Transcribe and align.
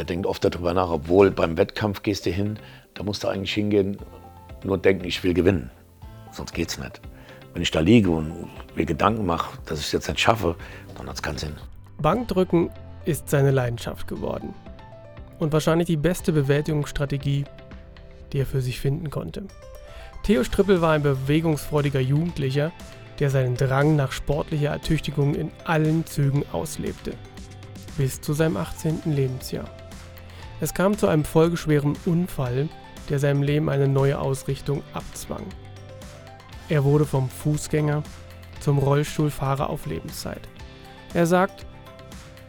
der 0.00 0.06
denkt 0.06 0.26
oft 0.26 0.42
darüber 0.42 0.72
nach, 0.72 0.88
obwohl 0.88 1.30
beim 1.30 1.58
Wettkampf 1.58 2.02
gehst 2.02 2.24
du 2.24 2.30
hin, 2.30 2.58
da 2.94 3.02
musst 3.02 3.22
du 3.22 3.28
eigentlich 3.28 3.52
hingehen, 3.52 3.98
nur 4.64 4.78
denken, 4.78 5.04
ich 5.04 5.22
will 5.22 5.34
gewinnen. 5.34 5.70
Sonst 6.32 6.54
geht's 6.54 6.78
nicht. 6.78 7.02
Wenn 7.52 7.60
ich 7.60 7.70
da 7.70 7.80
liege 7.80 8.08
und 8.08 8.48
mir 8.74 8.86
Gedanken 8.86 9.26
mache, 9.26 9.58
dass 9.66 9.78
ich 9.78 9.86
es 9.86 9.92
jetzt 9.92 10.08
nicht 10.08 10.20
schaffe, 10.20 10.56
dann 10.96 11.06
hat 11.06 11.16
es 11.16 11.22
keinen 11.22 11.36
Sinn. 11.36 11.52
Bankdrücken 11.98 12.70
ist 13.04 13.28
seine 13.28 13.50
Leidenschaft 13.50 14.08
geworden. 14.08 14.54
Und 15.38 15.52
wahrscheinlich 15.52 15.86
die 15.86 15.98
beste 15.98 16.32
Bewältigungsstrategie, 16.32 17.44
die 18.32 18.38
er 18.38 18.46
für 18.46 18.62
sich 18.62 18.80
finden 18.80 19.10
konnte. 19.10 19.42
Theo 20.22 20.44
Strippel 20.44 20.80
war 20.80 20.92
ein 20.92 21.02
bewegungsfreudiger 21.02 22.00
Jugendlicher, 22.00 22.72
der 23.18 23.28
seinen 23.28 23.56
Drang 23.56 23.96
nach 23.96 24.12
sportlicher 24.12 24.70
Ertüchtigung 24.70 25.34
in 25.34 25.50
allen 25.64 26.06
Zügen 26.06 26.42
auslebte. 26.52 27.12
Bis 27.98 28.22
zu 28.22 28.32
seinem 28.32 28.56
18. 28.56 29.02
Lebensjahr. 29.04 29.68
Es 30.60 30.74
kam 30.74 30.98
zu 30.98 31.08
einem 31.08 31.24
folgeschweren 31.24 31.96
Unfall, 32.04 32.68
der 33.08 33.18
seinem 33.18 33.42
Leben 33.42 33.68
eine 33.70 33.88
neue 33.88 34.18
Ausrichtung 34.18 34.82
abzwang. 34.92 35.44
Er 36.68 36.84
wurde 36.84 37.06
vom 37.06 37.28
Fußgänger 37.28 38.02
zum 38.60 38.78
Rollstuhlfahrer 38.78 39.70
auf 39.70 39.86
Lebenszeit. 39.86 40.42
Er 41.14 41.26
sagt, 41.26 41.66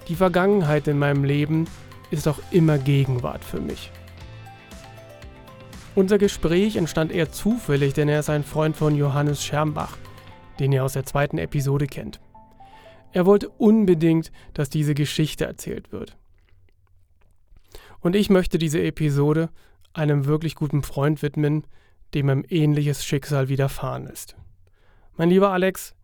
die 0.07 0.15
Vergangenheit 0.15 0.87
in 0.87 0.99
meinem 0.99 1.23
Leben 1.23 1.67
ist 2.11 2.27
auch 2.27 2.39
immer 2.51 2.77
Gegenwart 2.77 3.43
für 3.43 3.61
mich. 3.61 3.91
Unser 5.95 6.17
Gespräch 6.17 6.75
entstand 6.75 7.11
eher 7.11 7.31
zufällig, 7.31 7.93
denn 7.93 8.09
er 8.09 8.19
ist 8.19 8.29
ein 8.29 8.43
Freund 8.43 8.77
von 8.77 8.95
Johannes 8.95 9.43
Schermbach, 9.43 9.97
den 10.59 10.71
ihr 10.71 10.83
aus 10.83 10.93
der 10.93 11.05
zweiten 11.05 11.37
Episode 11.37 11.87
kennt. 11.87 12.19
Er 13.13 13.25
wollte 13.25 13.49
unbedingt, 13.49 14.31
dass 14.53 14.69
diese 14.69 14.93
Geschichte 14.93 15.45
erzählt 15.45 15.91
wird. 15.91 16.17
Und 18.01 18.15
ich 18.15 18.29
möchte 18.29 18.57
diese 18.57 18.81
Episode 18.81 19.49
einem 19.93 20.25
wirklich 20.25 20.55
guten 20.55 20.83
Freund 20.83 21.21
widmen, 21.21 21.65
dem 22.13 22.29
ein 22.29 22.43
ähnliches 22.43 23.05
Schicksal 23.05 23.47
widerfahren 23.47 24.07
ist. 24.07 24.35
Mein 25.15 25.29
lieber 25.29 25.51
Alex, 25.51 25.95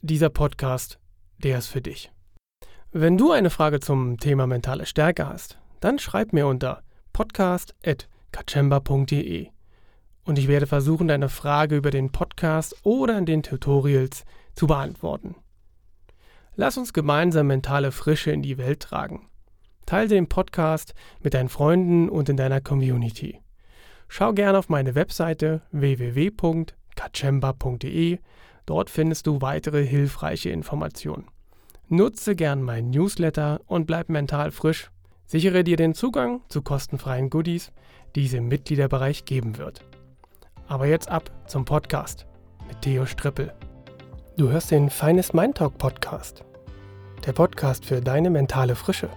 dieser 0.00 0.30
Podcast, 0.30 1.00
der 1.38 1.58
ist 1.58 1.66
für 1.68 1.80
dich. 1.80 2.12
Wenn 2.92 3.18
du 3.18 3.32
eine 3.32 3.50
Frage 3.50 3.80
zum 3.80 4.18
Thema 4.18 4.46
mentale 4.46 4.86
Stärke 4.86 5.28
hast, 5.28 5.58
dann 5.80 5.98
schreib 5.98 6.32
mir 6.32 6.46
unter 6.46 6.84
podcast.kachemba.de 7.12 9.48
und 10.24 10.38
ich 10.38 10.46
werde 10.46 10.66
versuchen, 10.66 11.08
deine 11.08 11.28
Frage 11.28 11.76
über 11.76 11.90
den 11.90 12.12
Podcast 12.12 12.76
oder 12.84 13.18
in 13.18 13.26
den 13.26 13.42
Tutorials 13.42 14.24
zu 14.54 14.66
beantworten. 14.66 15.36
Lass 16.54 16.76
uns 16.76 16.92
gemeinsam 16.92 17.46
mentale 17.46 17.92
Frische 17.92 18.30
in 18.30 18.42
die 18.42 18.58
Welt 18.58 18.80
tragen. 18.80 19.28
Teile 19.88 20.08
den 20.08 20.28
Podcast 20.28 20.94
mit 21.22 21.32
deinen 21.32 21.48
Freunden 21.48 22.10
und 22.10 22.28
in 22.28 22.36
deiner 22.36 22.60
Community. 22.60 23.40
Schau 24.06 24.34
gerne 24.34 24.58
auf 24.58 24.68
meine 24.68 24.94
Webseite 24.94 25.62
www.kachemba.de. 25.72 28.18
Dort 28.66 28.90
findest 28.90 29.26
du 29.26 29.40
weitere 29.40 29.86
hilfreiche 29.86 30.50
Informationen. 30.50 31.24
Nutze 31.86 32.36
gern 32.36 32.62
meinen 32.62 32.90
Newsletter 32.90 33.62
und 33.64 33.86
bleib 33.86 34.10
mental 34.10 34.50
frisch. 34.50 34.90
Sichere 35.24 35.64
dir 35.64 35.78
den 35.78 35.94
Zugang 35.94 36.42
zu 36.50 36.60
kostenfreien 36.60 37.30
Goodies, 37.30 37.72
die 38.14 38.26
es 38.26 38.34
im 38.34 38.46
Mitgliederbereich 38.46 39.24
geben 39.24 39.56
wird. 39.56 39.80
Aber 40.66 40.84
jetzt 40.84 41.08
ab 41.08 41.30
zum 41.46 41.64
Podcast 41.64 42.26
mit 42.66 42.82
Theo 42.82 43.06
Strippel. 43.06 43.54
Du 44.36 44.50
hörst 44.50 44.70
den 44.70 44.90
Feines 44.90 45.32
Mind 45.32 45.56
Talk 45.56 45.78
Podcast. 45.78 46.44
Der 47.24 47.32
Podcast 47.32 47.86
für 47.86 48.02
deine 48.02 48.28
mentale 48.28 48.76
Frische. 48.76 49.08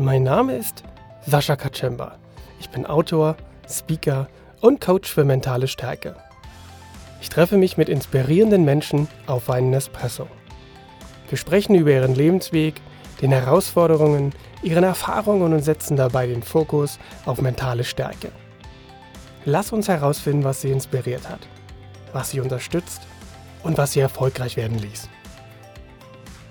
Mein 0.00 0.22
Name 0.22 0.54
ist 0.54 0.84
Sascha 1.26 1.56
Kaczemba. 1.56 2.18
Ich 2.60 2.70
bin 2.70 2.86
Autor, 2.86 3.36
Speaker 3.68 4.28
und 4.60 4.80
Coach 4.80 5.12
für 5.12 5.24
mentale 5.24 5.66
Stärke. 5.66 6.14
Ich 7.20 7.30
treffe 7.30 7.56
mich 7.56 7.76
mit 7.76 7.88
inspirierenden 7.88 8.64
Menschen 8.64 9.08
auf 9.26 9.50
einen 9.50 9.74
Espresso. 9.74 10.28
Wir 11.28 11.36
sprechen 11.36 11.74
über 11.74 11.90
ihren 11.90 12.14
Lebensweg, 12.14 12.80
den 13.20 13.32
Herausforderungen, 13.32 14.32
ihren 14.62 14.84
Erfahrungen 14.84 15.52
und 15.52 15.62
setzen 15.62 15.96
dabei 15.96 16.28
den 16.28 16.44
Fokus 16.44 17.00
auf 17.26 17.40
mentale 17.40 17.82
Stärke. 17.82 18.30
Lass 19.46 19.72
uns 19.72 19.88
herausfinden, 19.88 20.44
was 20.44 20.60
sie 20.60 20.70
inspiriert 20.70 21.28
hat, 21.28 21.40
was 22.12 22.30
sie 22.30 22.38
unterstützt 22.38 23.02
und 23.64 23.76
was 23.78 23.94
sie 23.94 24.00
erfolgreich 24.00 24.56
werden 24.56 24.78
ließ. 24.78 25.08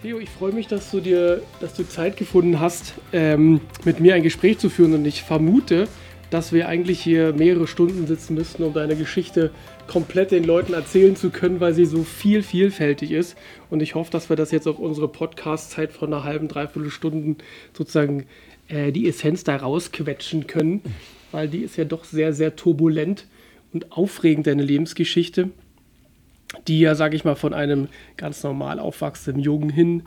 Theo, 0.04 0.20
ich 0.20 0.30
freue 0.30 0.52
mich, 0.52 0.68
dass 0.68 0.92
du 0.92 1.00
dir, 1.00 1.42
dass 1.60 1.74
du 1.74 1.84
Zeit 1.84 2.18
gefunden 2.18 2.60
hast, 2.60 2.94
ähm, 3.14 3.62
mit 3.84 4.00
mir 4.00 4.14
ein 4.14 4.22
Gespräch 4.22 4.60
zu 4.60 4.70
führen. 4.70 4.94
Und 4.94 5.06
ich 5.06 5.24
vermute, 5.24 5.88
dass 6.30 6.54
wir 6.54 6.68
eigentlich 6.68 7.00
hier 7.00 7.34
mehrere 7.34 7.66
Stunden 7.66 8.06
sitzen 8.06 8.36
müssten, 8.36 8.62
um 8.62 8.74
deine 8.74 8.96
Geschichte 8.96 9.50
komplett 9.88 10.30
den 10.30 10.44
Leuten 10.44 10.74
erzählen 10.74 11.16
zu 11.16 11.32
können, 11.32 11.60
weil 11.62 11.74
sie 11.74 11.86
so 11.86 12.04
viel 12.04 12.44
vielfältig 12.44 13.10
ist. 13.10 13.36
Und 13.72 13.82
ich 13.82 13.96
hoffe, 13.96 14.12
dass 14.12 14.30
wir 14.30 14.36
das 14.36 14.52
jetzt 14.52 14.68
auf 14.68 14.78
unsere 14.78 15.08
Podcast-Zeit 15.08 15.92
von 15.92 16.14
einer 16.14 16.24
halben, 16.24 16.48
dreiviertel 16.48 16.92
Stunden 16.92 17.38
sozusagen 17.74 18.28
äh, 18.68 18.92
die 18.92 19.08
Essenz 19.08 19.44
da 19.46 19.56
rausquetschen 19.56 20.46
können, 20.46 20.82
weil 21.32 21.48
die 21.48 21.64
ist 21.64 21.76
ja 21.76 21.86
doch 21.86 22.04
sehr, 22.04 22.34
sehr 22.34 22.56
turbulent 22.56 23.26
und 23.74 23.92
aufregend, 23.94 24.46
deine 24.46 24.64
Lebensgeschichte 24.64 25.50
die 26.68 26.80
ja, 26.80 26.96
sage 26.96 27.16
ich 27.16 27.24
mal, 27.24 27.36
von 27.36 27.54
einem 27.54 27.88
ganz 28.16 28.44
normal 28.44 28.80
aufwachsenden 28.80 29.44
Jungen 29.44 29.70
hin 29.70 30.04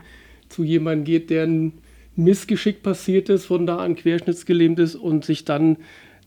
zu 0.49 0.63
jemandem 0.63 1.05
geht, 1.05 1.29
der 1.29 1.43
ein 1.43 1.73
Missgeschick 2.15 2.83
passiert 2.83 3.29
ist, 3.29 3.45
von 3.45 3.65
da 3.65 3.77
an 3.77 3.95
querschnittsgelähmt 3.95 4.79
ist 4.79 4.95
und 4.95 5.25
sich 5.25 5.45
dann 5.45 5.77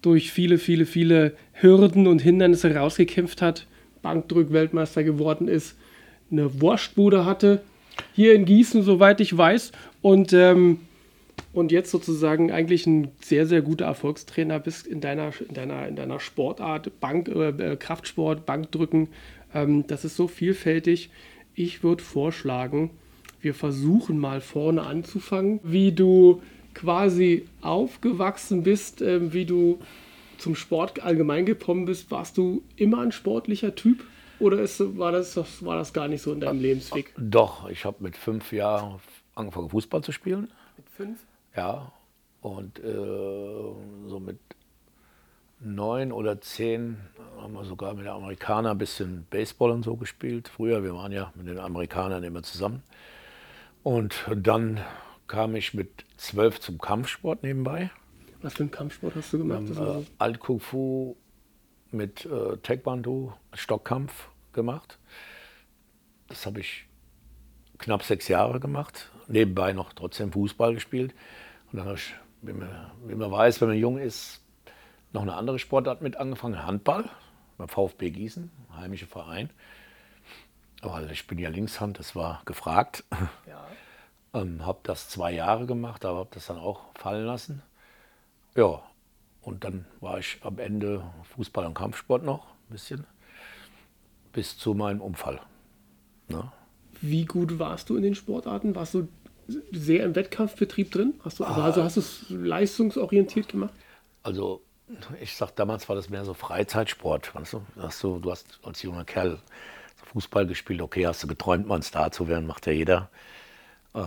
durch 0.03 0.33
viele, 0.33 0.59
viele, 0.59 0.87
viele 0.87 1.35
Hürden 1.53 2.07
und 2.07 2.21
Hindernisse 2.21 2.75
rausgekämpft 2.75 3.43
hat, 3.43 3.67
Bankdrück-Weltmeister 4.03 5.03
geworden 5.03 5.49
ist, 5.49 5.77
eine 6.31 6.61
Wurstbude 6.61 7.25
hatte, 7.25 7.63
hier 8.13 8.35
in 8.35 8.45
Gießen, 8.45 8.83
soweit 8.83 9.21
ich 9.21 9.37
weiß, 9.37 9.73
und, 10.03 10.33
ähm, 10.33 10.81
und 11.53 11.73
jetzt 11.73 11.91
sozusagen 11.91 12.51
eigentlich 12.51 12.87
ein 12.87 13.09
sehr, 13.23 13.47
sehr 13.47 13.63
guter 13.63 13.87
Erfolgstrainer 13.87 14.59
bist 14.59 14.87
in 14.87 15.01
deiner, 15.01 15.33
in 15.47 15.55
deiner, 15.55 15.87
in 15.89 15.97
deiner 15.97 16.21
Sportart, 16.21 17.01
Bank, 17.01 17.29
äh, 17.29 17.77
Kraftsport, 17.77 18.45
Bankdrücken, 18.47 19.09
ähm, 19.55 19.87
das 19.87 20.05
ist 20.05 20.17
so 20.17 20.29
vielfältig. 20.29 21.11
Ich 21.55 21.83
würde 21.83 22.03
vorschlagen, 22.03 22.91
wir 23.41 23.55
versuchen 23.55 24.19
mal 24.19 24.41
vorne 24.41 24.83
anzufangen, 24.83 25.61
wie 25.63 25.93
du 25.93 26.43
quasi 26.75 27.47
aufgewachsen 27.61 28.65
bist, 28.65 29.01
äh, 29.01 29.33
wie 29.33 29.47
du 29.47 29.79
zum 30.39 30.57
Sport 30.57 31.01
allgemein 31.01 31.47
gekommen 31.47 31.85
bist. 31.85 32.11
Warst 32.11 32.37
du 32.37 32.63
immer 32.77 33.01
ein 33.01 33.13
sportlicher 33.13 33.75
Typ? 33.75 34.05
Oder 34.41 34.61
ist, 34.61 34.99
war, 34.99 35.13
das, 35.13 35.37
war 35.65 35.77
das 35.77 35.93
gar 35.93 36.09
nicht 36.09 36.23
so 36.23 36.33
in 36.33 36.41
deinem 36.41 36.61
Lebensweg? 36.61 37.15
Doch, 37.17 37.69
ich 37.71 37.85
habe 37.85 37.99
mit 38.01 38.17
fünf 38.17 38.53
Jahren 38.53 39.01
angefangen, 39.35 39.71
Fußball 39.71 40.03
zu 40.03 40.13
spielen. 40.13 40.51
Mit 40.77 40.91
fünf? 40.91 41.21
Ja. 41.57 41.93
Und 42.41 42.79
äh, 42.81 42.93
so 42.93 44.21
mit 44.21 44.39
neun 45.65 46.13
oder 46.13 46.41
zehn 46.41 46.99
haben 47.41 47.55
wir 47.55 47.65
sogar 47.65 47.95
mit 47.95 48.05
den 48.07 48.13
Amerikanern 48.13 48.73
ein 48.73 48.79
bisschen 48.79 49.27
Baseball 49.31 49.71
und 49.71 49.83
so 49.83 49.97
gespielt. 49.97 50.49
Früher, 50.49 50.83
wir 50.83 50.95
waren 50.95 51.13
ja 51.13 51.33
mit 51.35 51.47
den 51.47 51.59
Amerikanern 51.59 52.23
immer 52.25 52.43
zusammen. 52.43 52.83
Und 53.83 54.27
dann 54.35 54.81
kam 55.27 55.57
ich 55.57 55.75
mit 55.75 56.05
zwölf 56.17 56.61
zum 56.61 56.79
Kampfsport 56.79 57.43
nebenbei. 57.43 57.91
Was 58.43 58.55
für 58.55 58.63
einen 58.63 58.71
Kampfsport 58.71 59.15
hast 59.15 59.33
du 59.33 59.39
gemacht? 59.39 59.77
Haben, 59.77 60.03
äh, 60.03 60.07
Alt 60.19 60.39
Kung 60.39 60.61
Fu 60.61 61.17
mit 61.91 62.27
äh, 62.27 62.57
Taekwondo, 62.59 63.35
Stockkampf 63.53 64.29
gemacht. 64.53 64.99
Das 66.29 66.47
habe 66.47 66.61
ich 66.61 66.87
knapp 67.79 68.03
sechs 68.03 68.29
Jahre 68.29 68.61
gemacht. 68.61 69.11
Nebenbei 69.29 69.73
noch 69.73 69.93
trotzdem 69.93 70.33
Fußball 70.33 70.75
gespielt. 70.75 71.15
Und 71.71 71.79
dann 71.79 71.87
habe 71.87 71.97
ich, 71.97 72.15
wie 72.43 72.53
man, 72.53 72.91
wie 73.07 73.15
man 73.15 73.31
weiß, 73.31 73.61
wenn 73.61 73.69
man 73.69 73.79
jung 73.79 73.99
ist, 73.99 74.44
noch 75.15 75.23
eine 75.23 75.35
andere 75.35 75.59
Sportart 75.59 76.03
mit 76.03 76.17
angefangen, 76.17 76.67
Handball 76.67 77.09
beim 77.57 77.69
VfB 77.69 78.11
Gießen, 78.11 78.51
heimischer 78.77 79.07
Verein. 79.07 79.49
Aber 80.83 81.09
ich 81.11 81.27
bin 81.27 81.39
ja 81.39 81.49
Linkshand, 81.49 81.99
das 81.99 82.15
war 82.15 82.43
gefragt. 82.45 83.05
Ja. 83.47 83.65
ähm, 84.41 84.67
habe 84.67 84.81
das 84.83 85.09
zwei 85.09 85.33
Jahre 85.33 85.67
gemacht, 85.67 86.05
aber 86.05 86.19
habe 86.19 86.31
das 86.33 86.47
dann 86.47 86.59
auch 86.59 86.81
fallen 86.97 87.25
lassen. 87.25 87.63
Ja, 88.57 88.83
und 89.41 89.65
dann 89.65 89.87
war 90.01 90.19
ich 90.19 90.39
am 90.43 90.59
Ende 90.59 91.05
Fußball 91.35 91.65
und 91.65 91.75
Kampfsport 91.75 92.25
noch 92.25 92.47
ein 92.47 92.73
bisschen, 92.73 93.07
bis 94.33 94.59
zu 94.59 94.75
meinem 94.75 95.01
Unfall. 95.01 95.41
Ne? 96.29 96.51
Wie 97.01 97.25
gut 97.25 97.59
warst 97.59 97.89
du 97.89 97.97
in 97.97 98.03
den 98.03 98.15
Sportarten? 98.15 98.75
Warst 98.75 98.95
du 98.95 99.09
sehr 99.71 100.05
im 100.05 100.17
Wettkampfbetrieb 100.17 100.91
drin? 100.91 101.15
Hast 101.23 101.39
du, 101.39 101.45
also, 101.45 101.63
also 101.63 101.83
hast 101.85 101.97
du 101.97 102.01
es 102.01 102.31
leistungsorientiert 102.31 103.49
gemacht? 103.49 103.75
Also 104.23 104.63
ich 105.21 105.37
sag, 105.37 105.57
damals 105.57 105.89
war 105.89 105.97
das 105.97 106.11
mehr 106.11 106.25
so 106.25 106.35
Freizeitsport. 106.35 107.35
Weißt 107.35 107.55
du? 107.55 107.63
Hast 107.79 108.03
du, 108.03 108.19
du 108.19 108.31
hast 108.31 108.59
als 108.63 108.83
junger 108.83 109.05
Kerl 109.05 109.39
Fußball 110.13 110.47
gespielt, 110.47 110.81
okay, 110.81 111.07
hast 111.07 111.23
du 111.23 111.27
geträumt, 111.27 111.67
mal 111.67 111.77
ein 111.77 111.83
Star 111.83 112.13
zu 112.13 112.29
werden, 112.29 112.47
macht 112.47 112.67
ja 112.67 112.73
jeder. 112.73 113.11
Äh, 113.95 114.03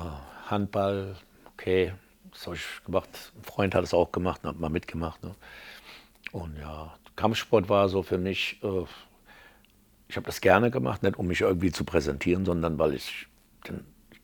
Handball, 0.46 1.16
okay, 1.54 1.94
das 2.32 2.46
habe 2.46 2.56
ich 2.56 2.64
gemacht. 2.86 3.10
Ein 3.36 3.44
Freund 3.44 3.76
hat 3.76 3.84
es 3.84 3.94
auch 3.94 4.12
gemacht 4.12 4.42
und 4.44 4.50
hat 4.50 4.60
mal 4.60 4.70
mitgemacht. 4.70 5.22
Ne? 5.24 5.36
Und 6.32 6.58
ja, 6.58 6.96
Kampfsport 7.16 7.68
war 7.68 7.90
so 7.90 8.04
für 8.04 8.18
mich, 8.18 8.60
äh, 8.64 8.86
ich 10.08 10.16
habe 10.16 10.26
das 10.26 10.40
gerne 10.40 10.72
gemacht, 10.72 11.04
nicht 11.04 11.18
um 11.18 11.28
mich 11.28 11.42
irgendwie 11.42 11.72
zu 11.72 11.84
präsentieren, 11.84 12.46
sondern 12.46 12.80
weil 12.80 12.94
ich, 12.94 13.28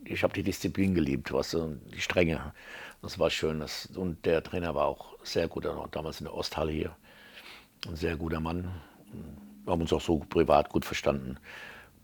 ich 0.05 0.23
habe 0.23 0.33
die 0.33 0.43
Disziplin 0.43 0.93
geliebt, 0.93 1.31
was 1.31 1.57
die 1.93 2.01
Strenge. 2.01 2.53
Das 3.01 3.19
war 3.19 3.29
schön. 3.29 3.59
Das, 3.59 3.87
und 3.87 4.25
der 4.25 4.43
Trainer 4.43 4.75
war 4.75 4.85
auch 4.85 5.15
sehr 5.23 5.47
gut, 5.47 5.67
damals 5.91 6.19
in 6.19 6.25
der 6.25 6.33
Osthalle 6.33 6.71
hier. 6.71 6.95
Ein 7.87 7.95
sehr 7.95 8.15
guter 8.15 8.39
Mann. 8.39 8.71
Wir 9.65 9.71
haben 9.71 9.81
uns 9.81 9.93
auch 9.93 10.01
so 10.01 10.19
privat 10.19 10.69
gut 10.69 10.85
verstanden, 10.85 11.37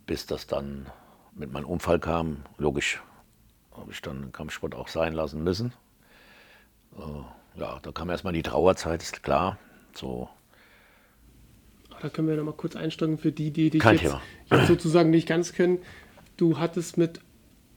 bis 0.06 0.26
das 0.26 0.48
dann 0.48 0.88
mit 1.34 1.52
meinem 1.52 1.66
Unfall 1.66 2.00
kam. 2.00 2.46
Logisch 2.58 3.02
habe 3.72 3.92
ich 3.92 4.02
dann 4.02 4.32
Kampfsport 4.32 4.76
auch 4.76 4.88
sein 4.88 5.14
lassen 5.14 5.44
müssen. 5.44 5.74
Äh, 6.98 7.60
ja, 7.60 7.80
da 7.82 7.92
kam 7.92 8.10
erstmal 8.10 8.34
die 8.34 8.44
Trauerzeit, 8.44 9.02
ist 9.02 9.24
klar. 9.24 9.58
So. 9.94 10.30
Da 12.02 12.10
können 12.10 12.28
wir 12.28 12.38
noch 12.38 12.44
mal 12.44 12.54
kurz 12.54 12.76
einsteigen 12.76 13.18
für 13.18 13.32
die, 13.32 13.52
die 13.52 13.70
dich 13.70 13.84
jetzt, 13.84 14.16
jetzt 14.52 14.68
sozusagen 14.68 15.10
nicht 15.10 15.28
ganz 15.28 15.54
kennen. 15.54 15.80
Du 16.38 16.58
hattest 16.58 16.98
mit 16.98 17.20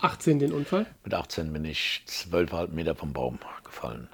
18 0.03 0.39
den 0.41 0.53
Unfall? 0.53 0.87
Mit 1.05 1.15
18 1.15 1.53
bin 1.53 1.65
ich 1.65 2.03
12,5 2.09 2.69
Meter 2.73 2.95
vom 2.95 3.13
Baum 3.13 3.39
gefallen. 3.65 4.09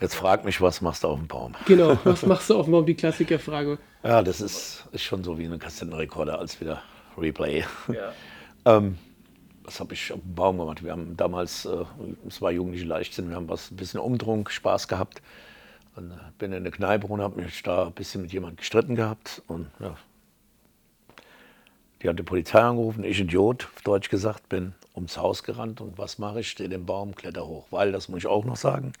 Jetzt 0.00 0.14
frag 0.14 0.44
mich, 0.44 0.60
was 0.60 0.80
machst 0.80 1.04
du 1.04 1.08
auf 1.08 1.18
dem 1.18 1.26
Baum? 1.26 1.54
Genau, 1.66 1.98
was 2.04 2.22
machst 2.26 2.48
du 2.48 2.58
auf 2.58 2.66
dem 2.66 2.72
Baum? 2.72 2.86
Die 2.86 2.94
Klassikerfrage. 2.94 3.78
Ja, 4.02 4.22
das 4.22 4.40
ist, 4.40 4.86
ist 4.92 5.02
schon 5.02 5.24
so 5.24 5.38
wie 5.38 5.44
ein 5.44 5.58
Kassettenrekorder 5.58 6.38
als 6.38 6.60
wieder 6.60 6.82
Replay. 7.18 7.64
Ja. 7.88 8.12
ähm, 8.76 8.98
das 9.64 9.80
habe 9.80 9.94
ich 9.94 10.12
auf 10.12 10.20
dem 10.20 10.34
Baum 10.34 10.58
gemacht. 10.58 10.82
Wir 10.82 10.92
haben 10.92 11.16
damals, 11.16 11.66
äh, 11.66 11.84
es 12.26 12.40
war 12.40 12.50
jugendliche 12.50 12.86
Leichtsinn, 12.86 13.28
wir 13.28 13.36
haben 13.36 13.48
was 13.48 13.70
ein 13.70 13.76
bisschen 13.76 14.00
Umdrung, 14.00 14.48
Spaß 14.48 14.88
gehabt. 14.88 15.20
Und 15.96 16.12
äh, 16.12 16.14
bin 16.38 16.52
in 16.52 16.62
der 16.62 16.72
Kneipe 16.72 17.06
und 17.06 17.20
habe 17.20 17.42
mich 17.42 17.62
da 17.62 17.86
ein 17.86 17.92
bisschen 17.92 18.22
mit 18.22 18.32
jemandem 18.32 18.56
gestritten 18.56 18.96
gehabt. 18.96 19.42
Und 19.48 19.70
ja, 19.80 19.96
die 22.02 22.08
hat 22.08 22.18
die 22.18 22.22
Polizei 22.22 22.60
angerufen, 22.60 23.04
ich 23.04 23.20
Idiot, 23.20 23.68
auf 23.74 23.82
Deutsch 23.82 24.08
gesagt, 24.08 24.48
bin 24.48 24.74
ums 24.94 25.16
Haus 25.16 25.42
gerannt 25.42 25.80
und 25.80 25.98
was 25.98 26.18
mache 26.18 26.40
ich? 26.40 26.50
Stehe 26.50 26.70
im 26.70 26.86
Baum, 26.86 27.14
kletter 27.14 27.46
hoch. 27.46 27.66
Weil, 27.70 27.92
das 27.92 28.08
muss 28.08 28.18
ich 28.18 28.26
auch 28.26 28.44
noch 28.44 28.56
sagen, 28.56 28.92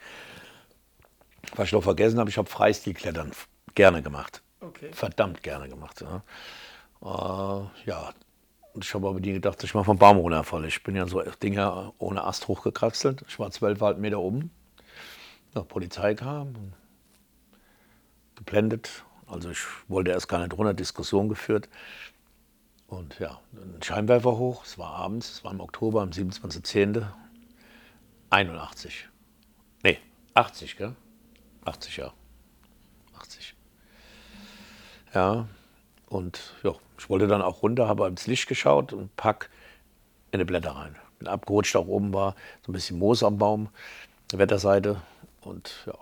was 1.54 1.68
ich 1.68 1.72
noch 1.72 1.82
vergessen 1.82 2.18
habe, 2.18 2.30
ich 2.30 2.38
habe 2.38 2.48
Freistilklettern 2.48 3.32
gerne 3.74 4.02
gemacht. 4.02 4.42
Okay. 4.60 4.90
Verdammt 4.92 5.42
gerne 5.42 5.68
gemacht. 5.68 6.02
Ja, 6.02 6.22
äh, 7.02 7.88
ja. 7.88 8.10
ich 8.78 8.94
habe 8.94 9.08
aber 9.08 9.20
nie 9.20 9.32
gedacht, 9.32 9.58
dass 9.58 9.64
ich 9.64 9.74
mal 9.74 9.84
vom 9.84 9.98
Baum 9.98 10.18
runterfalle. 10.18 10.68
Ich 10.68 10.82
bin 10.82 10.96
ja 10.96 11.06
so 11.06 11.22
Dinger 11.42 11.94
ohne 11.98 12.24
Ast 12.24 12.48
hochgekraxelt. 12.48 13.24
Ich 13.28 13.38
war 13.38 13.50
zwölf 13.50 13.80
Meter 13.96 14.20
oben. 14.20 14.50
Ja, 15.54 15.62
Polizei 15.62 16.14
kam, 16.14 16.74
geblendet. 18.36 19.04
Also 19.26 19.50
ich 19.50 19.62
wollte 19.88 20.10
erst 20.10 20.28
gar 20.28 20.40
nicht 20.40 20.56
runter, 20.56 20.74
Diskussion 20.74 21.28
geführt. 21.28 21.68
Und 22.90 23.20
ja, 23.20 23.38
ein 23.52 23.80
Scheinwerfer 23.80 24.36
hoch, 24.36 24.64
es 24.64 24.76
war 24.76 24.90
abends, 24.96 25.30
es 25.30 25.44
war 25.44 25.52
im 25.52 25.60
Oktober, 25.60 26.02
am 26.02 26.10
27.10. 26.10 27.06
81. 28.30 29.08
Nee, 29.84 29.98
80, 30.34 30.76
gell? 30.76 30.96
80, 31.64 31.96
ja. 31.98 32.12
80. 33.16 33.54
Ja, 35.14 35.46
und 36.08 36.54
ja, 36.64 36.72
ich 36.98 37.08
wollte 37.08 37.28
dann 37.28 37.42
auch 37.42 37.62
runter, 37.62 37.86
habe 37.86 38.08
ins 38.08 38.26
Licht 38.26 38.48
geschaut 38.48 38.92
und 38.92 39.14
pack 39.16 39.50
in 40.32 40.40
die 40.40 40.44
Blätter 40.44 40.72
rein. 40.72 40.96
Bin 41.20 41.28
abgerutscht, 41.28 41.76
auch 41.76 41.86
oben 41.86 42.12
war 42.12 42.34
so 42.66 42.70
ein 42.70 42.74
bisschen 42.74 42.98
Moos 42.98 43.22
am 43.22 43.38
Baum, 43.38 43.68
Wetterseite. 44.32 45.00
Und 45.42 45.84
ja, 45.86 45.94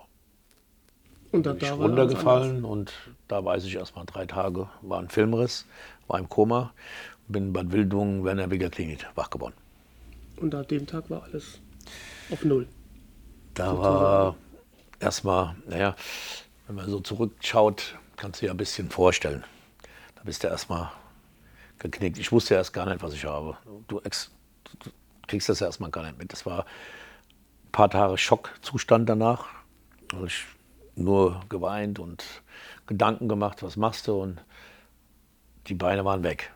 und 1.31 1.45
dann 1.45 1.57
bin 1.57 1.67
ich 1.67 1.73
runtergefallen 1.73 2.65
und 2.65 2.93
da 3.27 3.45
weiß 3.45 3.63
ich 3.65 3.75
erst 3.75 3.95
mal 3.95 4.05
drei 4.05 4.25
Tage, 4.25 4.67
war 4.81 4.99
ein 4.99 5.09
Filmriss, 5.09 5.67
war 6.09 6.19
im 6.19 6.27
Koma, 6.27 6.73
bin 7.27 7.47
in 7.47 7.53
Bad 7.53 7.71
Wildungen, 7.71 8.25
Werner 8.25 8.51
Wigger 8.51 8.69
Klinik 8.69 9.05
wach 9.15 9.29
geworden. 9.29 9.53
Und 10.37 10.53
an 10.55 10.67
dem 10.67 10.85
Tag 10.87 11.09
war 11.09 11.23
alles 11.23 11.61
auf 12.31 12.43
Null. 12.43 12.67
Da 13.53 13.67
sozusagen. 13.67 13.95
war 13.95 14.35
erstmal, 14.99 15.55
naja, 15.67 15.95
wenn 16.67 16.75
man 16.75 16.89
so 16.89 16.99
zurückschaut, 16.99 17.95
kannst 18.17 18.41
du 18.41 18.45
dir 18.45 18.51
ein 18.51 18.57
bisschen 18.57 18.89
vorstellen. 18.89 19.43
Da 20.15 20.23
bist 20.23 20.43
du 20.43 20.47
erstmal 20.47 20.91
geknickt. 21.77 22.17
Ich 22.17 22.31
wusste 22.31 22.55
erst 22.55 22.73
gar 22.73 22.85
nicht, 22.85 23.01
was 23.01 23.13
ich 23.13 23.25
habe. 23.25 23.57
Du, 23.87 23.99
ex, 23.99 24.31
du 24.79 24.89
kriegst 25.27 25.47
das 25.49 25.61
erstmal 25.61 25.91
gar 25.91 26.03
nicht 26.03 26.17
mit. 26.17 26.31
Das 26.31 26.45
war 26.45 26.61
ein 26.61 27.71
paar 27.71 27.89
Tage 27.89 28.17
Schockzustand 28.17 29.07
danach. 29.07 29.45
Also 30.11 30.25
ich 30.25 30.45
nur 30.95 31.41
geweint 31.49 31.99
und 31.99 32.25
Gedanken 32.87 33.29
gemacht, 33.29 33.63
was 33.63 33.77
machst 33.77 34.07
du? 34.07 34.21
Und 34.21 34.41
die 35.69 35.75
Beine 35.75 36.03
waren 36.03 36.23
weg. 36.23 36.51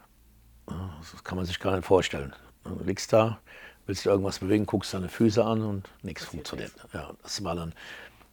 Das 0.66 1.24
kann 1.24 1.38
man 1.38 1.46
sich 1.46 1.60
gar 1.60 1.76
nicht 1.76 1.86
vorstellen. 1.86 2.34
Du 2.64 2.84
liegst 2.84 3.14
da, 3.14 3.40
willst 3.86 4.06
du 4.06 4.10
irgendwas 4.10 4.40
bewegen, 4.40 4.66
guckst 4.66 4.94
deine 4.94 5.10
Füße 5.10 5.44
an 5.44 5.62
und 5.62 5.90
nichts 6.02 6.26
funktioniert. 6.26 6.74
Ja, 6.94 7.12
das 7.22 7.44
war 7.44 7.56
dann 7.56 7.74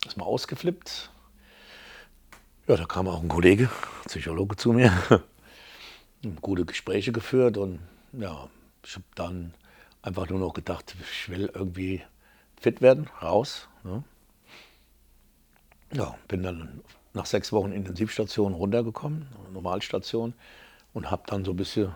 erstmal 0.04 0.26
ausgeflippt. 0.26 1.10
Ja, 2.66 2.76
da 2.76 2.84
kam 2.84 3.08
auch 3.08 3.22
ein 3.22 3.28
Kollege, 3.28 3.68
Psychologe 4.06 4.56
zu 4.56 4.72
mir, 4.72 4.92
gute 6.40 6.64
Gespräche 6.64 7.12
geführt 7.12 7.56
und 7.56 7.80
ja, 8.12 8.48
ich 8.84 8.94
habe 8.94 9.04
dann 9.16 9.54
einfach 10.02 10.28
nur 10.28 10.38
noch 10.38 10.54
gedacht, 10.54 10.94
ich 11.00 11.28
will 11.28 11.50
irgendwie 11.52 12.02
fit 12.60 12.80
werden, 12.80 13.08
raus. 13.20 13.68
Ne? 13.82 14.04
Ja, 15.92 16.16
bin 16.28 16.42
dann 16.42 16.80
nach 17.12 17.26
sechs 17.26 17.52
Wochen 17.52 17.72
Intensivstation 17.72 18.54
runtergekommen, 18.54 19.26
Normalstation, 19.52 20.34
und 20.92 21.10
habe 21.10 21.22
dann 21.26 21.44
so 21.44 21.52
ein 21.52 21.56
bisschen 21.56 21.92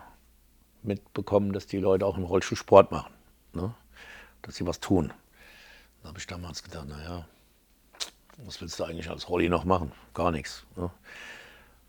mitbekommen, 0.82 1.52
dass 1.52 1.66
die 1.66 1.78
Leute 1.78 2.06
auch 2.06 2.16
im 2.16 2.24
Rollstuhl 2.24 2.58
Sport 2.58 2.92
machen, 2.92 3.12
ne? 3.52 3.74
dass 4.42 4.56
sie 4.56 4.66
was 4.66 4.80
tun. 4.80 5.12
Da 6.02 6.08
habe 6.08 6.18
ich 6.18 6.26
damals 6.26 6.62
gedacht, 6.62 6.86
naja, 6.88 7.26
was 8.38 8.60
willst 8.60 8.78
du 8.78 8.84
eigentlich 8.84 9.10
als 9.10 9.28
Rolli 9.28 9.48
noch 9.48 9.64
machen? 9.64 9.92
Gar 10.12 10.30
nichts. 10.32 10.64
Ne? 10.76 10.90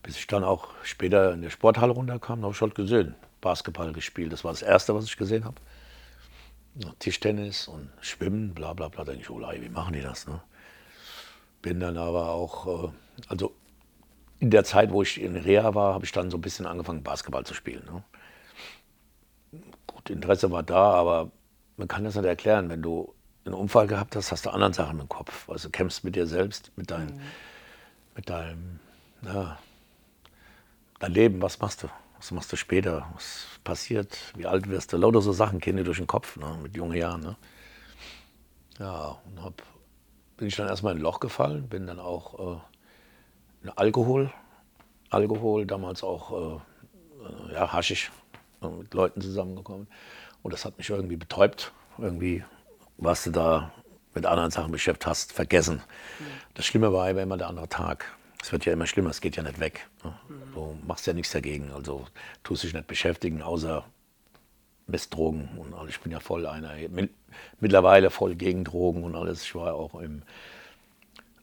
Bis 0.04 0.18
ich 0.18 0.28
dann 0.28 0.44
auch 0.44 0.70
später 0.84 1.34
in 1.34 1.42
der 1.42 1.50
Sporthalle 1.50 1.94
runterkam, 1.94 2.44
habe 2.44 2.54
ich 2.54 2.62
halt 2.62 2.76
gesehen, 2.76 3.16
Basketball 3.42 3.92
gespielt. 3.92 4.32
Das 4.32 4.44
war 4.44 4.52
das 4.52 4.62
Erste, 4.62 4.96
was 4.96 5.06
ich 5.06 5.18
gesehen 5.18 5.46
habe. 5.46 5.60
Tischtennis 7.00 7.68
und 7.68 7.90
Schwimmen, 8.02 8.54
bla 8.54 8.74
bla 8.74 8.90
bla. 8.90 9.04
Denke 9.04 9.22
ich, 9.22 9.30
oh, 9.30 9.40
wie 9.40 9.70
machen 9.70 9.94
die 9.94 10.02
das? 10.02 10.28
Ne? 10.28 10.42
Bin 11.62 11.80
dann 11.80 11.98
aber 11.98 12.30
auch, 12.30 12.86
äh, 12.86 12.90
also 13.28 13.56
in 14.46 14.52
der 14.52 14.64
Zeit, 14.64 14.92
wo 14.92 15.02
ich 15.02 15.20
in 15.20 15.36
Reha 15.36 15.74
war, 15.74 15.96
habe 15.96 16.06
ich 16.06 16.12
dann 16.12 16.30
so 16.30 16.38
ein 16.38 16.42
bisschen 16.42 16.68
angefangen, 16.68 17.02
Basketball 17.02 17.44
zu 17.44 17.56
spielen. 17.56 17.84
Ne? 17.92 18.04
Gut, 19.88 20.12
Interesse 20.12 20.52
war 20.52 20.62
da, 20.62 20.92
aber 20.94 21.32
man 21.78 21.88
kann 21.88 22.04
das 22.04 22.14
nicht 22.14 22.26
erklären. 22.26 22.70
Wenn 22.70 22.84
du 22.84 23.16
einen 23.44 23.56
Unfall 23.56 23.88
gehabt 23.88 24.16
hast, 24.16 24.32
hast 24.32 24.46
du 24.46 24.52
anderen 24.52 24.74
Sachen 24.74 25.00
im 25.00 25.10
Kopf. 25.10 25.50
Also 25.50 25.70
du 25.70 25.72
kämpfst 25.72 26.04
mit 26.04 26.16
dir 26.16 26.28
selbst, 26.28 26.72
mit, 26.76 26.92
dein, 26.92 27.08
mhm. 27.08 27.22
mit 28.16 28.30
deinem 28.30 28.80
ja, 29.24 29.58
dein 31.00 31.12
Leben. 31.12 31.42
Was 31.42 31.60
machst 31.60 31.82
du? 31.82 31.88
Was 32.18 32.30
machst 32.30 32.52
du 32.52 32.56
später? 32.56 33.08
Was 33.16 33.48
passiert? 33.64 34.16
Wie 34.36 34.46
alt 34.46 34.70
wirst 34.70 34.94
du? 34.94 34.98
Lauter 34.98 35.22
so 35.22 35.32
Sachen 35.32 35.60
kennen 35.60 35.84
durch 35.84 35.98
den 35.98 36.06
Kopf 36.06 36.38
ne? 36.38 36.60
mit 36.62 36.78
jungen 36.78 36.96
Jahren. 36.96 37.22
Ne? 37.22 37.36
Ja, 38.78 39.18
und 39.26 39.42
habe 39.42 39.56
bin 40.38 40.50
ich 40.50 40.56
dann 40.56 40.68
erstmal 40.68 40.94
in 40.94 41.00
ein 41.00 41.02
Loch 41.02 41.20
gefallen, 41.20 41.68
bin 41.68 41.88
dann 41.88 42.00
auch 42.00 42.58
äh, 42.58 42.60
Alkohol, 43.76 44.32
Alkohol, 45.10 45.66
damals 45.66 46.04
auch 46.04 46.60
äh, 47.50 47.54
ja, 47.54 47.72
haschig, 47.72 48.12
äh, 48.62 48.68
mit 48.68 48.94
Leuten 48.94 49.22
zusammengekommen. 49.22 49.88
Und 50.44 50.54
das 50.54 50.66
hat 50.66 50.78
mich 50.78 50.90
irgendwie 50.90 51.16
betäubt. 51.18 51.72
Irgendwie 51.98 52.44
was 52.98 53.24
du 53.24 53.32
da 53.32 53.72
mit 54.14 54.26
anderen 54.26 54.52
Sachen 54.52 54.72
beschäftigt 54.72 55.06
hast, 55.08 55.34
vergessen. 55.34 55.78
Mhm. 56.20 56.26
Das 56.54 56.66
Schlimme 56.66 56.94
war 56.94 57.10
aber 57.10 57.22
immer 57.22 57.38
der 57.38 57.48
andere 57.48 57.68
Tag. 57.68 58.06
Es 58.42 58.52
wird 58.52 58.66
ja 58.66 58.74
immer 58.74 58.86
schlimmer, 58.86 59.10
es 59.10 59.22
geht 59.22 59.36
ja 59.36 59.44
nicht 59.44 59.60
weg. 59.60 59.88
Ne? 60.04 60.14
Mhm. 60.30 60.54
Du 60.54 60.80
machst 60.86 61.08
ja 61.08 61.14
nichts 61.14 61.32
dagegen. 61.32 61.72
Also 61.72 62.06
tust 62.44 62.64
dich 62.64 62.74
nicht 62.74 62.88
beschäftigen, 62.88 63.42
außer 63.42 63.84
Messdrogen 64.88 65.50
und 65.58 65.74
alles. 65.74 65.96
Ich 65.96 66.00
bin 66.00 66.12
ja 66.12 66.20
voll 66.20 66.46
einer, 66.46 66.74
mittlerweile 67.60 68.10
voll 68.10 68.36
gegen 68.36 68.64
Drogen 68.64 69.04
und 69.04 69.16
alles. 69.16 69.44
Ich 69.44 69.56
war 69.56 69.74
auch 69.74 70.00
im 70.00 70.22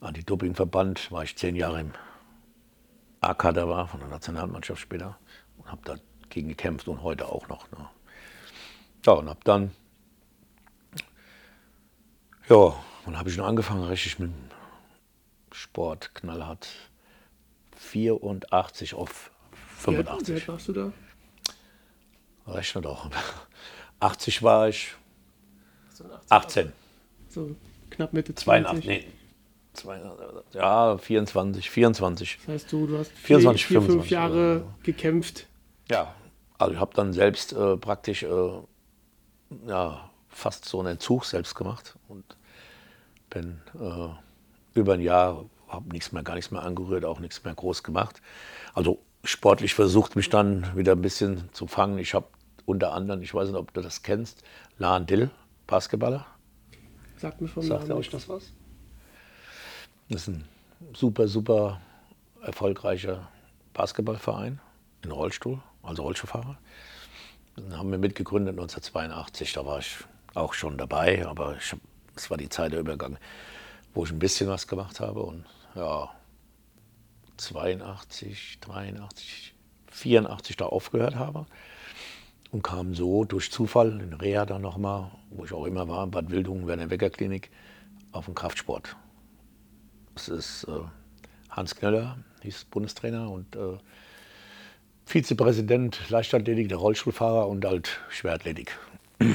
Anti-Doping-Verband, 0.00 1.11
war 1.12 1.25
ich 1.25 1.37
zehn 1.37 1.57
Jahre 1.57 1.81
im 1.81 1.93
A-Kader 3.23 3.69
war, 3.69 3.87
von 3.88 4.00
der 4.00 4.09
Nationalmannschaft 4.09 4.81
später 4.81 5.19
und 5.57 5.71
habe 5.71 5.83
dagegen 5.85 6.49
gekämpft 6.49 6.88
und 6.88 7.02
heute 7.02 7.26
auch 7.26 7.49
noch. 7.49 7.71
Ne? 7.71 7.88
Ja, 9.07 9.12
und 9.12 9.29
habe 9.29 9.41
dann, 9.45 9.71
ja, 12.49 12.75
dann 13.05 13.19
habe 13.19 13.31
ich 13.31 13.37
noch 13.37 13.47
angefangen, 13.47 13.85
richtig 13.85 14.19
mit 14.19 14.31
dem 14.31 14.50
Sport, 15.52 16.14
knallhart, 16.14 16.69
84 17.76 18.95
auf 18.95 19.31
85. 19.79 20.29
Wie 20.29 20.33
alt 20.35 20.49
warst 20.49 20.69
du 20.69 20.73
da? 20.73 20.93
Rechne 22.47 22.83
doch. 22.83 23.11
80 24.00 24.43
war 24.43 24.69
ich. 24.69 24.95
18. 26.29 26.73
so 27.29 27.55
knapp 27.91 28.12
Mitte 28.12 28.35
20. 28.35 28.85
82, 28.85 28.87
nee. 28.87 29.22
Ja, 30.52 30.99
24, 30.99 31.71
24. 31.71 32.38
Das 32.38 32.49
heißt, 32.49 32.73
du, 32.73 32.87
du 32.87 32.99
hast 32.99 33.12
24, 33.12 33.67
vier, 33.67 33.81
vier 33.81 33.91
fünf 33.91 34.11
Jahre 34.11 34.57
ja. 34.57 34.75
gekämpft. 34.83 35.47
Ja, 35.91 36.14
also 36.59 36.75
ich 36.75 36.81
habe 36.81 36.95
dann 36.95 37.12
selbst 37.12 37.52
äh, 37.52 37.76
praktisch 37.76 38.23
äh, 38.23 38.50
ja, 39.67 40.11
fast 40.29 40.67
so 40.67 40.81
einen 40.81 40.88
Entzug 40.93 41.25
selbst 41.25 41.55
gemacht 41.55 41.97
und 42.09 42.25
bin 43.31 43.61
äh, 43.81 44.79
über 44.79 44.95
ein 44.95 45.00
Jahr, 45.00 45.45
habe 45.69 45.88
nichts 45.88 46.12
mehr, 46.12 46.23
gar 46.23 46.35
nichts 46.35 46.50
mehr 46.50 46.62
angerührt, 46.62 47.05
auch 47.05 47.19
nichts 47.19 47.43
mehr 47.45 47.55
groß 47.55 47.83
gemacht. 47.83 48.21
Also 48.75 49.00
sportlich 49.25 49.75
versucht 49.75 50.17
mich 50.17 50.29
dann 50.29 50.76
wieder 50.76 50.93
ein 50.93 51.02
bisschen 51.02 51.49
zu 51.52 51.67
fangen. 51.67 51.99
Ich 51.99 52.14
habe 52.14 52.26
unter 52.64 52.93
anderem, 52.93 53.23
ich 53.23 53.35
weiß 53.35 53.49
nicht, 53.49 53.59
ob 53.59 53.73
du 53.73 53.81
das 53.81 54.02
kennst, 54.02 54.43
Lan 54.79 55.07
Dill, 55.07 55.31
Basketballer. 55.67 56.26
Sagt 57.17 57.41
mir 57.41 57.49
vom 57.49 57.62
Sagt 57.62 57.91
euch 57.91 58.11
das 58.11 58.29
was? 58.29 58.52
Das 60.09 60.23
ist 60.23 60.29
ein 60.29 60.45
super, 60.95 61.29
super 61.29 61.81
erfolgreicher 62.43 63.29
Basketballverein 63.73 64.61
in 65.05 65.11
Rollstuhl, 65.11 65.61
also 65.83 66.03
Rollstuhlfahrer. 66.03 66.59
Den 67.57 67.77
haben 67.77 67.91
wir 67.91 67.99
mitgegründet 67.99 68.53
1982, 68.53 69.53
da 69.53 69.65
war 69.65 69.79
ich 69.79 69.99
auch 70.35 70.55
schon 70.55 70.77
dabei, 70.79 71.27
aber 71.27 71.57
es 72.17 72.31
war 72.31 72.37
die 72.37 72.49
Zeit 72.49 72.73
der 72.73 72.81
Übergang, 72.81 73.19
wo 73.95 74.05
ich 74.05 74.11
ein 74.11 74.19
bisschen 74.19 74.49
was 74.49 74.67
gemacht 74.67 75.01
habe 75.01 75.23
und 75.23 75.45
ja, 75.75 76.11
82, 77.37 78.59
83, 78.61 79.55
84 79.91 80.57
da 80.57 80.67
aufgehört 80.67 81.17
habe 81.17 81.47
und 82.51 82.63
kam 82.63 82.95
so 82.95 83.25
durch 83.25 83.51
Zufall 83.51 84.01
in 84.01 84.13
Reha 84.15 84.47
dann 84.47 84.63
nochmal, 84.63 85.11
wo 85.31 85.45
ich 85.45 85.53
auch 85.53 85.67
immer 85.67 85.89
war, 85.89 86.07
Bad 86.07 86.31
Wildungen, 86.31 86.67
Werner 86.67 86.91
Wecker 86.91 87.11
Klinik, 87.11 87.51
auf 88.13 88.27
den 88.27 88.35
Kraftsport. 88.35 88.97
Das 90.14 90.28
ist 90.28 90.64
äh, 90.64 90.81
Hans 91.50 91.75
Kneller, 91.75 92.19
hieß 92.42 92.64
Bundestrainer 92.64 93.31
und 93.31 93.57
äh, 93.57 93.78
Vizepräsident 95.04 96.11
Leichtathletik, 96.11 96.69
der 96.69 96.78
Rollstuhlfahrer 96.78 97.49
und 97.49 97.64
halt 97.64 98.00
Schwerathletik. 98.09 98.76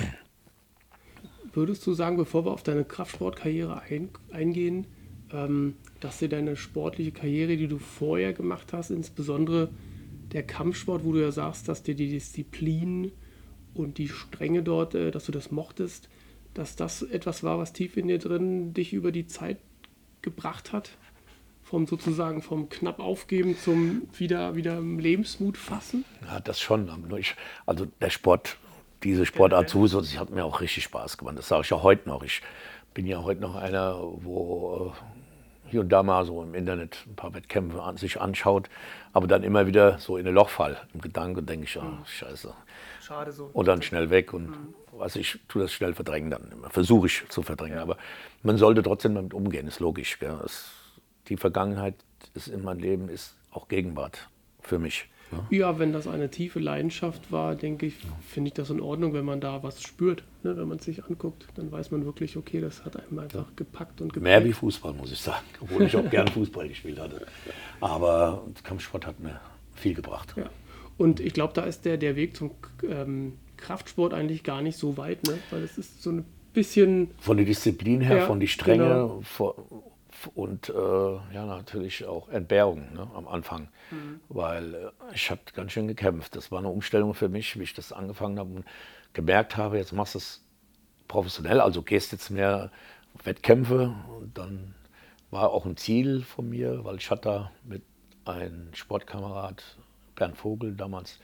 Würdest 1.54 1.86
du 1.88 1.94
sagen, 1.94 2.18
bevor 2.18 2.46
wir 2.46 2.52
auf 2.52 2.64
deine 2.64 2.84
Kraftsportkarriere 2.84 3.82
ein, 3.82 4.10
eingehen, 4.32 4.86
ähm, 5.32 5.76
dass 6.00 6.20
dir 6.20 6.30
deine 6.30 6.56
sportliche 6.56 7.12
Karriere, 7.12 7.58
die 7.58 7.68
du 7.68 7.80
vorher 7.80 8.34
gemacht 8.34 8.74
hast, 8.74 8.92
insbesondere 8.92 9.70
der 10.32 10.44
Kampfsport, 10.44 11.04
wo 11.04 11.14
du 11.14 11.22
ja 11.22 11.32
sagst, 11.32 11.68
dass 11.68 11.84
dir 11.84 11.96
die 11.96 12.10
Disziplin 12.10 13.12
und 13.74 13.98
die 13.98 14.10
Strenge 14.10 14.64
dort, 14.64 14.96
äh, 14.96 15.12
dass 15.12 15.26
du 15.26 15.32
das 15.32 15.52
mochtest, 15.52 16.10
dass 16.54 16.76
das 16.76 17.02
etwas 17.02 17.44
war, 17.44 17.60
was 17.60 17.74
tief 17.74 17.98
in 17.98 18.08
dir 18.08 18.20
drin 18.20 18.74
dich 18.74 18.94
über 18.94 19.12
die 19.12 19.28
Zeit 19.28 19.58
gebracht 20.22 20.74
hat? 20.74 20.92
Vom 21.64 21.86
sozusagen 21.86 22.42
vom 22.42 22.70
knapp 22.70 23.00
aufgeben 23.00 23.58
zum 23.58 24.04
wieder, 24.18 24.56
wieder 24.56 24.80
Lebensmut 24.80 25.58
fassen? 25.58 26.06
Ja, 26.26 26.40
das 26.40 26.62
schon. 26.62 26.90
Also 27.66 27.86
der 28.00 28.10
Sport, 28.10 28.58
diese 29.04 29.26
Sportart 29.26 29.74
ja, 29.74 29.86
ja. 29.86 30.20
hat 30.20 30.30
mir 30.30 30.46
auch 30.46 30.62
richtig 30.62 30.86
Spaß 30.86 31.18
gemacht. 31.18 31.38
Das 31.38 31.50
sage 31.50 31.64
ich 31.64 31.70
ja 31.70 31.84
heute 31.84 32.08
noch. 32.08 32.24
Ich 32.24 32.42
bin 32.94 33.06
ja 33.06 33.22
heute 33.22 33.42
noch 33.42 33.56
einer, 33.56 34.00
wo 34.00 34.94
äh, 34.96 35.27
hier 35.70 35.82
und 35.82 35.90
da 35.90 36.04
mal 36.04 36.26
so 36.26 36.42
im 36.42 36.54
Internet 36.54 37.06
ein 37.08 37.16
paar 37.16 37.34
Wettkämpfe 37.34 37.82
an 37.82 37.98
sich 37.98 38.20
anschaut, 38.20 38.70
aber 39.14 39.28
dann 39.28 39.44
immer 39.44 39.68
wieder 39.68 40.00
so 40.00 40.18
in 40.18 40.28
ein 40.28 40.34
Loch 40.34 40.50
fall 40.50 40.78
im 40.94 41.02
Gedanken 41.02 41.46
denke 41.46 41.66
ich, 41.66 41.76
ja, 41.76 41.84
mhm. 41.84 42.06
scheiße. 42.06 42.54
Schade 43.02 43.32
so. 43.32 43.50
Und 43.54 43.68
dann 43.68 43.82
schnell 43.82 44.10
weg 44.10 44.34
und 44.34 44.50
mhm. 44.50 44.74
was 44.92 45.16
ich 45.16 45.40
tue 45.48 45.62
das 45.62 45.72
schnell 45.72 45.94
verdrängen 45.94 46.30
dann 46.30 46.52
immer. 46.52 46.70
Versuche 46.70 47.08
ich 47.08 47.24
zu 47.30 47.42
verdrängen, 47.42 47.80
aber 47.80 47.98
man 48.44 48.58
sollte 48.58 48.84
trotzdem 48.84 49.16
damit 49.16 49.34
umgehen, 49.34 49.68
ist 49.68 49.80
logisch. 49.80 50.18
Es, 50.46 50.72
die 51.28 51.38
Vergangenheit 51.38 51.96
ist 52.34 52.48
in 52.48 52.64
meinem 52.64 52.80
Leben, 52.80 53.10
ist 53.10 53.36
auch 53.52 53.68
Gegenwart 53.68 54.30
für 54.62 54.80
mich. 54.80 55.10
Ja. 55.32 55.58
ja, 55.58 55.80
wenn 55.80 55.92
das 55.92 56.08
eine 56.08 56.30
tiefe 56.30 56.60
Leidenschaft 56.60 57.32
war, 57.32 57.56
denke 57.56 57.86
ich, 57.86 57.96
finde 58.28 58.50
ich 58.50 58.54
das 58.54 58.70
in 58.70 58.80
Ordnung, 58.80 59.14
wenn 59.14 59.26
man 59.26 59.42
da 59.42 59.62
was 59.64 59.82
spürt. 59.82 60.24
Ne? 60.44 60.56
Wenn 60.56 60.68
man 60.68 60.78
es 60.78 60.86
sich 60.86 61.04
anguckt, 61.04 61.48
dann 61.56 61.72
weiß 61.72 61.92
man 61.92 62.06
wirklich, 62.06 62.38
okay, 62.38 62.62
das 62.62 62.86
hat 62.86 62.96
einem 62.96 63.20
einfach 63.20 63.46
gepackt 63.56 64.02
und 64.02 64.14
gepackt. 64.14 64.24
Mehr 64.24 64.46
wie 64.46 64.54
Fußball, 64.54 64.94
muss 64.94 65.12
ich 65.12 65.20
sagen. 65.20 65.46
Obwohl 65.62 65.84
ich 65.84 65.96
auch 65.96 66.10
gern 66.10 66.28
Fußball 66.28 66.68
gespielt 66.70 67.00
hatte. 67.00 67.26
Aber 67.82 68.46
Kampfsport 68.64 69.06
hat 69.06 69.20
mir 69.20 69.40
viel 69.76 69.94
gebracht. 69.94 70.34
Ja. 70.38 70.50
Und 70.98 71.20
ich 71.20 71.34
glaube, 71.34 71.54
da 71.54 71.64
ist 71.64 71.86
der, 71.86 71.98
der 71.98 72.16
Weg 72.16 72.36
zum 72.36 72.52
ähm, 72.90 73.34
Kraftsport 73.58 74.14
eigentlich 74.14 74.44
gar 74.44 74.62
nicht 74.62 74.78
so 74.78 74.98
weit, 74.98 75.24
ne? 75.28 75.38
weil 75.52 75.64
es 75.64 75.78
ist 75.78 76.02
so 76.02 76.12
ein 76.12 76.26
bisschen. 76.54 77.12
Von 77.20 77.38
der 77.38 77.46
Disziplin 77.46 78.02
her, 78.02 78.18
ja, 78.18 78.26
von 78.26 78.40
die 78.40 78.48
Strenge, 78.48 78.84
genau. 78.84 79.22
Vor, 80.18 80.36
und 80.36 80.70
äh, 80.70 81.34
ja, 81.34 81.46
natürlich 81.46 82.06
auch 82.06 82.30
Entbehrung 82.30 82.94
ne, 82.94 83.10
am 83.14 83.28
Anfang, 83.28 83.70
mhm. 83.92 84.20
weil 84.30 84.74
äh, 84.74 84.90
ich 85.14 85.30
habe 85.30 85.42
ganz 85.54 85.72
schön 85.72 85.88
gekämpft. 85.88 86.36
Das 86.36 86.52
war 86.52 86.60
eine 86.60 86.70
Umstellung 86.70 87.14
für 87.14 87.30
mich, 87.30 87.58
wie 87.60 87.64
ich 87.64 87.74
das 87.74 87.92
angefangen 87.92 88.40
habe 88.40 88.50
und 88.50 88.66
gemerkt 89.14 89.58
habe, 89.58 89.78
jetzt 89.78 89.94
machst 89.94 90.16
du 90.16 90.20
es 90.20 90.44
professionell, 91.08 91.62
also 91.62 91.82
gehst 91.82 92.12
jetzt 92.12 92.30
mehr 92.30 92.72
Wettkämpfe 93.24 93.96
und 94.20 94.38
dann 94.38 94.76
war 95.32 95.52
auch 95.52 95.66
ein 95.66 95.78
Ziel 95.78 96.22
von 96.22 96.50
mir, 96.50 96.84
weil 96.84 96.98
ich 96.98 97.10
hatte 97.10 97.22
da 97.22 97.52
mit 97.64 97.84
einem 98.26 98.74
Sportkamerad, 98.74 99.64
Bernd 100.16 100.38
Vogel, 100.38 100.76
damals, 100.76 101.20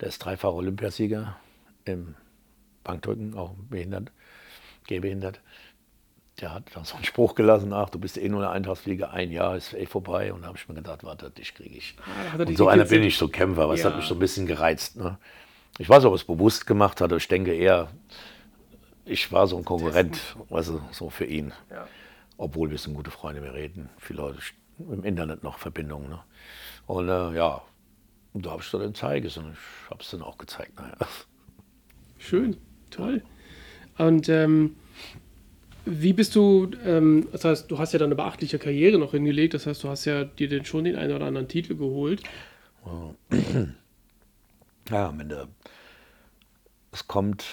der 0.00 0.08
ist 0.08 0.18
dreifach 0.18 0.52
Olympiasieger 0.52 1.36
im 1.84 2.14
Bankdrücken, 2.84 3.34
auch 3.34 3.54
behindert, 3.68 4.12
gehbehindert 4.86 5.40
der 6.40 6.54
hat 6.54 6.64
dann 6.74 6.84
so 6.84 6.96
einen 6.96 7.04
Spruch 7.04 7.34
gelassen, 7.34 7.72
ach, 7.72 7.90
du 7.90 7.98
bist 7.98 8.16
eh 8.16 8.28
nur 8.28 8.40
eine 8.40 8.50
Eintagsfliege, 8.50 9.10
ein 9.10 9.30
Jahr 9.30 9.56
ist 9.56 9.74
eh 9.74 9.86
vorbei. 9.86 10.32
Und 10.32 10.42
da 10.42 10.48
habe 10.48 10.58
ich 10.58 10.68
mir 10.68 10.74
gedacht, 10.74 11.04
warte, 11.04 11.30
dich 11.30 11.54
kriege 11.54 11.76
ich. 11.76 11.96
Ah, 12.34 12.42
und 12.42 12.56
so 12.56 12.68
einer 12.68 12.84
bin 12.84 13.02
ich, 13.02 13.16
so 13.16 13.28
Kämpfer, 13.28 13.68
was 13.68 13.80
ja. 13.80 13.86
hat 13.86 13.96
mich 13.96 14.06
so 14.06 14.14
ein 14.14 14.20
bisschen 14.20 14.46
gereizt. 14.46 14.96
Ne? 14.96 15.18
Ich 15.78 15.88
weiß, 15.88 16.04
ob 16.04 16.14
es 16.14 16.24
bewusst 16.24 16.66
gemacht 16.66 17.00
hat, 17.00 17.12
ich 17.12 17.28
denke 17.28 17.54
eher, 17.54 17.88
ich 19.04 19.30
war 19.32 19.46
so 19.46 19.56
ein 19.56 19.64
Konkurrent, 19.64 20.36
du, 20.48 20.80
so 20.92 21.10
für 21.10 21.24
ihn. 21.24 21.52
Ja. 21.70 21.86
Obwohl 22.36 22.70
wir 22.70 22.78
sind 22.78 22.94
gute 22.94 23.10
Freunde, 23.10 23.42
wir 23.42 23.54
reden, 23.54 23.90
viele 23.98 24.22
Leute 24.22 24.38
im 24.78 25.04
Internet 25.04 25.42
noch 25.42 25.58
Verbindungen. 25.58 26.08
Ne? 26.08 26.20
Und 26.86 27.08
äh, 27.08 27.36
ja, 27.36 27.62
und 28.32 28.46
da 28.46 28.50
habe 28.50 28.62
ich 28.62 28.68
so 28.68 28.78
den 28.78 28.94
Zeiges 28.94 29.36
und 29.36 29.52
ich 29.52 29.90
habe 29.90 30.02
es 30.02 30.10
dann 30.10 30.22
auch 30.22 30.38
gezeigt. 30.38 30.78
Naja. 30.78 30.96
Schön, 32.18 32.56
toll. 32.90 33.22
Und 33.98 34.28
ähm, 34.28 34.76
wie 35.84 36.12
bist 36.12 36.34
du, 36.34 36.70
ähm, 36.84 37.28
das 37.32 37.44
heißt, 37.44 37.70
du 37.70 37.78
hast 37.78 37.92
ja 37.92 37.98
dann 37.98 38.08
eine 38.08 38.16
beachtliche 38.16 38.58
Karriere 38.58 38.98
noch 38.98 39.12
hingelegt, 39.12 39.54
das 39.54 39.66
heißt, 39.66 39.82
du 39.82 39.88
hast 39.88 40.04
ja 40.04 40.24
dir 40.24 40.48
denn 40.48 40.64
schon 40.64 40.84
den 40.84 40.96
einen 40.96 41.14
oder 41.14 41.26
anderen 41.26 41.48
Titel 41.48 41.76
geholt. 41.76 42.22
Ja, 44.90 45.10
am 45.10 45.20
Ende, 45.20 45.46
es 46.90 47.06
kommt, 47.06 47.44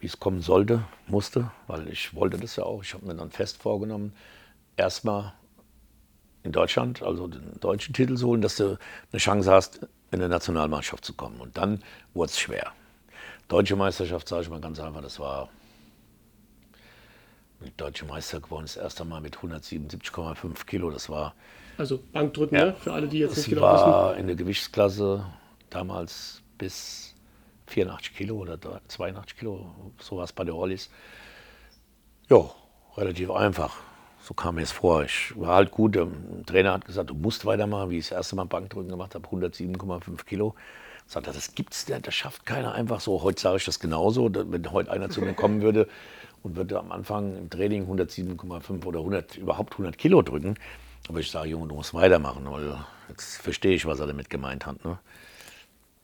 wie 0.00 0.06
es 0.06 0.18
kommen 0.18 0.40
sollte, 0.40 0.82
musste, 1.06 1.52
weil 1.68 1.86
ich 1.86 2.12
wollte 2.12 2.38
das 2.38 2.56
ja 2.56 2.64
auch. 2.64 2.82
Ich 2.82 2.92
habe 2.92 3.06
mir 3.06 3.14
dann 3.14 3.30
fest 3.30 3.62
vorgenommen, 3.62 4.12
erstmal 4.76 5.34
in 6.42 6.50
Deutschland, 6.50 7.02
also 7.02 7.28
den 7.28 7.60
deutschen 7.60 7.94
Titel 7.94 8.16
zu 8.16 8.26
holen, 8.26 8.40
dass 8.42 8.56
du 8.56 8.78
eine 9.12 9.20
Chance 9.20 9.52
hast, 9.52 9.86
in 10.10 10.18
der 10.18 10.28
Nationalmannschaft 10.28 11.04
zu 11.04 11.14
kommen. 11.14 11.40
Und 11.40 11.56
dann 11.56 11.84
wurde 12.14 12.30
es 12.30 12.38
schwer. 12.40 12.72
Deutsche 13.46 13.76
Meisterschaft, 13.76 14.26
sage 14.26 14.42
ich 14.42 14.50
mal 14.50 14.60
ganz 14.60 14.80
einfach, 14.80 15.02
das 15.02 15.20
war 15.20 15.48
deutsche 17.76 18.04
Meister 18.04 18.40
geworden, 18.40 18.64
das 18.64 18.76
erste 18.76 19.04
Mal 19.04 19.20
mit 19.20 19.36
177,5 19.38 20.66
Kilo. 20.66 20.90
Das 20.90 21.08
war. 21.08 21.34
Also 21.78 22.00
Bankdrücken, 22.12 22.56
ja, 22.56 22.66
ne? 22.66 22.74
für 22.74 22.92
alle, 22.92 23.06
die 23.06 23.18
jetzt 23.18 23.36
nicht 23.36 23.50
genau 23.50 23.74
wissen. 23.74 23.84
Das 23.84 23.92
war 23.92 24.16
in 24.16 24.26
der 24.26 24.36
Gewichtsklasse 24.36 25.26
damals 25.70 26.42
bis 26.58 27.14
84 27.66 28.14
Kilo 28.14 28.36
oder 28.36 28.58
82 28.88 29.36
Kilo, 29.36 29.74
sowas 30.00 30.32
bei 30.32 30.44
der 30.44 30.54
Rollis. 30.54 30.90
Ja, 32.30 32.50
relativ 32.96 33.30
einfach. 33.30 33.76
So 34.22 34.34
kam 34.34 34.56
mir 34.56 34.62
es 34.62 34.72
vor. 34.72 35.04
Ich 35.04 35.38
war 35.38 35.54
halt 35.54 35.70
gut. 35.70 35.94
Der 35.94 36.08
Trainer 36.46 36.72
hat 36.72 36.84
gesagt, 36.84 37.10
du 37.10 37.14
musst 37.14 37.44
weitermachen, 37.44 37.90
wie 37.90 37.98
ich 37.98 38.08
das 38.08 38.16
erste 38.16 38.36
Mal 38.36 38.44
Bankdrücken 38.44 38.88
gemacht 38.88 39.14
habe, 39.14 39.26
107,5 39.28 40.24
Kilo. 40.24 40.54
Sagt 41.06 41.28
er, 41.28 41.32
das 41.32 41.54
gibt's, 41.54 41.86
das 41.86 42.14
schafft 42.14 42.44
keiner 42.46 42.72
einfach 42.72 42.98
so. 42.98 43.22
Heute 43.22 43.40
sage 43.40 43.58
ich 43.58 43.64
das 43.64 43.78
genauso. 43.78 44.28
Wenn 44.32 44.72
heute 44.72 44.90
einer 44.90 45.10
zu 45.10 45.20
mir 45.20 45.34
kommen 45.34 45.62
würde 45.62 45.86
und 46.46 46.54
würde 46.54 46.78
am 46.78 46.92
Anfang 46.92 47.36
im 47.36 47.50
Training 47.50 47.90
107,5 47.90 48.84
oder 48.84 49.00
100, 49.00 49.36
überhaupt 49.36 49.72
100 49.72 49.98
Kilo 49.98 50.22
drücken. 50.22 50.54
Aber 51.08 51.18
ich 51.18 51.28
sage, 51.28 51.48
Junge, 51.48 51.66
du 51.66 51.74
musst 51.74 51.92
weitermachen, 51.92 52.48
weil 52.48 52.78
jetzt 53.08 53.38
verstehe 53.38 53.74
ich, 53.74 53.84
was 53.84 53.98
er 53.98 54.06
damit 54.06 54.30
gemeint 54.30 54.64
hat. 54.64 54.84
Ne? 54.84 54.96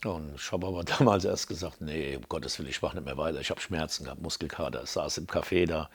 Und 0.04 0.34
ich 0.34 0.50
habe 0.50 0.66
aber 0.66 0.82
damals 0.84 1.25
erst 1.25 1.46
gesagt, 1.46 1.80
nee, 1.80 2.16
um 2.16 2.25
Gottes 2.28 2.58
Willen, 2.58 2.70
ich 2.70 2.82
mache 2.82 2.96
nicht 2.96 3.06
mehr 3.06 3.16
weiter. 3.16 3.40
Ich 3.40 3.50
habe 3.50 3.61
Schmerzen 3.61 4.04
gehabt, 4.04 4.20
Muskelkater. 4.20 4.82
Ich 4.82 4.90
saß 4.90 5.18
im 5.18 5.26
Café 5.26 5.66
da. 5.66 5.88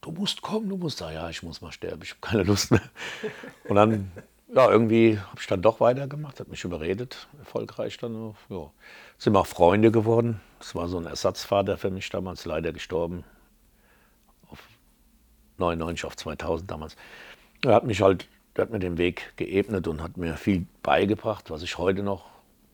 Du 0.00 0.12
musst 0.12 0.40
kommen, 0.40 0.68
du 0.68 0.76
musst 0.76 1.00
da. 1.00 1.10
Ja, 1.10 1.28
ich 1.28 1.42
muss 1.42 1.60
mal 1.60 1.72
sterben, 1.72 2.02
ich 2.02 2.10
habe 2.10 2.20
keine 2.20 2.44
Lust 2.44 2.70
mehr. 2.70 2.82
Und 3.68 3.74
dann, 3.74 4.12
ja, 4.54 4.70
irgendwie 4.70 5.18
habe 5.18 5.40
ich 5.40 5.48
dann 5.48 5.62
doch 5.62 5.80
weitergemacht, 5.80 6.38
hat 6.38 6.46
mich 6.46 6.62
überredet, 6.62 7.26
erfolgreich 7.40 7.98
dann. 7.98 8.36
Ja. 8.48 8.70
Sind 9.18 9.32
wir 9.32 9.40
auch 9.40 9.46
Freunde 9.48 9.90
geworden. 9.90 10.40
Das 10.60 10.76
war 10.76 10.86
so 10.86 10.98
ein 10.98 11.06
Ersatzvater 11.06 11.76
für 11.76 11.90
mich 11.90 12.08
damals, 12.10 12.44
leider 12.44 12.72
gestorben 12.72 13.24
99 15.58 16.04
auf 16.04 16.16
2000 16.16 16.70
damals. 16.70 16.96
Er 17.64 17.74
hat 17.74 17.84
mich 17.84 18.02
halt, 18.02 18.28
hat 18.56 18.70
mir 18.70 18.78
den 18.78 18.98
Weg 18.98 19.32
geebnet 19.36 19.88
und 19.88 20.02
hat 20.02 20.16
mir 20.16 20.36
viel 20.36 20.66
beigebracht, 20.82 21.50
was 21.50 21.62
ich 21.62 21.78
heute 21.78 22.02
noch 22.02 22.26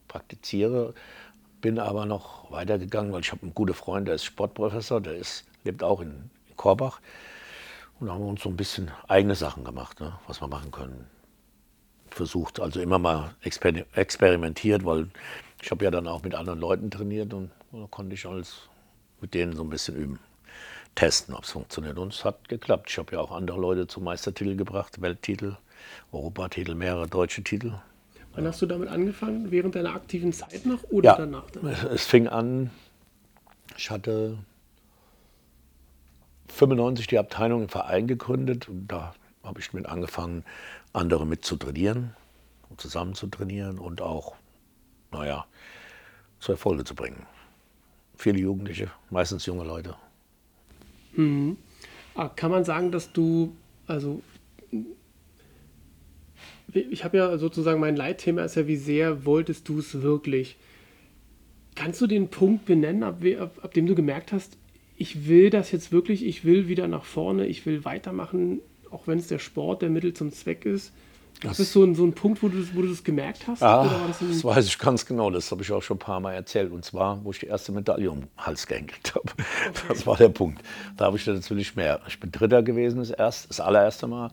praktiziere. 0.09 0.95
Bin 1.61 1.79
aber 1.79 2.07
noch 2.07 2.51
weitergegangen, 2.51 3.13
weil 3.13 3.21
ich 3.21 3.33
habe 3.33 3.43
einen 3.43 3.55
guten 3.55 3.75
Freund, 3.75 4.09
der 4.09 4.15
ist 4.15 4.25
Sportprofessor, 4.25 5.01
der 5.01 5.15
ist, 5.15 5.45
lebt 5.65 5.83
auch 5.83 6.01
in, 6.01 6.31
in 6.49 6.57
Korbach. 6.57 7.01
Und 7.99 8.07
da 8.07 8.15
haben 8.15 8.23
wir 8.23 8.29
uns 8.29 8.43
so 8.43 8.49
ein 8.49 8.57
bisschen 8.57 8.91
eigene 9.09 9.35
Sachen 9.35 9.63
gemacht, 9.63 10.01
ne, 10.01 10.19
was 10.27 10.41
wir 10.41 10.49
machen 10.49 10.71
können. 10.71 11.07
Versucht, 12.09 12.59
also 12.61 12.81
immer 12.81 12.99
mal 12.99 13.35
exper 13.43 13.73
experimentiert, 13.95 14.85
weil 14.85 15.09
ich 15.63 15.71
habe 15.71 15.85
ja 15.85 15.91
dann 15.91 16.09
auch 16.09 16.23
mit 16.23 16.35
anderen 16.35 16.59
Leuten 16.59 16.91
trainiert 16.91 17.35
und 17.35 17.51
da 17.73 17.87
konnte 17.91 18.15
ich 18.15 18.27
alles 18.27 18.69
mit 19.21 19.35
denen 19.35 19.55
so 19.55 19.63
ein 19.63 19.71
bisschen 19.71 19.97
üben, 19.97 20.19
testen, 21.01 21.35
ob 21.35 21.45
es 21.45 21.53
funktioniert. 21.53 21.99
Und 21.99 22.13
es 22.13 22.27
hat 22.27 22.49
geklappt. 22.51 22.91
Ich 22.91 22.99
habe 22.99 23.13
ja 23.13 23.21
auch 23.21 23.33
andere 23.33 23.59
Leute 23.59 23.87
zum 23.87 24.05
Meistertitel 24.05 24.55
gebracht, 24.55 25.01
Welttitel, 25.01 25.57
Europatitel, 26.13 26.75
mehrere 26.75 27.09
deutsche 27.09 27.43
Titel. 27.43 27.73
Wann 28.35 28.47
hast 28.47 28.61
du 28.61 28.67
damit 28.67 28.91
angefangen? 28.91 29.51
Während 29.51 29.75
deiner 29.75 29.95
aktiven 29.95 30.33
Zeit 30.35 30.67
noch 30.67 30.83
oder 30.91 31.11
ja, 31.11 31.17
danach? 31.17 31.45
Es 31.91 32.05
fing 32.05 32.29
an, 32.29 32.71
ich 33.79 33.91
hatte 33.91 34.37
95 36.49 37.07
die 37.07 37.19
Abteilung 37.19 37.63
im 37.63 37.69
Verein 37.71 38.07
gegründet 38.07 38.69
und 38.69 38.87
da 38.89 39.15
habe 39.43 39.59
ich 39.59 39.73
mit 39.73 39.87
angefangen, 39.87 40.45
andere 40.93 41.27
mit 41.27 41.47
zu 41.47 41.57
trainieren, 41.57 42.15
zusammen 42.77 43.15
zu 43.15 43.27
trainieren 43.29 43.79
und 43.79 44.03
auch, 44.03 44.35
naja, 45.13 45.47
zu 46.41 46.53
Erfolge 46.53 46.85
zu 46.85 46.95
bringen. 46.95 47.27
Viele 48.19 48.39
Jugendliche, 48.39 48.91
meistens 49.09 49.47
junge 49.47 49.65
Leute. 49.65 49.97
Mhm. 51.15 51.57
Ah, 52.15 52.29
kann 52.29 52.51
man 52.51 52.65
sagen, 52.65 52.91
dass 52.93 53.13
du, 53.13 53.55
also 53.87 54.23
ich 56.73 57.05
habe 57.05 57.17
ja 57.17 57.39
sozusagen 57.39 57.81
mein 57.81 57.97
Leitthema 57.97 58.45
ist 58.45 58.57
ja, 58.57 58.67
wie 58.67 58.77
sehr 58.77 59.25
wolltest 59.25 59.69
du 59.69 59.79
es 59.79 60.03
wirklich? 60.03 60.57
Kannst 61.75 62.01
du 62.01 62.07
den 62.07 62.29
Punkt 62.29 62.67
benennen, 62.67 63.03
ab, 63.03 63.23
ab, 63.39 63.59
ab, 63.63 63.75
dem 63.75 63.87
du 63.87 63.95
gemerkt 63.95 64.33
hast, 64.33 64.57
ich 64.97 65.29
will 65.29 65.51
das 65.51 65.73
jetzt 65.73 65.93
wirklich, 65.93 66.25
ich 66.25 66.45
will 66.45 66.69
wieder 66.69 66.89
nach 66.89 67.05
vorne, 67.05 67.47
ich 67.47 67.65
will 67.65 67.85
weitermachen, 67.85 68.61
auch 68.91 69.07
wenn 69.07 69.19
es 69.19 69.29
der 69.29 69.39
Sport 69.39 69.83
der 69.83 69.91
Mittel 69.91 70.13
zum 70.13 70.31
Zweck 70.33 70.67
ist? 70.67 70.93
Gab 71.41 71.59
es 71.59 71.73
so, 71.73 71.83
ein, 71.83 71.95
so 71.95 72.05
ein 72.05 72.13
Punkt, 72.13 72.43
wo 72.43 72.49
du, 72.49 72.59
wo 72.75 72.83
du 72.83 72.89
das 72.89 73.03
gemerkt 73.03 73.47
hast? 73.47 73.63
Ah, 73.63 73.89
das, 74.09 74.19
das, 74.19 74.45
weiß 74.45 74.67
ich 74.67 74.79
ganz 74.79 75.07
genau, 75.07 75.31
das 75.31 75.51
habe 75.51 75.63
ich 75.63 75.73
auch 75.73 75.83
schon 75.83 75.97
ein 75.97 76.01
paar 76.01 76.21
Mal 76.21 76.35
erzählt. 76.35 76.71
Und 76.71 76.85
zwar, 76.85 77.25
wo 77.25 77.31
ich 77.31 77.39
die 77.39 77.47
erste 77.47 77.73
Medaille 77.73 78.11
um 78.11 78.21
den 78.21 78.29
Hals 78.37 78.67
gehängt 78.67 78.93
habe. 79.15 79.31
Okay. 79.31 79.85
Das 79.89 80.07
war 80.07 80.17
der 80.17 80.29
Punkt. 80.29 80.63
Da 80.99 81.07
habe 81.07 81.17
ich 81.17 81.25
dann 81.25 81.37
natürlich 81.37 81.77
mehr. 81.77 82.01
Ich 82.07 82.21
bin 82.21 82.31
Dritter 82.31 82.63
gewesen, 82.63 82.99
das, 82.99 83.11
erst, 83.11 83.49
das 83.49 83.61
allererste 83.61 84.07
Mal. 84.07 84.31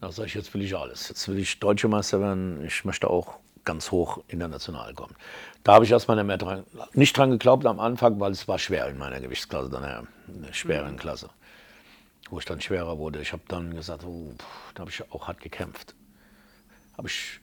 Da 0.00 0.10
sage 0.10 0.28
ich, 0.28 0.34
jetzt 0.34 0.52
will 0.54 0.62
ich 0.62 0.74
alles. 0.76 1.08
Jetzt 1.08 1.28
will 1.28 1.38
ich 1.38 1.60
Deutsche 1.60 1.88
Meister 1.88 2.20
werden. 2.20 2.64
Ich 2.64 2.84
möchte 2.84 3.10
auch 3.10 3.34
ganz 3.66 3.90
hoch 3.90 4.22
international 4.28 4.94
kommen. 4.94 5.14
Da 5.62 5.74
habe 5.74 5.84
ich 5.84 5.90
erstmal 5.90 6.16
nicht, 6.16 6.26
mehr 6.26 6.38
dran, 6.38 6.64
nicht 6.94 7.16
dran 7.18 7.30
geglaubt 7.30 7.66
am 7.66 7.80
Anfang, 7.80 8.18
weil 8.18 8.32
es 8.32 8.48
war 8.48 8.58
schwer 8.58 8.86
in 8.86 8.96
meiner 8.96 9.20
Gewichtsklasse, 9.20 9.68
dann 9.68 9.84
eine, 9.84 10.06
eine 10.28 10.54
schweren 10.54 10.92
mhm. 10.92 10.98
Klasse. 10.98 11.28
Wo 12.30 12.38
ich 12.38 12.44
dann 12.44 12.60
schwerer 12.60 12.96
wurde. 12.98 13.20
Ich 13.20 13.32
habe 13.32 13.42
dann 13.48 13.74
gesagt, 13.74 14.04
oh, 14.04 14.32
da 14.74 14.80
habe 14.80 14.90
ich 14.90 15.02
auch 15.12 15.28
hart 15.28 15.40
gekämpft. 15.40 15.94
Habe 16.96 17.08
ich 17.08 17.40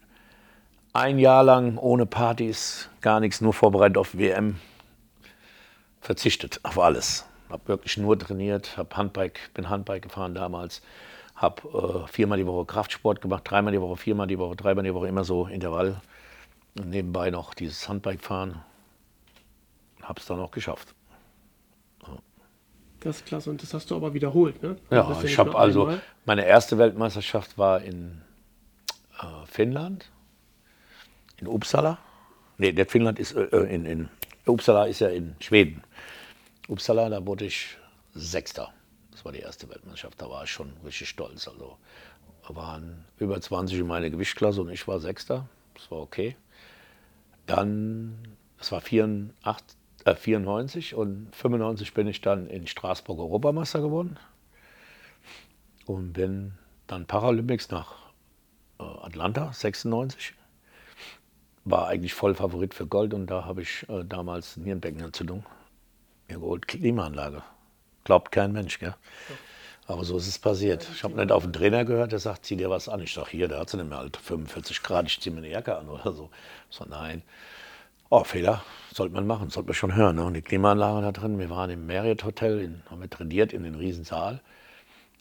ein 0.93 1.19
Jahr 1.19 1.43
lang 1.43 1.77
ohne 1.77 2.05
Partys, 2.05 2.89
gar 3.01 3.19
nichts, 3.19 3.41
nur 3.41 3.53
vorbereitet 3.53 3.97
auf 3.97 4.17
WM, 4.17 4.59
verzichtet 6.01 6.59
auf 6.63 6.79
alles. 6.79 7.25
Habe 7.49 7.67
wirklich 7.67 7.97
nur 7.97 8.17
trainiert, 8.17 8.77
hab 8.77 8.95
Handbike, 8.97 9.53
bin 9.53 9.69
Handbike 9.69 10.03
gefahren 10.03 10.33
damals 10.33 10.81
habe 11.35 12.05
äh, 12.05 12.07
viermal 12.11 12.37
die 12.37 12.47
Woche 12.47 12.65
Kraftsport 12.65 13.21
gemacht, 13.21 13.43
dreimal 13.45 13.73
die 13.73 13.81
Woche, 13.81 13.97
viermal 13.97 14.27
die 14.27 14.39
Woche, 14.39 14.55
dreimal 14.55 14.83
die 14.83 14.93
Woche, 14.93 15.07
immer 15.07 15.23
so 15.23 15.45
Intervall. 15.45 16.01
Und 16.77 16.89
nebenbei 16.89 17.29
noch 17.29 17.53
dieses 17.53 17.87
Handbike 17.87 18.23
fahren. 18.23 18.61
Habe 20.01 20.19
es 20.19 20.25
dann 20.25 20.39
auch 20.39 20.51
geschafft. 20.51 20.95
Das 22.99 23.17
ist 23.17 23.25
klasse 23.25 23.49
und 23.49 23.61
das 23.61 23.73
hast 23.73 23.91
du 23.91 23.95
aber 23.97 24.13
wiederholt, 24.13 24.63
ne? 24.63 24.77
Ja, 24.89 25.21
ich 25.23 25.37
habe 25.37 25.57
also, 25.57 25.81
einmal. 25.81 26.01
meine 26.25 26.45
erste 26.45 26.77
Weltmeisterschaft 26.77 27.57
war 27.57 27.81
in 27.81 28.21
Finnland, 29.45 30.11
in 31.37 31.47
Uppsala. 31.47 31.97
Nee, 32.57 32.71
der 32.71 32.85
Finnland 32.85 33.19
ist 33.19 33.33
äh, 33.33 33.43
äh, 33.43 33.73
in, 33.73 33.85
in 33.85 34.09
Uppsala 34.45 34.85
ist 34.85 34.99
ja 34.99 35.09
in 35.09 35.35
Schweden. 35.39 35.83
Uppsala, 36.67 37.09
da 37.09 37.25
wurde 37.25 37.45
ich 37.45 37.77
Sechster. 38.13 38.73
Das 39.11 39.25
war 39.25 39.31
die 39.31 39.39
erste 39.39 39.69
Weltmeisterschaft, 39.69 40.21
da 40.21 40.29
war 40.29 40.43
ich 40.43 40.51
schon 40.51 40.73
richtig 40.85 41.09
stolz. 41.09 41.47
Also 41.47 41.77
waren 42.49 43.05
über 43.17 43.39
20 43.39 43.79
in 43.79 43.87
meiner 43.87 44.09
Gewichtsklasse 44.09 44.61
und 44.61 44.69
ich 44.69 44.87
war 44.87 44.99
Sechster. 44.99 45.47
Das 45.75 45.89
war 45.91 45.99
okay. 45.99 46.35
Dann, 47.45 48.17
es 48.59 48.71
war 48.71 48.81
84, 48.81 49.77
äh, 50.05 50.15
94 50.15 50.95
und 50.95 51.29
95 51.33 51.93
bin 51.93 52.07
ich 52.07 52.21
dann 52.21 52.47
in 52.47 52.67
Straßburg 52.67 53.19
Europameister 53.19 53.81
geworden 53.81 54.17
und 55.85 56.13
bin 56.13 56.53
dann 56.87 57.05
Paralympics 57.05 57.69
nach 57.71 57.91
äh, 57.91 58.02
Atlanta 59.01 59.51
96. 59.53 60.33
War 61.65 61.87
eigentlich 61.87 62.13
voll 62.13 62.35
Favorit 62.35 62.73
für 62.73 62.87
Gold 62.87 63.13
und 63.13 63.27
da 63.27 63.45
habe 63.45 63.61
ich 63.61 63.87
äh, 63.89 64.03
damals 64.03 64.57
Nierenbeckenentzündung 64.57 65.45
mir 66.27 66.39
geholt, 66.39 66.67
Klimaanlage 66.67 67.43
Glaubt 68.03 68.31
kein 68.31 68.51
Mensch, 68.51 68.79
gell? 68.79 68.95
Aber 69.85 70.03
so 70.03 70.17
ist 70.17 70.27
es 70.27 70.39
passiert. 70.39 70.87
Ich 70.93 71.03
habe 71.03 71.15
nicht 71.15 71.31
auf 71.31 71.43
den 71.43 71.53
Trainer 71.53 71.83
gehört, 71.85 72.11
der 72.11 72.19
sagt, 72.19 72.45
zieh 72.45 72.55
dir 72.55 72.69
was 72.69 72.87
an. 72.87 73.01
Ich 73.01 73.13
sage, 73.13 73.31
hier, 73.31 73.47
der 73.47 73.59
hat 73.59 73.69
sie 73.69 73.77
nicht 73.77 73.89
mehr 73.89 73.97
halt 73.97 74.15
45 74.17 74.81
Grad, 74.81 75.07
ich 75.07 75.19
ziehe 75.19 75.33
mir 75.33 75.39
eine 75.39 75.49
Jacke 75.49 75.77
an 75.77 75.89
oder 75.89 76.13
so. 76.13 76.29
So, 76.69 76.85
nein. 76.85 77.21
Oh, 78.09 78.23
Fehler, 78.23 78.63
sollte 78.93 79.13
man 79.15 79.25
machen, 79.25 79.49
sollte 79.49 79.67
man 79.67 79.73
schon 79.73 79.95
hören. 79.95 80.17
Ne? 80.17 80.23
Und 80.23 80.35
die 80.35 80.41
Klimaanlage 80.41 81.01
da 81.01 81.11
drin, 81.11 81.39
wir 81.39 81.49
waren 81.49 81.69
im 81.69 81.87
Marriott 81.87 82.23
Hotel, 82.23 82.59
in, 82.59 82.83
haben 82.89 83.01
wir 83.01 83.09
trainiert 83.09 83.53
in 83.53 83.63
den 83.63 83.75
Riesensaal 83.75 84.41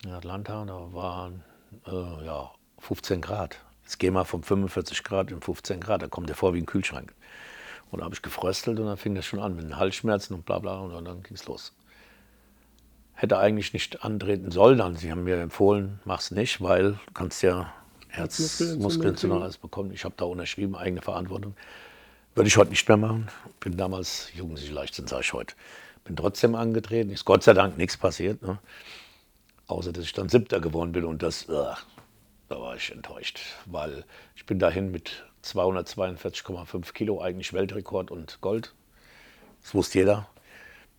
in 0.05 0.11
Atlanta 0.11 0.61
und 0.63 0.69
da 0.69 0.93
waren 0.93 1.43
äh, 1.87 2.27
ja, 2.27 2.51
15 2.83 3.21
Grad. 3.21 3.59
Jetzt 3.85 3.99
geh 3.99 4.11
mal 4.11 4.25
von 4.25 4.43
45 4.43 5.03
Grad 5.03 5.31
in 5.31 5.41
15 5.41 5.81
Grad, 5.81 6.03
da 6.03 6.09
kommt 6.09 6.29
der 6.29 6.37
vor 6.37 6.55
wie 6.55 6.59
ein 6.59 6.67
Kühlschrank. 6.67 7.15
Und 7.91 8.01
da 8.01 8.05
habe 8.05 8.15
ich 8.15 8.23
gefröstelt 8.23 8.79
und 8.79 8.87
dann 8.87 8.97
fing 8.97 9.15
das 9.15 9.25
schon 9.25 9.41
an 9.41 9.57
mit 9.57 9.65
den 9.65 9.77
Halsschmerzen 9.77 10.35
und 10.35 10.45
bla 10.45 10.59
bla 10.59 10.79
und 10.79 11.05
dann 11.05 11.23
ging 11.23 11.35
es 11.35 11.47
los 11.47 11.73
hätte 13.23 13.39
eigentlich 13.39 13.73
nicht 13.73 14.05
antreten 14.05 14.51
sollen. 14.51 14.81
Also 14.81 14.99
sie 14.99 15.11
haben 15.11 15.23
mir 15.23 15.41
empfohlen, 15.41 16.01
mach's 16.05 16.33
nicht, 16.33 16.61
weil 16.61 16.93
du 16.93 17.13
kannst 17.15 17.43
ja 17.43 17.73
Herzmuskelentzündung 18.09 19.43
alles 19.43 19.59
bekommen. 19.59 19.93
Ich 19.93 20.05
habe 20.05 20.15
da 20.17 20.25
unterschrieben, 20.25 20.75
eigene 20.75 21.03
Verantwortung. 21.03 21.55
Würde 22.35 22.49
ich 22.49 22.57
heute 22.57 22.71
nicht 22.71 22.87
mehr 22.89 22.97
machen. 22.97 23.29
Bin 23.61 23.77
damals 23.77 24.29
jugendlich 24.35 24.71
Leichtsinn, 24.71 25.07
sage 25.07 25.23
ich 25.23 25.33
heute. 25.33 25.55
Bin 26.05 26.17
trotzdem 26.17 26.57
angetreten. 26.57 27.11
Ist 27.11 27.25
Gott 27.25 27.45
sei 27.45 27.53
Dank 27.55 27.79
nichts 27.79 27.97
passiert. 27.97 28.43
Ne? 28.43 28.59
Außer, 29.69 29.93
dass 29.93 30.05
ich 30.05 30.13
dann 30.13 30.29
Siebter 30.29 30.61
geworden 30.61 30.91
bin. 30.93 31.05
Und 31.05 31.23
das, 31.23 31.49
uh, 31.49 31.75
da 32.53 32.61
war 32.61 32.77
ich 32.77 32.93
enttäuscht. 32.93 33.41
Weil 33.67 34.05
ich 34.37 34.47
bin 34.47 34.59
dahin 34.59 34.91
mit 34.91 35.25
242,5 35.45 36.93
Kilo, 36.93 37.21
eigentlich 37.21 37.53
Weltrekord 37.53 38.11
und 38.11 38.41
Gold. 38.41 38.75
Das 39.63 39.75
wusste 39.75 39.99
jeder. 39.99 40.29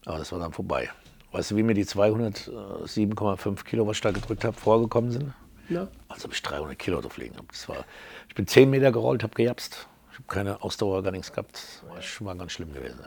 Aber 0.05 0.17
das 0.17 0.31
war 0.31 0.39
dann 0.39 0.51
vorbei. 0.51 0.89
Weißt 1.31 1.51
du, 1.51 1.55
wie 1.55 1.63
mir 1.63 1.73
die 1.73 1.85
207,5 1.85 3.63
Kilo, 3.63 3.87
was 3.87 3.97
ich 3.97 4.01
da 4.01 4.11
gedrückt 4.11 4.43
habe, 4.43 4.57
vorgekommen 4.57 5.11
sind? 5.11 5.33
Ja. 5.69 5.87
Als 6.09 6.25
ob 6.25 6.33
ich 6.33 6.41
300 6.41 6.77
Kilo 6.77 7.01
drauf 7.01 7.17
liegen 7.17 7.35
habe. 7.37 7.47
Das 7.49 7.69
war, 7.69 7.85
ich 8.27 8.35
bin 8.35 8.45
10 8.45 8.69
Meter 8.69 8.91
gerollt, 8.91 9.23
habe 9.23 9.33
gejapst. 9.33 9.87
Ich 10.11 10.17
habe 10.19 10.27
keine 10.27 10.61
Ausdauer, 10.61 11.01
gar 11.03 11.11
nichts 11.11 11.31
gehabt. 11.31 11.53
Das 11.53 11.83
war 11.89 12.01
schon 12.01 12.25
mal 12.25 12.37
ganz 12.37 12.51
schlimm 12.51 12.73
gewesen. 12.73 12.99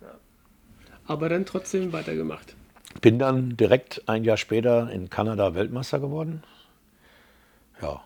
Ja. 0.00 0.14
Aber 1.06 1.28
dann 1.28 1.46
trotzdem 1.46 1.92
weitergemacht. 1.92 2.54
Bin 3.00 3.18
dann 3.18 3.56
direkt 3.56 4.08
ein 4.08 4.22
Jahr 4.22 4.36
später 4.36 4.90
in 4.90 5.10
Kanada 5.10 5.54
Weltmeister 5.54 5.98
geworden. 5.98 6.42
Ja, 7.84 8.02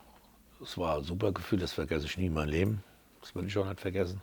das 0.58 0.76
war 0.76 0.96
ein 0.96 1.04
super 1.04 1.30
Gefühl, 1.30 1.60
das 1.60 1.72
vergesse 1.72 2.06
ich 2.06 2.18
nie 2.18 2.26
in 2.26 2.34
meinem 2.34 2.48
Leben. 2.48 2.84
Das 3.20 3.32
würde 3.36 3.46
ich 3.46 3.56
auch 3.56 3.64
nicht 3.64 3.80
vergessen. 3.80 4.20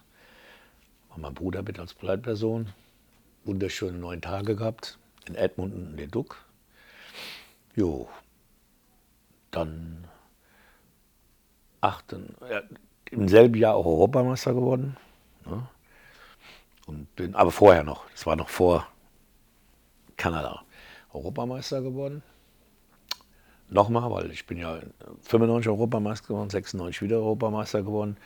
War 1.08 1.18
mein 1.18 1.34
Bruder 1.34 1.64
mit 1.64 1.80
als 1.80 1.94
Begleitperson. 1.94 2.74
Wunderschöne 3.46 3.98
neun 3.98 4.22
Tage 4.22 4.58
gehabt 4.58 5.00
in 5.26 5.36
Edmonton 5.36 5.92
in 5.92 5.98
den 5.98 6.12
Duck. 6.12 6.44
Jo, 7.74 8.10
dann 9.52 10.06
achten, 11.80 12.36
ja, 12.50 12.62
im 13.12 13.30
selben 13.30 13.56
Jahr 13.56 13.76
auch 13.76 13.86
Europameister 13.86 14.54
geworden. 14.54 14.98
Ne? 15.46 15.70
Und 16.86 17.16
bin, 17.16 17.34
aber 17.34 17.52
vorher 17.52 17.86
noch, 17.86 18.10
das 18.12 18.26
war 18.26 18.36
noch 18.36 18.50
vor 18.50 18.86
Kanada, 20.18 20.66
Europameister 21.14 21.82
geworden. 21.82 22.24
Nochmal, 23.70 24.12
weil 24.12 24.32
ich 24.32 24.46
bin 24.46 24.58
ja 24.58 24.80
95 25.22 25.70
Europameister 25.70 26.28
geworden, 26.28 26.50
96 26.50 27.02
wieder 27.02 27.18
Europameister 27.18 27.82
geworden. 27.82 28.18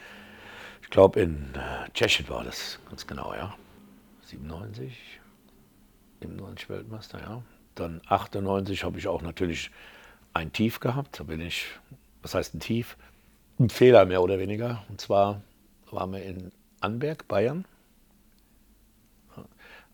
Ich 0.82 0.90
glaube 0.90 1.20
in 1.20 1.54
äh, 1.56 1.90
Tschechien 1.94 2.28
war 2.30 2.44
das 2.44 2.80
ganz 2.90 3.08
genau, 3.08 3.34
ja. 3.34 3.56
97, 4.24 5.20
97 6.22 6.70
Weltmeister, 6.70 7.20
ja. 7.22 7.42
Dann 7.76 8.02
98 8.08 8.84
habe 8.84 9.00
ich 9.00 9.08
auch 9.08 9.22
natürlich 9.22 9.72
ein 10.34 10.52
Tief 10.52 10.80
gehabt. 10.80 11.20
Da 11.20 11.24
bin 11.24 11.42
ich, 11.42 11.66
was 12.22 12.36
heißt 12.36 12.56
ein 12.56 12.60
Tief? 12.60 12.98
Ein 13.60 13.70
Fehler 13.70 14.06
mehr 14.06 14.22
oder 14.22 14.40
weniger. 14.40 14.84
Und 14.90 15.00
zwar 15.00 15.42
waren 15.92 16.12
wir 16.12 16.24
in 16.24 16.52
Anberg, 16.82 17.28
Bayern. 17.28 17.66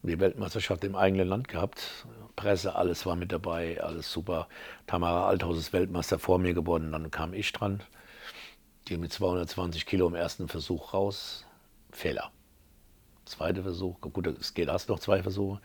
Die 0.03 0.19
Weltmeisterschaft 0.19 0.83
im 0.83 0.95
eigenen 0.95 1.27
Land 1.27 1.47
gehabt. 1.47 2.05
Presse, 2.35 2.75
alles 2.75 3.05
war 3.05 3.15
mit 3.15 3.31
dabei, 3.31 3.81
alles 3.81 4.11
super. 4.11 4.47
Tamara 4.87 5.27
Althaus 5.27 5.57
ist 5.57 5.73
Weltmeister 5.73 6.19
vor 6.19 6.39
mir 6.39 6.53
geworden. 6.53 6.91
Dann 6.91 7.11
kam 7.11 7.33
ich 7.33 7.51
dran. 7.51 7.81
Die 8.87 8.97
mit 8.97 9.11
220 9.13 9.85
Kilo 9.85 10.07
im 10.07 10.15
ersten 10.15 10.47
Versuch 10.47 10.93
raus. 10.93 11.45
Fehler. 11.91 12.31
Zweiter 13.25 13.63
Versuch. 13.63 13.99
Gut, 14.01 14.27
es 14.27 14.53
geht 14.53 14.67
erst 14.67 14.89
noch 14.89 14.99
zwei 14.99 15.23
Versuche. 15.23 15.59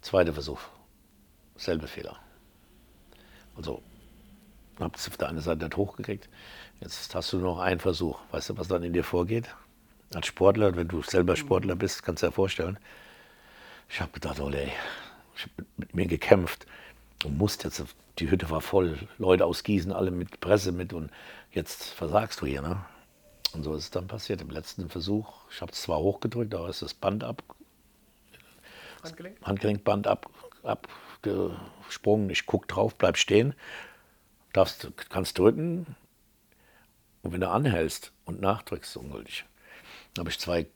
Zweiter 0.00 0.32
Versuch. 0.32 0.60
Selbe 1.56 1.86
Fehler. 1.86 2.16
Also, 3.56 3.82
habe 4.80 4.96
es 4.96 5.08
auf 5.08 5.16
der 5.16 5.28
einen 5.28 5.40
Seite 5.40 5.64
nicht 5.64 5.76
hochgekriegt. 5.76 6.28
Jetzt 6.80 7.14
hast 7.14 7.32
du 7.32 7.38
noch 7.38 7.58
einen 7.58 7.80
Versuch. 7.80 8.18
Weißt 8.30 8.50
du, 8.50 8.58
was 8.58 8.68
dann 8.68 8.82
in 8.82 8.92
dir 8.92 9.04
vorgeht? 9.04 9.54
Als 10.14 10.26
Sportler, 10.26 10.76
wenn 10.76 10.88
du 10.88 11.02
selber 11.02 11.36
Sportler 11.36 11.76
bist, 11.76 12.02
kannst 12.02 12.22
du 12.22 12.26
dir 12.26 12.32
vorstellen. 12.32 12.78
Ich 13.88 14.00
habe 14.00 14.12
gedacht, 14.12 14.40
oh 14.40 14.50
ey, 14.50 14.72
ich 15.36 15.42
habe 15.44 15.66
mit 15.76 15.94
mir 15.94 16.06
gekämpft. 16.06 16.66
Du 17.18 17.28
musst 17.28 17.64
jetzt, 17.64 17.82
die 18.18 18.30
Hütte 18.30 18.50
war 18.50 18.60
voll, 18.60 18.98
Leute 19.18 19.46
aus 19.46 19.62
Gießen, 19.62 19.92
alle 19.92 20.10
mit 20.10 20.40
Presse 20.40 20.72
mit 20.72 20.92
und 20.92 21.10
jetzt 21.52 21.84
versagst 21.84 22.40
du 22.40 22.46
hier. 22.46 22.62
Ne? 22.62 22.84
Und 23.52 23.62
so 23.62 23.74
ist 23.74 23.84
es 23.84 23.90
dann 23.90 24.06
passiert. 24.06 24.40
Im 24.40 24.50
letzten 24.50 24.88
Versuch, 24.88 25.32
ich 25.50 25.60
habe 25.60 25.72
es 25.72 25.82
zwar 25.82 25.98
hochgedrückt, 25.98 26.54
aber 26.54 26.68
ist 26.68 26.82
das 26.82 26.94
Band 26.94 27.24
ab, 27.24 27.42
Handgelenk? 29.04 29.42
Handgelenkband 29.42 30.06
ab, 30.06 30.30
abgesprungen. 30.62 32.30
Ich 32.30 32.46
gucke 32.46 32.66
drauf, 32.66 32.94
bleib 32.96 33.16
stehen, 33.16 33.54
darfst, 34.52 34.88
kannst 35.10 35.38
drücken. 35.38 35.94
Und 37.22 37.32
wenn 37.32 37.40
du 37.40 37.48
anhältst 37.48 38.12
und 38.24 38.40
nachdrückst, 38.40 38.90
ist 38.90 38.96
ungültig. 38.96 39.44
Dann 40.14 40.22
habe 40.22 40.30
ich 40.30 40.38
2 40.38 40.66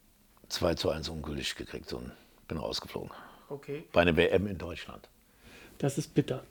zu 0.75 0.89
1 0.89 1.09
ungültig 1.09 1.55
gekriegt 1.55 1.91
und 1.93 2.11
bin 2.47 2.57
rausgeflogen. 2.57 3.11
Okay. 3.49 3.83
Bei 3.91 4.01
einer 4.01 4.15
WM 4.15 4.47
in 4.47 4.57
Deutschland. 4.57 5.09
Das 5.77 5.97
ist 5.97 6.13
bitter. 6.13 6.43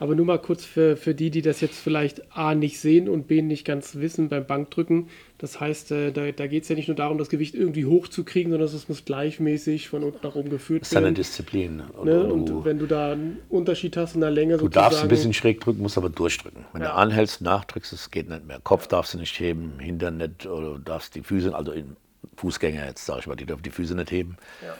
Aber 0.00 0.16
nur 0.16 0.26
mal 0.26 0.40
kurz 0.40 0.64
für, 0.64 0.96
für 0.96 1.14
die, 1.14 1.30
die 1.30 1.40
das 1.40 1.60
jetzt 1.60 1.78
vielleicht 1.78 2.36
A 2.36 2.56
nicht 2.56 2.80
sehen 2.80 3.08
und 3.08 3.28
B 3.28 3.42
nicht 3.42 3.64
ganz 3.64 3.94
wissen 3.94 4.28
beim 4.28 4.44
Bankdrücken. 4.44 5.08
Das 5.38 5.60
heißt, 5.60 5.92
äh, 5.92 6.10
da, 6.10 6.32
da 6.32 6.48
geht 6.48 6.64
es 6.64 6.68
ja 6.68 6.74
nicht 6.74 6.88
nur 6.88 6.96
darum, 6.96 7.16
das 7.16 7.28
Gewicht 7.28 7.54
irgendwie 7.54 7.86
hochzukriegen, 7.86 8.50
sondern 8.50 8.68
es 8.68 8.88
muss 8.88 9.04
gleichmäßig 9.04 9.88
von 9.88 10.02
unten 10.02 10.18
nach 10.26 10.34
oben 10.34 10.50
geführt 10.50 10.82
werden. 10.82 10.82
Das 10.82 10.90
ist 10.90 10.96
eine 10.96 11.12
Disziplin. 11.12 11.82
Ne? 12.02 12.24
Und 12.24 12.64
wenn 12.64 12.80
du 12.80 12.86
da 12.86 13.12
einen 13.12 13.38
Unterschied 13.48 13.96
hast 13.96 14.16
in 14.16 14.20
der 14.20 14.32
Länge 14.32 14.56
Du 14.56 14.68
darfst 14.68 15.00
ein 15.00 15.08
bisschen 15.08 15.32
schräg 15.32 15.60
drücken, 15.60 15.80
musst 15.80 15.96
aber 15.96 16.10
durchdrücken. 16.10 16.64
Wenn 16.72 16.82
ja. 16.82 16.88
du 16.88 16.94
anhältst, 16.94 17.40
nachdrückst, 17.40 17.92
es 17.92 18.10
geht 18.10 18.28
nicht 18.28 18.46
mehr. 18.46 18.58
Kopf 18.64 18.88
darfst 18.88 19.14
du 19.14 19.18
nicht 19.18 19.38
heben, 19.38 19.78
Hintern 19.78 20.16
nicht, 20.16 20.46
oder 20.46 20.72
du 20.72 20.78
darfst 20.78 21.14
die 21.14 21.22
Füße, 21.22 21.54
also 21.54 21.70
in 21.70 21.96
Fußgänger 22.36 22.84
jetzt, 22.84 23.06
sage 23.06 23.20
ich 23.20 23.26
mal, 23.28 23.36
die 23.36 23.46
dürfen 23.46 23.62
die 23.62 23.70
Füße 23.70 23.94
nicht 23.94 24.10
heben. 24.10 24.38
Ja. 24.60 24.74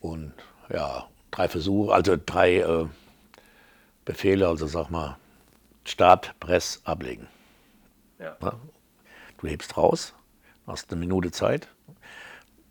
Und 0.00 0.32
ja, 0.72 1.08
drei 1.30 1.48
Versuche, 1.48 1.92
also 1.92 2.16
drei 2.24 2.58
äh, 2.58 2.86
Befehle, 4.04 4.48
also 4.48 4.66
sag 4.66 4.90
mal, 4.90 5.16
Start, 5.84 6.38
Press, 6.40 6.80
ablegen. 6.84 7.26
Ja. 8.18 8.36
Du 9.38 9.48
hebst 9.48 9.76
raus, 9.76 10.14
hast 10.66 10.92
eine 10.92 11.00
Minute 11.00 11.32
Zeit. 11.32 11.68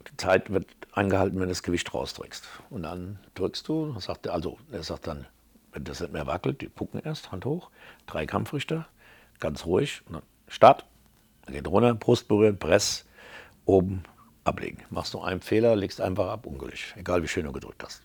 Die 0.08 0.18
Zeit 0.18 0.50
wird 0.52 0.66
eingehalten, 0.94 1.36
wenn 1.36 1.48
du 1.48 1.50
das 1.50 1.64
Gewicht 1.64 1.94
rausdrückst. 1.94 2.48
Und 2.70 2.84
dann 2.84 3.20
drückst 3.36 3.68
du, 3.68 4.00
sagt 4.00 4.26
er, 4.26 4.34
also 4.34 4.58
er 4.72 4.84
sagt 4.84 5.08
dann, 5.08 5.28
wenn 5.74 5.84
das 5.84 6.00
nicht 6.00 6.14
mehr 6.14 6.28
wackelt, 6.28 6.62
die 6.62 6.70
gucken 6.70 7.02
erst, 7.04 7.32
Hand 7.32 7.46
hoch, 7.46 7.70
drei 8.08 8.26
Kampfrichter, 8.26 8.88
ganz 9.40 9.66
ruhig, 9.66 10.02
Start, 10.48 10.86
dann 11.46 11.54
geht 11.54 11.68
runter, 11.68 11.94
Brust 11.96 12.28
berühren, 12.28 12.58
Press, 12.58 13.06
oben 13.66 14.04
ablegen. 14.44 14.84
Machst 14.90 15.14
du 15.14 15.22
einen 15.22 15.42
Fehler, 15.42 15.76
legst 15.76 16.02
einfach 16.02 16.28
ab, 16.30 16.46
ungültig, 16.46 16.94
egal 16.98 17.24
wie 17.24 17.28
schön 17.28 17.46
du 17.46 17.52
gedrückt 17.52 17.84
hast. 17.84 18.04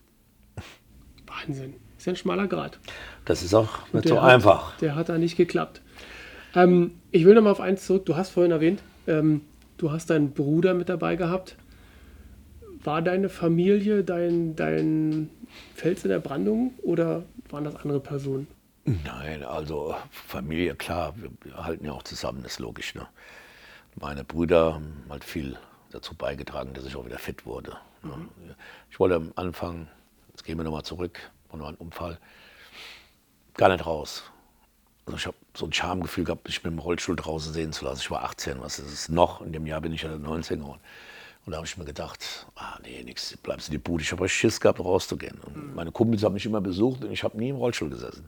Wahnsinn. 1.27 1.75
Ist 1.97 2.05
ja 2.05 2.13
ein 2.13 2.17
schmaler 2.17 2.47
Grad. 2.47 2.79
Das 3.25 3.41
ist 3.41 3.53
auch 3.53 3.91
nicht 3.91 4.07
so 4.07 4.21
hat, 4.21 4.31
einfach. 4.31 4.77
Der 4.77 4.95
hat 4.95 5.09
da 5.09 5.17
nicht 5.17 5.35
geklappt. 5.35 5.81
Ähm, 6.53 6.99
ich 7.11 7.25
will 7.25 7.33
noch 7.33 7.41
mal 7.41 7.51
auf 7.51 7.59
eins 7.59 7.85
zurück. 7.85 8.05
Du 8.05 8.15
hast 8.15 8.29
vorhin 8.29 8.51
erwähnt, 8.51 8.81
ähm, 9.07 9.41
du 9.77 9.91
hast 9.91 10.09
deinen 10.09 10.31
Bruder 10.31 10.73
mit 10.73 10.89
dabei 10.89 11.15
gehabt. 11.15 11.57
War 12.83 13.01
deine 13.01 13.29
Familie 13.29 14.03
dein, 14.03 14.55
dein 14.55 15.29
Fels 15.73 16.03
in 16.03 16.09
der 16.09 16.19
Brandung 16.19 16.73
oder 16.83 17.23
waren 17.49 17.63
das 17.63 17.75
andere 17.75 17.99
Personen? 17.99 18.47
Nein, 18.85 19.43
also 19.43 19.95
Familie, 20.11 20.75
klar, 20.75 21.13
wir 21.17 21.57
halten 21.57 21.85
ja 21.85 21.91
auch 21.91 22.03
zusammen, 22.03 22.43
das 22.43 22.53
ist 22.53 22.59
logisch. 22.59 22.95
Ne? 22.95 23.05
Meine 23.99 24.23
Brüder 24.23 24.75
haben 24.75 25.03
halt 25.09 25.25
viel 25.25 25.57
dazu 25.91 26.15
beigetragen, 26.15 26.73
dass 26.73 26.85
ich 26.85 26.95
auch 26.95 27.05
wieder 27.05 27.19
fit 27.19 27.45
wurde. 27.45 27.77
Mhm. 28.03 28.29
Ich 28.89 28.99
wollte 28.99 29.15
am 29.15 29.31
Anfang, 29.35 29.87
jetzt 30.29 30.43
gehen 30.43 30.57
wir 30.57 30.63
nochmal 30.63 30.83
zurück, 30.83 31.19
von 31.49 31.61
einem 31.61 31.75
Unfall, 31.77 32.19
gar 33.55 33.69
nicht 33.69 33.85
raus. 33.85 34.23
Also 35.05 35.17
ich 35.17 35.25
habe 35.25 35.37
so 35.53 35.65
ein 35.65 35.73
Schamgefühl 35.73 36.25
gehabt, 36.25 36.45
mich 36.45 36.63
mit 36.63 36.73
dem 36.73 36.79
Rollstuhl 36.79 37.15
draußen 37.15 37.53
sehen 37.53 37.71
zu 37.71 37.85
lassen. 37.85 38.01
Ich 38.01 38.11
war 38.11 38.23
18, 38.23 38.61
was 38.61 38.79
ist 38.79 38.91
es 38.91 39.09
noch? 39.09 39.41
In 39.41 39.53
dem 39.53 39.65
Jahr 39.65 39.81
bin 39.81 39.93
ich 39.93 40.01
ja 40.01 40.15
19 40.15 40.59
geworden. 40.59 40.81
Und 41.45 41.51
da 41.51 41.57
habe 41.57 41.65
ich 41.65 41.77
mir 41.77 41.85
gedacht, 41.85 42.45
ah 42.55 42.77
nee, 42.83 43.01
nix, 43.03 43.37
bleibst 43.37 43.69
in 43.69 43.71
die 43.71 43.77
Bude. 43.77 44.03
Ich 44.03 44.11
habe 44.11 44.27
Schiss 44.27 44.59
gehabt, 44.59 44.81
rauszugehen. 44.81 45.39
Und 45.45 45.55
mhm. 45.55 45.75
meine 45.75 45.93
Kumpels 45.93 46.23
haben 46.23 46.33
mich 46.33 46.45
immer 46.45 46.59
besucht 46.59 47.05
und 47.05 47.11
ich 47.11 47.23
habe 47.23 47.37
nie 47.37 47.49
im 47.49 47.55
Rollstuhl 47.55 47.89
gesessen. 47.89 48.27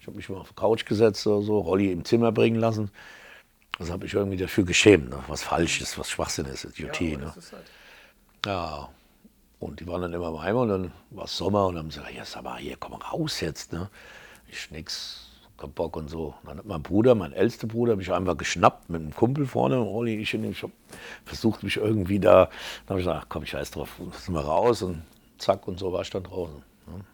Ich 0.00 0.06
habe 0.06 0.16
mich 0.16 0.28
immer 0.28 0.40
auf 0.40 0.48
die 0.48 0.54
Couch 0.54 0.84
gesetzt 0.84 1.26
oder 1.26 1.42
so, 1.42 1.58
Rolli 1.60 1.90
im 1.90 2.04
Zimmer 2.04 2.30
bringen 2.30 2.60
lassen. 2.60 2.90
Das 3.78 3.90
habe 3.90 4.06
ich 4.06 4.14
irgendwie 4.14 4.36
dafür 4.36 4.64
geschämt, 4.64 5.10
ne? 5.10 5.22
was 5.28 5.42
falsch 5.42 5.80
ist, 5.80 5.98
was 5.98 6.10
Schwachsinn 6.10 6.46
ist, 6.46 6.64
Idiotie. 6.64 7.12
Ja, 7.12 7.18
ne? 7.18 7.34
halt. 7.34 7.66
ja, 8.44 8.88
und 9.60 9.80
die 9.80 9.86
waren 9.86 10.02
dann 10.02 10.12
immer 10.12 10.30
bei 10.32 10.52
mir 10.52 10.60
und 10.60 10.68
dann 10.68 10.92
war 11.10 11.24
es 11.24 11.36
Sommer 11.36 11.66
und 11.66 11.74
dann 11.74 11.84
haben 11.84 11.90
sie 11.90 11.98
gesagt, 11.98 12.16
ja, 12.16 12.24
sag 12.24 12.44
mal, 12.44 12.58
hier, 12.58 12.76
komm 12.78 12.94
raus 12.94 13.40
jetzt. 13.40 13.72
Ne? 13.72 13.88
Ich 14.48 14.70
nix, 14.70 15.30
kein 15.56 15.72
Bock 15.72 15.96
und 15.96 16.08
so. 16.08 16.34
Und 16.42 16.48
dann 16.48 16.58
hat 16.58 16.66
mein 16.66 16.82
Bruder, 16.82 17.14
mein 17.14 17.32
ältester 17.32 17.66
Bruder, 17.66 17.96
mich 17.96 18.12
einfach 18.12 18.36
geschnappt 18.36 18.88
mit 18.88 19.00
einem 19.00 19.14
Kumpel 19.14 19.46
vorne. 19.46 19.80
Olli, 19.80 20.16
ich, 20.16 20.32
ich 20.32 20.62
habe 20.62 20.72
versucht, 21.24 21.64
mich 21.64 21.76
irgendwie 21.76 22.20
da, 22.20 22.44
dann 22.86 22.90
habe 22.90 23.00
ich 23.00 23.06
gesagt, 23.06 23.24
ach, 23.24 23.28
komm, 23.28 23.42
ich 23.42 23.54
weiß 23.54 23.72
drauf, 23.72 24.00
sind 24.12 24.34
wir 24.34 24.40
raus 24.40 24.82
und 24.82 25.02
zack 25.38 25.66
und 25.66 25.78
so 25.78 25.92
war 25.92 26.02
ich 26.02 26.10
dann 26.10 26.22
draußen. 26.22 26.62
Ne? 26.86 27.04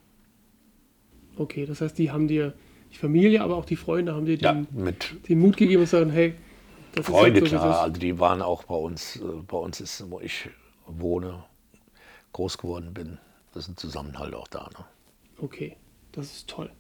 Okay, 1.37 1.65
das 1.65 1.81
heißt, 1.81 1.97
die 1.99 2.11
haben 2.11 2.29
dir, 2.29 2.53
die 2.93 2.97
Familie, 2.97 3.43
aber 3.43 3.57
auch 3.57 3.65
die 3.65 3.77
Freunde 3.77 4.15
haben 4.15 4.27
dir 4.27 4.37
den, 4.37 4.69
ja, 4.75 4.93
den 5.29 5.39
Mut 5.41 5.57
gegeben 5.57 5.81
und 5.81 5.89
sagen, 5.89 6.11
hey, 6.11 6.35
das 6.97 7.07
Freunde, 7.07 7.41
so, 7.41 7.47
klar, 7.47 7.83
also 7.83 8.01
die 8.01 8.19
waren 8.19 8.43
auch 8.43 8.65
bei 8.65 8.75
uns, 8.75 9.17
äh, 9.17 9.21
bei 9.47 9.59
uns 9.59 9.81
ist, 9.81 10.11
wo 10.11 10.21
ich 10.21 10.49
wohne, 10.87 11.45
groß 12.33 12.59
geworden 12.59 12.93
bin, 12.95 13.19
das 13.53 13.65
ist 13.65 13.71
ein 13.71 13.77
Zusammenhalt 13.77 14.35
auch 14.35 14.49
da. 14.49 14.69
Ne? 14.77 14.85
Okay, 15.39 15.77
das 16.13 16.33
ist 16.33 16.49
toll. 16.49 16.71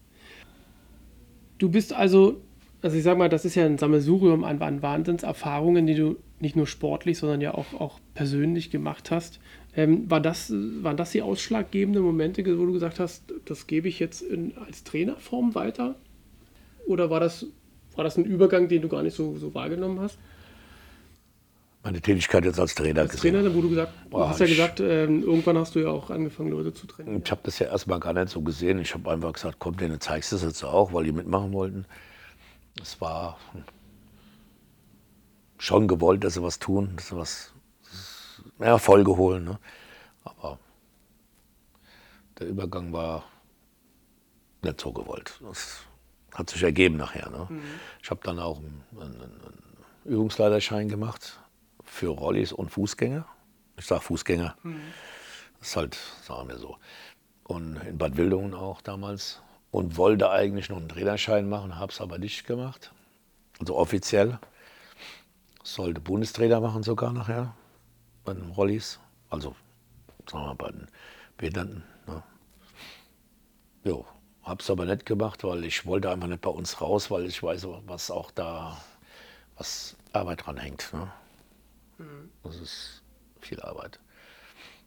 Du 1.58 1.68
bist 1.70 1.92
also, 1.92 2.40
also 2.82 2.96
ich 2.96 3.02
sag 3.02 3.16
mal, 3.16 3.28
das 3.28 3.44
ist 3.44 3.54
ja 3.54 3.64
ein 3.64 3.78
Sammelsurium 3.78 4.44
an, 4.44 4.60
an 4.60 4.82
Wahnsinnserfahrungen, 4.82 5.86
die 5.86 5.94
du 5.94 6.16
nicht 6.40 6.56
nur 6.56 6.66
sportlich, 6.66 7.18
sondern 7.18 7.40
ja 7.40 7.54
auch, 7.54 7.72
auch 7.74 8.00
persönlich 8.14 8.70
gemacht 8.70 9.10
hast. 9.10 9.40
Ähm, 9.76 10.10
war 10.10 10.20
das, 10.20 10.52
waren 10.52 10.96
das 10.96 11.12
die 11.12 11.22
ausschlaggebenden 11.22 12.02
Momente, 12.02 12.44
wo 12.58 12.66
du 12.66 12.72
gesagt 12.72 13.00
hast, 13.00 13.32
das 13.44 13.66
gebe 13.66 13.88
ich 13.88 13.98
jetzt 13.98 14.22
in, 14.22 14.56
als 14.58 14.84
Trainerform 14.84 15.54
weiter? 15.54 15.96
Oder 16.86 17.10
war 17.10 17.20
das, 17.20 17.46
war 17.96 18.04
das 18.04 18.16
ein 18.16 18.24
Übergang, 18.24 18.68
den 18.68 18.82
du 18.82 18.88
gar 18.88 19.02
nicht 19.02 19.16
so, 19.16 19.36
so 19.36 19.54
wahrgenommen 19.54 20.00
hast? 20.00 20.18
meine 21.84 22.00
Tätigkeit 22.00 22.44
jetzt 22.44 22.58
als 22.58 22.74
Trainer 22.74 23.02
als. 23.02 23.16
Trainer, 23.16 23.54
wo 23.54 23.60
du 23.60 23.68
gesagt 23.68 23.92
Boah, 24.10 24.30
hast 24.30 24.40
ja 24.40 24.46
gesagt, 24.46 24.80
äh, 24.80 25.04
irgendwann 25.04 25.58
hast 25.58 25.74
du 25.74 25.80
ja 25.80 25.88
auch 25.88 26.10
angefangen, 26.10 26.50
Leute 26.50 26.72
zu 26.72 26.86
trainieren. 26.86 27.22
Ich 27.22 27.30
habe 27.30 27.42
das 27.44 27.58
ja 27.58 27.66
erstmal 27.66 28.00
gar 28.00 28.14
nicht 28.14 28.30
so 28.30 28.40
gesehen. 28.40 28.78
Ich 28.78 28.94
habe 28.94 29.10
einfach 29.10 29.34
gesagt, 29.34 29.56
komm, 29.58 29.76
denen 29.76 30.00
zeigst 30.00 30.32
du 30.32 30.36
es 30.36 30.42
jetzt 30.42 30.64
auch, 30.64 30.92
weil 30.94 31.04
die 31.04 31.12
mitmachen 31.12 31.52
wollten. 31.52 31.84
Es 32.80 33.00
war 33.00 33.38
schon 35.58 35.86
gewollt, 35.86 36.24
dass 36.24 36.34
sie 36.34 36.42
was 36.42 36.58
tun, 36.58 36.94
dass 36.96 37.08
sie 37.08 37.16
was 37.16 37.52
Erfolge 38.58 39.16
holen. 39.16 39.44
Ne? 39.44 39.58
Aber 40.24 40.58
der 42.38 42.48
Übergang 42.48 42.92
war 42.92 43.24
nicht 44.62 44.80
so 44.80 44.90
gewollt. 44.90 45.38
Das 45.42 45.80
hat 46.34 46.50
sich 46.50 46.62
ergeben 46.62 46.96
nachher. 46.96 47.30
Ne? 47.30 47.46
Mhm. 47.48 47.62
Ich 48.02 48.10
habe 48.10 48.20
dann 48.24 48.38
auch 48.38 48.58
einen, 48.58 48.84
einen, 49.00 49.22
einen 49.22 49.76
Übungsleiterschein 50.04 50.88
gemacht 50.88 51.38
für 51.84 52.08
Rollis 52.08 52.52
und 52.52 52.70
Fußgänger. 52.70 53.26
Ich 53.76 53.86
sage 53.86 54.02
Fußgänger. 54.02 54.56
Mhm. 54.62 54.80
Das 55.58 55.68
ist 55.68 55.76
halt, 55.76 55.98
sagen 56.22 56.48
wir 56.48 56.58
so. 56.58 56.76
Und 57.44 57.76
in 57.76 57.98
Bad 57.98 58.16
Wildungen 58.16 58.54
auch 58.54 58.80
damals. 58.82 59.40
Und 59.70 59.96
wollte 59.96 60.30
eigentlich 60.30 60.68
noch 60.68 60.76
einen 60.76 60.88
Trainerschein 60.88 61.48
machen, 61.48 61.78
habe 61.78 61.90
es 61.90 62.00
aber 62.00 62.18
nicht 62.18 62.46
gemacht. 62.46 62.92
Also 63.58 63.76
offiziell. 63.76 64.38
Sollte 65.64 66.00
Bundestrainer 66.00 66.60
machen 66.60 66.82
sogar 66.82 67.12
nachher 67.12 67.54
bei 68.24 68.34
den 68.34 68.50
Rollis. 68.50 69.00
Also 69.30 69.56
sagen 70.30 70.44
wir 70.44 70.48
mal 70.48 70.54
bei 70.54 70.70
den 70.70 70.88
Behinderten. 71.36 71.82
Ne? 72.06 72.22
Jo. 73.84 74.06
Habe 74.44 74.62
es 74.62 74.70
aber 74.70 74.84
nicht 74.84 75.06
gemacht, 75.06 75.42
weil 75.44 75.64
ich 75.64 75.86
wollte 75.86 76.10
einfach 76.10 76.28
nicht 76.28 76.42
bei 76.42 76.50
uns 76.50 76.80
raus, 76.80 77.10
weil 77.10 77.26
ich 77.26 77.42
weiß, 77.42 77.66
was 77.86 78.10
auch 78.10 78.30
da, 78.30 78.78
was 79.56 79.96
Arbeit 80.12 80.46
dran 80.46 80.58
hängt. 80.58 80.92
Ne? 80.92 81.10
Mhm. 81.98 82.30
Das 82.42 82.60
ist 82.60 83.02
viel 83.40 83.60
Arbeit. 83.60 83.98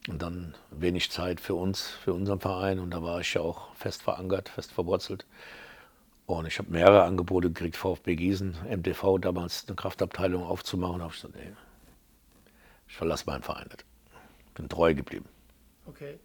Und 0.07 0.21
dann 0.21 0.55
wenig 0.71 1.11
Zeit 1.11 1.41
für 1.41 1.55
uns, 1.55 1.87
für 1.87 2.13
unseren 2.13 2.39
Verein. 2.39 2.79
Und 2.79 2.91
da 2.91 3.03
war 3.03 3.19
ich 3.19 3.33
ja 3.33 3.41
auch 3.41 3.73
fest 3.75 4.03
verankert, 4.03 4.49
fest 4.49 4.71
verwurzelt. 4.71 5.25
Und 6.27 6.45
ich 6.45 6.59
habe 6.59 6.71
mehrere 6.71 7.03
Angebote 7.03 7.49
gekriegt, 7.49 7.77
VfB 7.77 8.15
Gießen, 8.15 8.57
MTV, 8.69 9.17
damals 9.17 9.65
eine 9.67 9.75
Kraftabteilung 9.75 10.43
aufzumauen. 10.43 10.99
Da 10.99 11.05
habe 11.05 11.13
ich 11.13 11.21
gesagt, 11.21 11.35
nee, 11.35 11.53
ich 12.87 12.95
verlasse 12.95 13.25
meinen 13.25 13.43
Verein 13.43 13.67
nicht. 13.69 13.85
Bin 14.53 14.69
treu 14.69 14.93
geblieben. 14.93 15.25
Okay. 15.85 16.19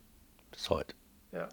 Bis 0.51 0.69
heute. 0.71 0.95
Ja. 1.33 1.49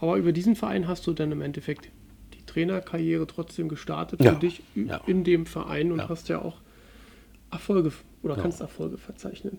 Aber 0.00 0.16
über 0.16 0.32
diesen 0.32 0.56
Verein 0.56 0.88
hast 0.88 1.06
du 1.06 1.12
dann 1.12 1.32
im 1.32 1.40
Endeffekt 1.40 1.90
die 2.34 2.44
Trainerkarriere 2.46 3.26
trotzdem 3.26 3.68
gestartet 3.68 4.22
ja. 4.22 4.32
für 4.32 4.38
dich 4.38 4.62
ja. 4.74 5.00
in 5.06 5.24
dem 5.24 5.46
Verein 5.46 5.92
und 5.92 5.98
ja. 5.98 6.08
hast 6.08 6.28
ja 6.28 6.40
auch 6.40 6.60
Erfolge 7.50 7.92
oder 8.22 8.36
kannst 8.36 8.60
Erfolge 8.60 8.98
verzeichnen. 8.98 9.58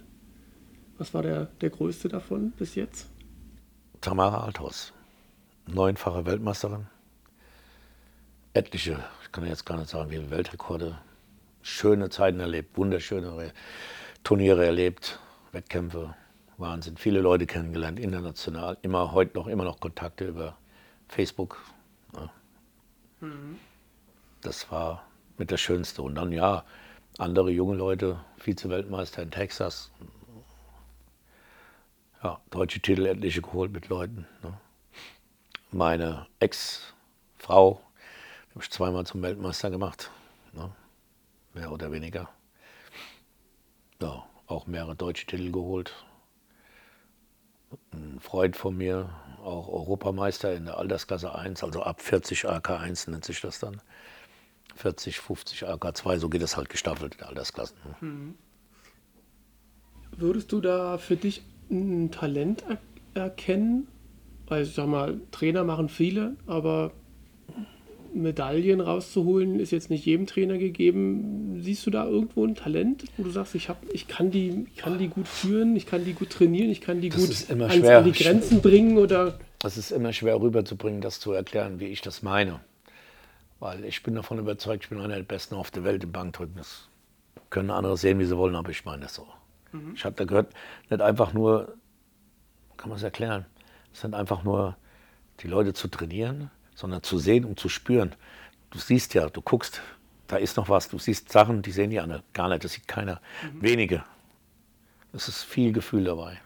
Was 0.98 1.14
war 1.14 1.24
der, 1.24 1.46
der 1.62 1.70
größte 1.70 2.10
davon 2.10 2.52
bis 2.52 2.76
jetzt? 2.76 3.10
Tamara 4.02 4.44
Althaus, 4.44 4.94
neunfache 5.68 6.26
Weltmeisterin. 6.26 6.88
Etliche, 8.54 9.04
ich 9.24 9.32
kann 9.32 9.46
jetzt 9.46 9.66
gar 9.66 9.78
nicht 9.78 9.90
sagen, 9.90 10.10
wie 10.10 10.16
viele 10.16 10.32
Weltrekorde, 10.32 10.98
schöne 11.62 12.10
Zeiten 12.10 12.40
erlebt, 12.40 12.78
wunderschöne 12.78 13.54
Turniere 14.24 14.66
erlebt, 14.66 15.20
Wettkämpfe, 15.52 16.16
Wahnsinn. 16.60 16.98
Viele 16.98 17.22
Leute 17.22 17.46
kennengelernt, 17.46 18.00
international, 18.00 18.78
immer 18.82 19.12
heute 19.14 19.38
noch, 19.38 19.48
immer 19.48 19.64
noch 19.64 19.80
Kontakte 19.80 20.28
über 20.28 20.58
Facebook. 21.08 21.62
Ja. 22.16 22.30
Mhm. 23.22 23.60
Das 24.42 24.72
war 24.72 25.04
mit 25.38 25.52
das 25.52 25.62
Schönste. 25.62 26.02
Und 26.02 26.16
dann 26.16 26.32
ja, 26.32 26.64
andere 27.18 27.52
junge 27.52 27.76
Leute, 27.76 28.20
Vize-Weltmeister 28.38 29.22
in 29.22 29.32
Texas, 29.32 29.92
ja, 32.24 32.40
deutsche 32.50 32.82
Titel 32.82 33.06
etliche 33.06 33.42
geholt 33.42 33.72
mit 33.72 33.88
Leuten. 33.88 34.28
Ne? 34.44 34.54
Meine 35.72 36.28
Ex-Frau, 36.40 37.82
habe 38.52 38.64
ich 38.64 38.70
zweimal 38.70 39.06
zum 39.06 39.22
Weltmeister 39.22 39.70
gemacht, 39.70 40.12
ne? 40.54 40.72
mehr 41.54 41.72
oder 41.72 41.92
weniger. 41.92 42.30
Ja, 44.02 44.26
auch 44.48 44.68
mehrere 44.68 44.96
deutsche 44.96 45.26
Titel 45.26 45.52
geholt. 45.52 45.94
Ein 47.92 48.20
Freund 48.20 48.56
von 48.56 48.76
mir, 48.76 49.10
auch 49.44 49.68
Europameister 49.68 50.54
in 50.56 50.66
der 50.66 50.78
Altersklasse 50.78 51.34
1, 51.34 51.64
also 51.64 51.84
ab 51.84 52.02
40 52.02 52.46
AK1 52.46 53.10
nennt 53.10 53.26
sich 53.26 53.42
das 53.42 53.60
dann. 53.60 53.82
40, 54.76 55.20
50 55.20 55.66
AK2, 55.68 56.20
so 56.20 56.30
geht 56.30 56.42
es 56.42 56.56
halt 56.56 56.70
gestaffelt 56.70 57.16
in 57.16 57.24
Altersklassen. 57.24 57.78
Mhm. 58.02 58.36
Würdest 60.18 60.52
du 60.52 60.62
da 60.62 60.98
für 60.98 61.16
dich 61.16 61.44
ein 61.70 62.12
Talent 62.12 62.64
er 63.14 63.24
erkennen? 63.24 63.88
Weil 64.48 64.64
ich 64.64 64.74
sag 64.74 64.88
mal, 64.88 65.22
Trainer 65.32 65.64
machen 65.64 65.90
viele, 65.90 66.36
aber 66.48 66.92
Medaillen 68.14 68.82
rauszuholen 68.82 69.60
ist 69.60 69.72
jetzt 69.72 69.90
nicht 69.90 70.06
jedem 70.06 70.26
Trainer 70.26 70.58
gegeben. 70.58 71.60
Siehst 71.62 71.86
du 71.86 71.92
da 71.92 72.06
irgendwo 72.06 72.46
ein 72.46 72.56
Talent, 72.56 73.06
wo 73.18 73.24
du 73.24 73.30
sagst, 73.30 73.56
ich, 73.56 73.70
hab, 73.70 73.84
ich 73.94 74.08
kann, 74.08 74.32
die, 74.32 74.66
kann 74.78 74.98
die 74.98 75.08
gut 75.08 75.28
führen, 75.28 75.76
ich 75.76 75.86
kann 75.86 76.06
die 76.06 76.14
gut 76.14 76.30
trainieren, 76.30 76.70
ich 76.70 76.82
kann 76.82 77.02
die 77.02 77.10
das 77.10 77.20
gut 77.20 77.60
ans, 77.60 77.88
an 77.88 78.04
die 78.04 78.12
Grenzen 78.12 78.62
bringen? 78.62 78.98
Oder? 78.98 79.40
Das 79.60 79.78
ist 79.78 79.92
immer 79.92 80.14
schwer 80.14 80.40
rüberzubringen, 80.40 81.02
das 81.02 81.20
zu 81.20 81.32
erklären, 81.32 81.80
wie 81.80 81.88
ich 81.88 82.02
das 82.02 82.22
meine. 82.22 82.60
Weil 83.60 83.84
ich 83.84 84.04
bin 84.04 84.16
davon 84.16 84.40
überzeugt, 84.40 84.84
ich 84.84 84.90
bin 84.90 85.00
einer 85.00 85.16
der 85.16 85.24
Besten 85.24 85.56
auf 85.56 85.70
der 85.72 85.84
Welt 85.84 86.04
im 86.04 86.12
Bankdrücken. 86.12 86.56
Das 86.56 86.88
können 87.50 87.70
andere 87.70 87.98
sehen, 87.98 88.20
wie 88.20 88.26
sie 88.26 88.38
wollen, 88.38 88.56
aber 88.56 88.70
ich 88.70 88.86
meine 88.86 89.04
das 89.04 89.16
so. 89.16 89.28
Mhm. 89.72 89.94
Ich 89.96 90.06
habe 90.06 90.16
da 90.16 90.26
gehört, 90.26 90.54
nicht 90.90 91.02
einfach 91.02 91.34
nur, 91.34 91.76
kann 92.78 92.90
man 92.90 92.98
es 92.98 93.04
erklären, 93.04 93.46
es 93.94 94.02
sind 94.02 94.16
einfach 94.16 94.44
nur 94.44 94.78
die 95.42 95.48
Leute 95.48 95.74
zu 95.74 95.88
trainieren, 95.88 96.52
sondern 96.80 97.04
zu 97.04 97.18
sehen 97.18 97.44
und 97.44 97.60
zu 97.60 97.68
spüren. 97.68 98.16
Du 98.70 98.80
siehst 98.80 99.14
ja, 99.14 99.30
du 99.30 99.42
guckst, 99.42 99.82
da 100.28 100.38
ist 100.38 100.56
noch 100.56 100.70
was, 100.70 100.88
du 100.88 100.98
siehst 100.98 101.30
Sachen, 101.30 101.62
die 101.62 101.72
sehen 101.72 101.90
die 101.90 102.00
anderen 102.00 102.24
gar 102.34 102.48
nicht, 102.48 102.64
das 102.64 102.72
sieht 102.74 102.88
keiner. 102.88 103.20
Mhm. 103.44 103.62
Wenige. 103.62 104.04
Es 105.12 105.28
ist 105.28 105.44
viel 105.44 105.74
Gefühl 105.74 106.06
dabei. 106.06 106.40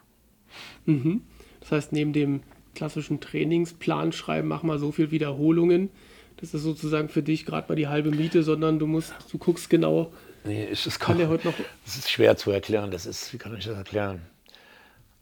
Mhm. 0.85 1.21
Das 1.59 1.71
heißt, 1.71 1.91
neben 1.91 2.13
dem 2.13 2.41
klassischen 2.73 3.19
Trainingsplan 3.19 4.11
schreiben, 4.11 4.47
mach 4.47 4.63
mal 4.63 4.79
so 4.79 4.91
viel 4.91 5.11
Wiederholungen, 5.11 5.91
das 6.37 6.55
ist 6.55 6.63
sozusagen 6.63 7.09
für 7.09 7.21
dich 7.21 7.45
gerade 7.45 7.69
mal 7.69 7.75
die 7.75 7.87
halbe 7.87 8.09
Miete, 8.09 8.41
sondern 8.41 8.79
du 8.79 8.87
musst, 8.87 9.13
du 9.31 9.37
guckst 9.37 9.69
genau, 9.69 10.11
Nee, 10.45 10.65
ist, 10.65 10.85
es 10.87 10.99
kann, 10.99 11.25
heute 11.29 11.47
noch. 11.47 11.53
Das 11.85 11.95
ist 11.95 12.11
schwer 12.11 12.35
zu 12.35 12.51
erklären. 12.51 12.91
Das 12.91 13.05
ist, 13.05 13.31
wie 13.31 13.37
kann 13.37 13.55
ich 13.57 13.63
das 13.63 13.77
erklären? 13.77 14.21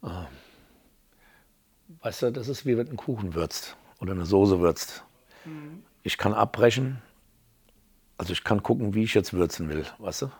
Ähm, 0.02 0.26
weißt 2.02 2.22
du, 2.22 2.32
das 2.32 2.48
ist 2.48 2.66
wie 2.66 2.76
wenn 2.76 2.86
du 2.86 2.90
einen 2.90 2.96
Kuchen 2.96 3.34
würzt 3.34 3.76
oder 4.02 4.12
eine 4.12 4.26
Soße 4.26 4.60
würzt. 4.60 5.04
Mhm. 5.44 5.84
Ich 6.02 6.18
kann 6.18 6.34
abbrechen, 6.34 7.00
also 8.18 8.32
ich 8.32 8.42
kann 8.42 8.62
gucken, 8.62 8.94
wie 8.94 9.04
ich 9.04 9.14
jetzt 9.14 9.32
würzen 9.32 9.68
will, 9.68 9.86
weißt 9.98 10.22
du? 10.22 10.30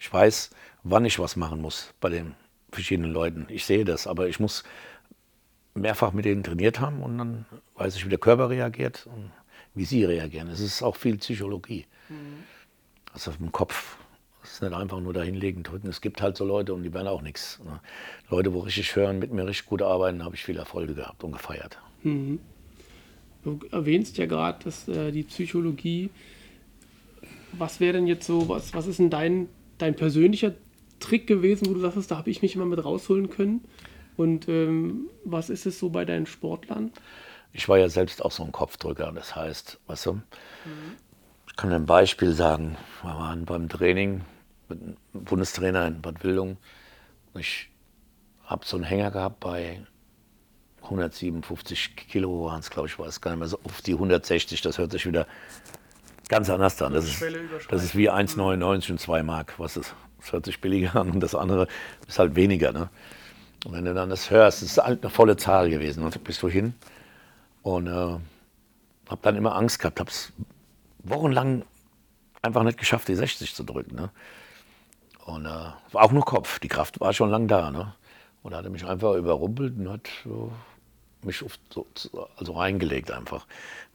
Ich 0.00 0.12
weiß, 0.12 0.50
wann 0.82 1.04
ich 1.04 1.18
was 1.20 1.36
machen 1.36 1.62
muss 1.62 1.94
bei 2.00 2.10
den 2.10 2.34
verschiedenen 2.72 3.12
Leuten. 3.12 3.46
Ich 3.48 3.64
sehe 3.64 3.84
das, 3.84 4.08
aber 4.08 4.28
ich 4.28 4.40
muss 4.40 4.64
mehrfach 5.74 6.12
mit 6.12 6.24
denen 6.24 6.42
trainiert 6.42 6.80
haben 6.80 7.02
und 7.02 7.16
dann 7.16 7.46
weiß 7.76 7.94
ich, 7.94 8.04
wie 8.04 8.10
der 8.10 8.18
Körper 8.18 8.50
reagiert 8.50 9.06
und 9.06 9.30
wie 9.74 9.84
sie 9.84 10.04
reagieren. 10.04 10.48
Es 10.48 10.60
ist 10.60 10.82
auch 10.82 10.96
viel 10.96 11.16
Psychologie. 11.18 11.86
Mhm. 12.08 12.42
Also 13.12 13.32
im 13.38 13.52
Kopf 13.52 13.96
das 14.42 14.54
ist 14.54 14.62
nicht 14.62 14.74
einfach 14.74 15.00
nur 15.00 15.14
dahinlegen, 15.14 15.62
drücken. 15.62 15.88
Es 15.88 16.02
gibt 16.02 16.20
halt 16.20 16.36
so 16.36 16.44
Leute 16.44 16.74
und 16.74 16.82
die 16.82 16.92
werden 16.92 17.08
auch 17.08 17.22
nichts. 17.22 17.60
Ne? 17.64 17.80
Leute, 18.28 18.52
wo 18.52 18.58
richtig 18.58 18.94
hören, 18.94 19.18
mit 19.18 19.32
mir 19.32 19.46
richtig 19.46 19.64
gut 19.64 19.80
arbeiten, 19.80 20.22
habe 20.22 20.34
ich 20.34 20.44
viel 20.44 20.58
Erfolge 20.58 20.94
gehabt 20.94 21.24
und 21.24 21.32
gefeiert. 21.32 21.78
Mhm. 22.02 22.40
Du 23.44 23.60
erwähnst 23.70 24.18
ja 24.18 24.26
gerade, 24.26 24.64
dass 24.64 24.88
äh, 24.88 25.12
die 25.12 25.22
Psychologie. 25.22 26.10
Was 27.52 27.78
wäre 27.78 27.92
denn 27.94 28.06
jetzt 28.06 28.26
so, 28.26 28.48
was, 28.48 28.74
was 28.74 28.86
ist 28.86 28.98
denn 28.98 29.10
dein, 29.10 29.48
dein 29.78 29.94
persönlicher 29.94 30.54
Trick 30.98 31.26
gewesen, 31.26 31.68
wo 31.68 31.74
du 31.74 31.80
sagst, 31.80 32.10
da 32.10 32.16
habe 32.16 32.30
ich 32.30 32.42
mich 32.42 32.56
immer 32.56 32.64
mit 32.64 32.84
rausholen 32.84 33.30
können? 33.30 33.62
Und 34.16 34.48
ähm, 34.48 35.08
was 35.24 35.50
ist 35.50 35.66
es 35.66 35.78
so 35.78 35.90
bei 35.90 36.04
deinen 36.04 36.26
Sportlern? 36.26 36.90
Ich 37.52 37.68
war 37.68 37.78
ja 37.78 37.88
selbst 37.88 38.24
auch 38.24 38.32
so 38.32 38.42
ein 38.42 38.52
Kopfdrücker. 38.52 39.12
Das 39.12 39.36
heißt, 39.36 39.78
weißt 39.86 40.06
du, 40.06 40.12
mhm. 40.14 40.22
ich 41.46 41.56
kann 41.56 41.72
ein 41.72 41.86
Beispiel 41.86 42.32
sagen. 42.32 42.76
Wir 43.02 43.14
waren 43.14 43.44
beim 43.44 43.68
Training 43.68 44.22
Bundestrainer 45.12 45.86
in 45.86 46.00
Bad 46.00 46.24
Wildung. 46.24 46.56
Ich 47.38 47.70
habe 48.44 48.64
so 48.64 48.76
einen 48.76 48.84
Hänger 48.84 49.10
gehabt 49.10 49.40
bei 49.40 49.84
157 50.84 51.96
Kilo 51.96 52.46
waren 52.46 52.60
es, 52.60 52.70
glaube 52.70 52.88
ich, 52.88 52.98
war 52.98 53.06
es 53.06 53.20
gar 53.20 53.32
nicht 53.32 53.40
mehr 53.40 53.48
so 53.48 53.58
auf 53.64 53.82
die 53.82 53.94
160. 53.94 54.60
Das 54.62 54.78
hört 54.78 54.92
sich 54.92 55.06
wieder 55.06 55.26
ganz 56.28 56.50
anders 56.50 56.80
an. 56.82 56.92
Das 56.92 57.04
ist, 57.04 57.22
das 57.68 57.84
ist 57.84 57.96
wie 57.96 58.10
1,99 58.10 58.92
und 58.92 59.00
2 59.00 59.22
Mark. 59.22 59.54
Was 59.58 59.76
ist, 59.76 59.94
das 60.20 60.32
hört 60.32 60.46
sich 60.46 60.60
billiger 60.60 60.96
an 60.96 61.10
und 61.10 61.20
das 61.20 61.34
andere 61.34 61.68
ist 62.06 62.18
halt 62.18 62.34
weniger. 62.36 62.72
Ne? 62.72 62.88
Und 63.64 63.72
wenn 63.72 63.84
du 63.84 63.94
dann 63.94 64.10
das 64.10 64.30
hörst, 64.30 64.62
das 64.62 64.70
ist 64.70 64.78
halt 64.78 65.02
eine 65.02 65.10
volle 65.10 65.36
Zahl 65.36 65.70
gewesen. 65.70 66.02
Und 66.02 66.24
bist 66.24 66.42
du 66.42 66.48
hin 66.48 66.74
und 67.62 67.86
äh, 67.86 67.90
habe 67.90 69.20
dann 69.22 69.36
immer 69.36 69.56
Angst 69.56 69.78
gehabt, 69.78 70.00
habe 70.00 70.10
es 70.10 70.32
wochenlang 70.98 71.64
einfach 72.42 72.62
nicht 72.62 72.78
geschafft, 72.78 73.08
die 73.08 73.14
60 73.14 73.54
zu 73.54 73.64
drücken. 73.64 73.96
Ne? 73.96 74.10
Und 75.24 75.46
äh, 75.46 75.48
war 75.48 76.04
auch 76.04 76.12
nur 76.12 76.24
Kopf. 76.24 76.58
Die 76.58 76.68
Kraft 76.68 77.00
war 77.00 77.12
schon 77.12 77.30
lang 77.30 77.48
da. 77.48 77.70
Ne? 77.70 77.94
Und 78.42 78.52
er 78.52 78.58
hat 78.58 78.68
mich 78.68 78.84
einfach 78.84 79.14
überrumpelt 79.14 79.78
und 79.78 79.88
hat 79.90 80.08
so, 80.22 80.52
mich 81.26 81.42
auf, 81.42 81.58
so, 81.70 81.86
also 82.36 82.52
reingelegt 82.52 83.10
einfach. 83.10 83.46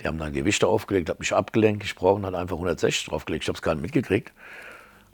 Die 0.01 0.07
haben 0.07 0.17
dann 0.17 0.33
Gewichte 0.33 0.67
aufgelegt, 0.67 1.09
hat 1.09 1.19
mich 1.19 1.33
abgelenkt, 1.33 1.81
gesprochen, 1.81 2.25
hat 2.25 2.35
einfach 2.35 2.55
160 2.55 3.05
draufgelegt. 3.05 3.43
Ich 3.43 3.47
habe 3.47 3.57
es 3.57 3.61
gar 3.61 3.75
nicht 3.75 3.81
mitgekriegt. 3.83 4.31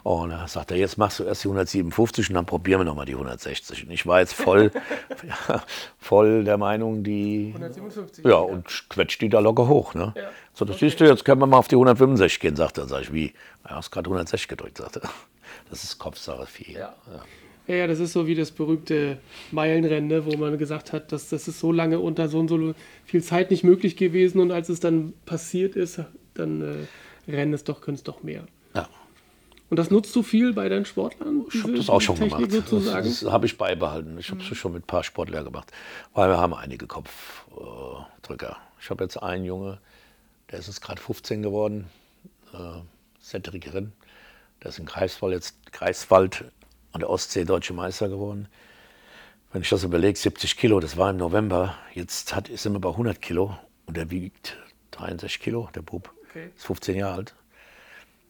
Und 0.06 0.30
dann 0.30 0.48
sagt 0.48 0.70
er, 0.70 0.78
jetzt 0.78 1.00
machst 1.00 1.18
du 1.18 1.24
erst 1.24 1.44
die 1.44 1.48
157 1.48 2.30
und 2.30 2.36
dann 2.36 2.46
probieren 2.46 2.82
wir 2.82 2.86
nochmal 2.86 3.08
die 3.08 3.14
160. 3.14 3.86
Und 3.86 3.92
ich 3.92 4.06
war 4.06 4.20
jetzt 4.20 4.34
voll, 4.36 4.72
ja, 5.50 5.64
voll 5.98 6.44
der 6.44 6.60
Meinung, 6.60 7.04
die. 7.04 7.52
157. 7.56 8.24
Ja, 8.24 8.36
und 8.36 8.68
quetscht 8.88 9.20
die 9.22 9.30
da 9.30 9.40
locker 9.40 9.68
hoch. 9.68 9.96
Ne? 9.96 10.14
Ja. 10.16 10.30
So, 10.54 10.64
das 10.64 10.76
okay. 10.76 10.86
siehst 10.86 11.00
du, 11.00 11.06
jetzt 11.06 11.26
können 11.26 11.42
wir 11.42 11.48
mal 11.48 11.58
auf 11.58 11.68
die 11.68 11.76
165 11.76 12.40
gehen, 12.40 12.56
sagt 12.56 12.78
er. 12.78 12.88
Sag 12.88 13.02
ich, 13.02 13.14
wie? 13.14 13.34
Ja, 13.68 13.78
hast 13.78 13.90
gerade 13.90 14.08
160 14.08 14.48
gedrückt, 14.48 14.78
sagt 14.78 14.98
er. 14.98 15.10
Das 15.72 15.84
ist 15.84 15.98
Kopfsache 15.98 16.46
viel. 16.46 16.76
Ja. 16.76 16.96
Ja. 17.68 17.76
Ja, 17.76 17.88
das 17.88 18.00
ist 18.00 18.14
so 18.14 18.28
wie 18.28 18.36
das 18.36 18.52
berühmte 18.52 19.18
Meilenrennen, 19.52 20.08
ne, 20.08 20.26
wo 20.26 20.38
man 20.38 20.58
gesagt 20.58 20.94
hat, 20.94 21.12
dass 21.12 21.30
das 21.30 21.48
ist 21.48 21.60
so 21.60 21.72
lange 21.72 22.00
unter 22.00 22.28
so 22.28 22.40
und 22.40 22.48
so 22.48 22.76
viel 23.06 23.24
Zeit 23.24 23.52
nicht 23.52 23.64
möglich 23.64 23.98
gewesen 23.98 24.40
und 24.40 24.52
als 24.52 24.70
es 24.70 24.80
dann 24.80 25.14
passiert 25.26 25.76
ist, 25.76 26.02
dann 26.36 26.62
äh, 26.62 27.32
rennen 27.32 27.54
es 27.54 27.64
doch, 27.64 27.82
können 27.82 27.96
es 27.96 28.04
doch 28.04 28.24
mehr. 28.24 28.46
Ja. 28.76 28.88
Und 29.70 29.78
das 29.78 29.90
nutzt 29.90 30.16
du 30.16 30.22
viel 30.22 30.54
bei 30.54 30.70
deinen 30.70 30.86
Sportlern? 30.86 31.46
Ich 31.52 31.64
habe 31.64 31.74
das 31.74 31.90
auch 31.90 32.02
schon 32.02 32.16
Technik 32.16 32.50
gemacht. 32.50 32.52
Sozusagen? 32.52 33.08
Das, 33.08 33.22
das 33.22 33.32
habe 33.32 33.46
ich 33.48 33.58
beibehalten. 33.58 34.18
Ich 34.20 34.30
habe 34.30 34.42
es 34.42 34.50
mhm. 34.50 34.56
schon 34.56 34.74
mit 34.74 34.84
ein 34.84 34.88
paar 34.88 35.04
Sportlern 35.04 35.44
gemacht, 35.44 35.72
weil 36.14 36.30
wir 36.30 36.38
haben 36.38 36.54
einige 36.54 36.86
Kopfdrücker. 36.86 38.58
Ich 38.80 38.90
habe 38.92 39.04
jetzt 39.04 39.18
einen 39.18 39.44
Junge, 39.44 39.80
der 40.52 40.60
ist 40.60 40.68
jetzt 40.68 40.82
gerade 40.82 41.02
15 41.02 41.42
geworden, 41.42 41.88
äh, 42.54 42.82
Cedric 43.22 43.74
Rinn. 43.74 43.92
Der 44.62 44.70
ist 44.70 44.80
in 44.80 44.86
Greifswald, 44.86 45.34
jetzt 45.34 45.56
Greifswald 45.72 46.46
an 46.96 47.02
der 47.02 47.10
Ostsee 47.10 47.44
deutsche 47.44 47.74
Meister 47.74 48.10
geworden. 48.10 48.48
Wenn 49.52 49.62
ich 49.62 49.70
das 49.70 49.84
überlege, 49.84 50.18
70 50.18 50.58
Kilo, 50.58 50.80
das 50.80 50.98
war 50.98 51.12
im 51.12 51.18
November. 51.18 51.76
Jetzt 51.94 52.36
hat, 52.36 52.48
sind 52.48 52.74
wir 52.74 52.80
bei 52.80 52.90
100 52.90 53.22
Kilo 53.22 53.56
und 53.86 53.98
er 53.98 54.10
wiegt 54.10 54.58
63 54.92 55.40
Kilo, 55.40 55.70
der 55.76 55.82
Bub. 55.82 56.12
Okay. 56.30 56.50
Ist 56.56 56.66
15 56.66 56.96
Jahre 56.96 57.14
alt. 57.14 57.36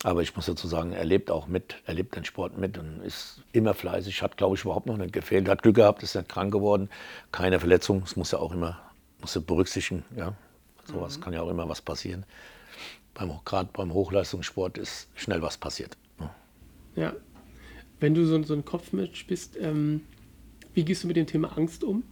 Aber 0.04 0.21
ich 0.21 0.36
muss 0.36 0.45
dazu 0.45 0.67
sagen, 0.67 0.91
er 0.91 1.06
lebt 1.06 1.32
auch 1.32 1.47
mit, 1.47 1.78
er 1.86 1.93
lebt 1.93 2.15
den 2.15 2.25
Sport 2.25 2.58
mit 2.58 2.78
und 2.78 3.01
ist 3.01 3.41
immer 3.54 3.73
fleißig, 3.73 4.21
hat, 4.21 4.38
glaube 4.38 4.56
ich, 4.56 4.63
überhaupt 4.63 4.86
noch 4.86 4.97
nicht 4.97 5.13
gefehlt. 5.13 5.47
Hat 5.47 5.63
Glück 5.63 5.75
gehabt, 5.75 6.04
ist 6.04 6.15
nicht 6.15 6.28
krank 6.28 6.51
geworden, 6.51 6.89
keine 7.32 7.60
Verletzung. 7.60 8.01
Das 8.01 8.15
muss 8.17 8.34
er 8.34 8.41
auch 8.41 8.51
immer 8.51 8.86
muss 9.25 9.36
er 9.36 9.41
berücksichtigen. 9.41 10.04
Ja. 10.15 10.36
Sowas 10.86 11.17
mhm. 11.17 11.21
kann 11.21 11.34
ja 11.34 11.41
auch 11.41 11.49
immer 11.49 11.67
was 11.67 11.82
passieren. 11.82 12.25
Gerade 13.45 13.69
beim 13.73 13.91
Hochleistungssport 13.91 14.78
ist 14.78 15.08
schnell 15.15 15.41
was 15.41 15.58
passiert. 15.58 15.97
Ja. 16.19 16.36
ja. 16.95 17.13
Wenn 17.99 18.13
du 18.13 18.25
so, 18.25 18.41
so 18.43 18.53
ein 18.53 18.65
Kopfmensch 18.65 19.25
bist, 19.27 19.58
ähm, 19.60 20.01
wie 20.73 20.84
gehst 20.84 21.03
du 21.03 21.08
mit 21.08 21.15
dem 21.15 21.27
Thema 21.27 21.58
Angst 21.58 21.84
um? 21.84 22.03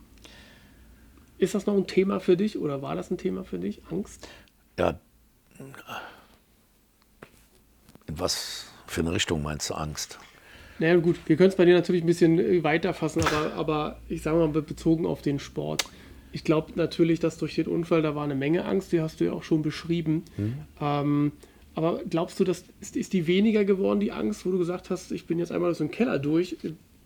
Ist 1.37 1.55
das 1.55 1.65
noch 1.65 1.75
ein 1.75 1.87
Thema 1.87 2.19
für 2.19 2.37
dich 2.37 2.57
oder 2.57 2.81
war 2.81 2.95
das 2.95 3.11
ein 3.11 3.17
Thema 3.17 3.43
für 3.43 3.59
dich, 3.59 3.81
Angst? 3.89 4.27
Ja, 4.79 4.99
in 5.59 5.73
was 8.19 8.67
für 8.87 9.01
eine 9.01 9.11
Richtung 9.11 9.41
meinst 9.41 9.69
du 9.69 9.73
Angst? 9.73 10.19
Naja, 10.79 10.95
gut, 10.97 11.17
wir 11.25 11.35
können 11.35 11.49
es 11.49 11.55
bei 11.55 11.65
dir 11.65 11.75
natürlich 11.75 12.03
ein 12.03 12.07
bisschen 12.07 12.39
äh, 12.39 12.63
weiter 12.63 12.93
fassen, 12.93 13.23
aber, 13.23 13.53
aber 13.53 13.99
ich 14.09 14.21
sage 14.21 14.37
mal 14.37 14.49
bezogen 14.49 15.05
auf 15.05 15.21
den 15.21 15.39
Sport. 15.39 15.85
Ich 16.31 16.43
glaube 16.43 16.73
natürlich, 16.75 17.19
dass 17.19 17.37
durch 17.37 17.55
den 17.55 17.67
Unfall, 17.67 18.01
da 18.01 18.15
war 18.15 18.23
eine 18.23 18.35
Menge 18.35 18.65
Angst, 18.65 18.91
die 18.91 19.01
hast 19.01 19.19
du 19.19 19.25
ja 19.25 19.33
auch 19.33 19.43
schon 19.43 19.61
beschrieben. 19.61 20.23
Mhm. 20.35 20.57
Ähm, 20.81 21.31
aber 21.75 22.01
glaubst 22.03 22.39
du, 22.39 22.43
dass 22.43 22.65
ist, 22.79 22.95
ist 22.95 23.13
die 23.13 23.27
weniger 23.27 23.65
geworden, 23.65 23.99
die 23.99 24.11
Angst, 24.11 24.45
wo 24.45 24.51
du 24.51 24.57
gesagt 24.57 24.89
hast, 24.89 25.11
ich 25.11 25.25
bin 25.25 25.39
jetzt 25.39 25.51
einmal 25.51 25.71
aus 25.71 25.79
dem 25.79 25.91
Keller 25.91 26.19
durch, 26.19 26.57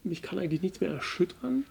mich 0.03 0.21
kann 0.21 0.39
eigentlich 0.39 0.61
nichts 0.61 0.81
mehr 0.81 0.91
erschüttern? 0.91 1.65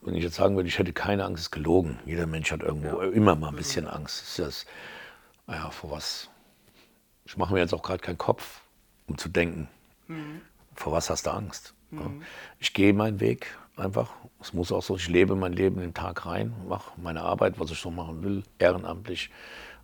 Wenn 0.00 0.14
ich 0.14 0.24
jetzt 0.24 0.36
sagen 0.36 0.56
würde, 0.56 0.68
ich 0.68 0.78
hätte 0.78 0.92
keine 0.92 1.24
Angst, 1.24 1.44
ist 1.44 1.50
gelogen. 1.50 1.98
Jeder 2.06 2.26
Mensch 2.26 2.50
hat 2.50 2.62
irgendwo 2.62 3.02
ja. 3.02 3.10
immer 3.10 3.36
mal 3.36 3.48
ein 3.48 3.56
bisschen 3.56 3.86
Angst. 3.86 4.22
Ist 4.22 4.38
das, 4.38 4.66
naja, 5.46 5.70
vor 5.70 5.92
was 5.92 6.28
ich 7.24 7.36
mache 7.36 7.54
mir 7.54 7.60
jetzt 7.60 7.72
auch 7.72 7.82
gerade 7.82 8.00
keinen 8.00 8.18
Kopf, 8.18 8.62
um 9.06 9.16
zu 9.16 9.28
denken, 9.28 9.68
mhm. 10.08 10.40
vor 10.74 10.92
was 10.92 11.10
hast 11.10 11.26
du 11.26 11.30
Angst? 11.30 11.74
Mhm. 11.90 12.22
Ich 12.58 12.74
gehe 12.74 12.92
meinen 12.92 13.20
Weg 13.20 13.56
einfach. 13.76 14.10
Es 14.40 14.52
muss 14.52 14.72
auch 14.72 14.82
so, 14.82 14.96
ich 14.96 15.08
lebe 15.08 15.36
mein 15.36 15.52
Leben 15.52 15.76
in 15.76 15.88
den 15.88 15.94
Tag 15.94 16.26
rein, 16.26 16.54
mache 16.68 16.92
meine 17.00 17.22
Arbeit, 17.22 17.58
was 17.58 17.70
ich 17.70 17.78
so 17.78 17.90
machen 17.90 18.22
will, 18.22 18.42
ehrenamtlich 18.58 19.30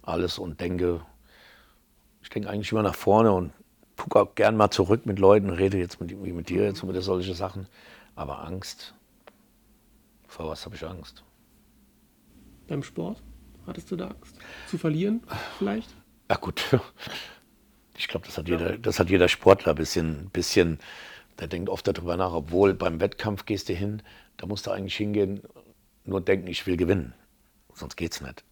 alles 0.08 0.38
und 0.38 0.60
denke, 0.60 1.00
ich 2.22 2.28
denke 2.30 2.48
eigentlich 2.48 2.72
immer 2.72 2.82
nach 2.82 2.94
vorne 2.94 3.32
und 3.32 3.52
gucke 3.96 4.20
auch 4.20 4.34
gern 4.34 4.56
mal 4.56 4.70
zurück 4.70 5.06
mit 5.06 5.18
Leuten, 5.18 5.50
rede 5.50 5.78
jetzt 5.78 6.00
mit, 6.00 6.10
wie 6.10 6.32
mit 6.32 6.48
dir 6.48 6.64
jetzt 6.64 6.82
über 6.82 7.00
solche 7.00 7.34
Sachen. 7.34 7.68
Aber 8.14 8.44
Angst, 8.44 8.94
vor 10.26 10.48
was 10.48 10.64
habe 10.64 10.76
ich 10.76 10.84
Angst? 10.84 11.24
Beim 12.66 12.82
Sport? 12.82 13.22
Hattest 13.66 13.90
du 13.90 13.96
da 13.96 14.08
Angst? 14.08 14.36
Zu 14.68 14.78
verlieren 14.78 15.22
vielleicht? 15.58 15.94
Ja 16.30 16.36
gut, 16.36 16.62
ich 17.96 18.08
glaube, 18.08 18.26
das, 18.26 18.38
hat 18.38 18.48
jeder, 18.48 18.78
das 18.78 19.00
hat 19.00 19.10
jeder 19.10 19.28
Sportler 19.28 19.72
ein 19.72 19.76
bisschen, 19.76 20.30
bisschen, 20.30 20.78
der 21.38 21.48
denkt 21.48 21.68
oft 21.68 21.86
darüber 21.86 22.16
nach, 22.16 22.32
obwohl 22.32 22.74
beim 22.74 23.00
Wettkampf 23.00 23.44
gehst 23.44 23.68
du 23.68 23.72
hin, 23.72 24.02
da 24.36 24.46
musst 24.46 24.66
du 24.66 24.70
eigentlich 24.70 24.96
hingehen, 24.96 25.42
nur 26.04 26.20
denken, 26.20 26.46
ich 26.46 26.66
will 26.66 26.76
gewinnen, 26.76 27.14
sonst 27.74 27.96
geht 27.96 28.12
es 28.12 28.20
nicht. 28.20 28.44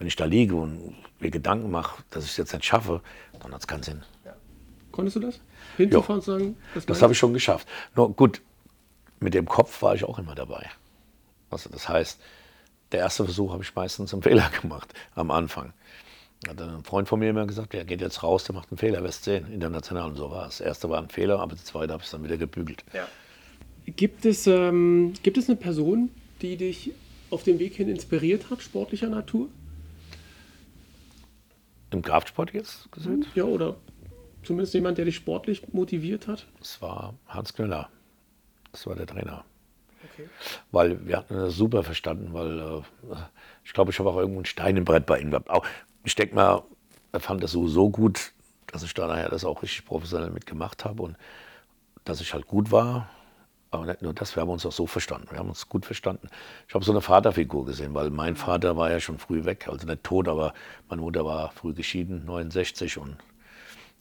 Wenn 0.00 0.06
ich 0.06 0.16
da 0.16 0.24
liege 0.24 0.56
und 0.56 0.94
mir 1.20 1.30
Gedanken 1.30 1.70
mache, 1.70 2.02
dass 2.08 2.24
ich 2.24 2.30
es 2.30 2.38
jetzt 2.38 2.54
nicht 2.54 2.64
schaffe, 2.64 3.02
dann 3.38 3.52
hat 3.52 3.60
es 3.60 3.66
keinen 3.66 3.82
Sinn. 3.82 4.02
Ja. 4.24 4.34
Konntest 4.92 5.16
du 5.16 5.20
das? 5.20 5.40
Hinzufahren 5.76 6.20
und 6.20 6.24
sagen? 6.24 6.56
Das, 6.72 6.86
das 6.86 7.02
habe 7.02 7.12
ich 7.12 7.18
schon 7.18 7.34
geschafft. 7.34 7.68
Nur 7.94 8.10
gut, 8.14 8.40
mit 9.18 9.34
dem 9.34 9.44
Kopf 9.44 9.82
war 9.82 9.94
ich 9.94 10.04
auch 10.04 10.18
immer 10.18 10.34
dabei. 10.34 10.70
Also 11.50 11.68
das 11.68 11.86
heißt, 11.86 12.18
der 12.92 13.00
erste 13.00 13.26
Versuch 13.26 13.52
habe 13.52 13.62
ich 13.62 13.74
meistens 13.74 14.14
einen 14.14 14.22
Fehler 14.22 14.50
gemacht 14.62 14.94
am 15.14 15.30
Anfang. 15.30 15.74
Hat 16.48 16.58
ein 16.62 16.82
Freund 16.82 17.06
von 17.06 17.18
mir 17.18 17.28
immer 17.28 17.46
gesagt, 17.46 17.74
der 17.74 17.84
geht 17.84 18.00
jetzt 18.00 18.22
raus, 18.22 18.44
der 18.44 18.54
macht 18.54 18.70
einen 18.70 18.78
Fehler, 18.78 19.04
wirst 19.04 19.24
sehen, 19.24 19.52
international. 19.52 20.08
Und 20.08 20.16
so 20.16 20.30
war 20.30 20.46
es. 20.46 20.62
Erste 20.62 20.88
war 20.88 21.02
ein 21.02 21.10
Fehler, 21.10 21.40
aber 21.40 21.56
das 21.56 21.66
zweite 21.66 21.92
habe 21.92 22.02
ich 22.02 22.08
dann 22.08 22.24
wieder 22.24 22.38
gebügelt. 22.38 22.84
Ja. 22.94 23.06
Gibt, 23.84 24.24
es, 24.24 24.46
ähm, 24.46 25.12
gibt 25.22 25.36
es 25.36 25.50
eine 25.50 25.56
Person, 25.56 26.08
die 26.40 26.56
dich 26.56 26.92
auf 27.28 27.42
dem 27.42 27.58
Weg 27.58 27.74
hin 27.74 27.90
inspiriert 27.90 28.48
hat, 28.48 28.62
sportlicher 28.62 29.10
Natur? 29.10 29.50
Im 31.92 32.02
Kraftsport 32.02 32.52
jetzt 32.52 32.90
gesagt? 32.92 33.26
Ja, 33.34 33.44
oder 33.44 33.76
zumindest 34.42 34.74
jemand, 34.74 34.98
der 34.98 35.04
dich 35.04 35.16
sportlich 35.16 35.72
motiviert 35.72 36.28
hat? 36.28 36.46
Das 36.58 36.80
war 36.80 37.14
Hans 37.26 37.54
Knöller. 37.54 37.88
Das 38.72 38.86
war 38.86 38.94
der 38.94 39.06
Trainer. 39.06 39.44
Okay. 40.12 40.28
Weil 40.70 41.06
wir 41.06 41.16
hatten 41.18 41.34
das 41.34 41.54
super 41.54 41.82
verstanden, 41.82 42.32
weil 42.32 42.58
äh, 42.58 43.16
ich 43.64 43.72
glaube, 43.72 43.90
ich 43.90 43.98
habe 43.98 44.10
auch 44.10 44.16
irgendwo 44.16 44.40
ein 44.40 44.46
Stein 44.46 44.76
im 44.76 44.84
Brett 44.84 45.06
bei 45.06 45.18
ihm 45.18 45.30
gehabt. 45.30 45.50
Auch, 45.50 45.66
ich 46.04 46.14
denke 46.14 46.34
mal, 46.34 46.62
er 47.12 47.20
fand 47.20 47.42
das 47.42 47.52
so 47.52 47.90
gut, 47.90 48.32
dass 48.68 48.82
ich 48.82 48.94
da 48.94 49.06
nachher 49.06 49.28
das 49.28 49.44
auch 49.44 49.62
richtig 49.62 49.84
professionell 49.84 50.30
mitgemacht 50.30 50.84
habe 50.84 51.02
und 51.02 51.16
dass 52.04 52.20
ich 52.20 52.32
halt 52.32 52.46
gut 52.46 52.70
war. 52.70 53.10
Aber 53.70 53.86
nicht 53.86 54.02
nur 54.02 54.12
das, 54.12 54.34
wir 54.34 54.40
haben 54.40 54.50
uns 54.50 54.66
auch 54.66 54.72
so 54.72 54.86
verstanden. 54.86 55.28
Wir 55.30 55.38
haben 55.38 55.48
uns 55.48 55.68
gut 55.68 55.86
verstanden. 55.86 56.28
Ich 56.66 56.74
habe 56.74 56.84
so 56.84 56.90
eine 56.90 57.00
Vaterfigur 57.00 57.66
gesehen, 57.66 57.94
weil 57.94 58.10
mein 58.10 58.34
Vater 58.34 58.76
war 58.76 58.90
ja 58.90 58.98
schon 58.98 59.18
früh 59.18 59.44
weg, 59.44 59.68
also 59.68 59.86
nicht 59.86 60.02
tot, 60.02 60.26
aber 60.26 60.54
meine 60.88 61.02
Mutter 61.02 61.24
war 61.24 61.52
früh 61.52 61.72
geschieden, 61.72 62.24
69 62.24 62.98
und 62.98 63.16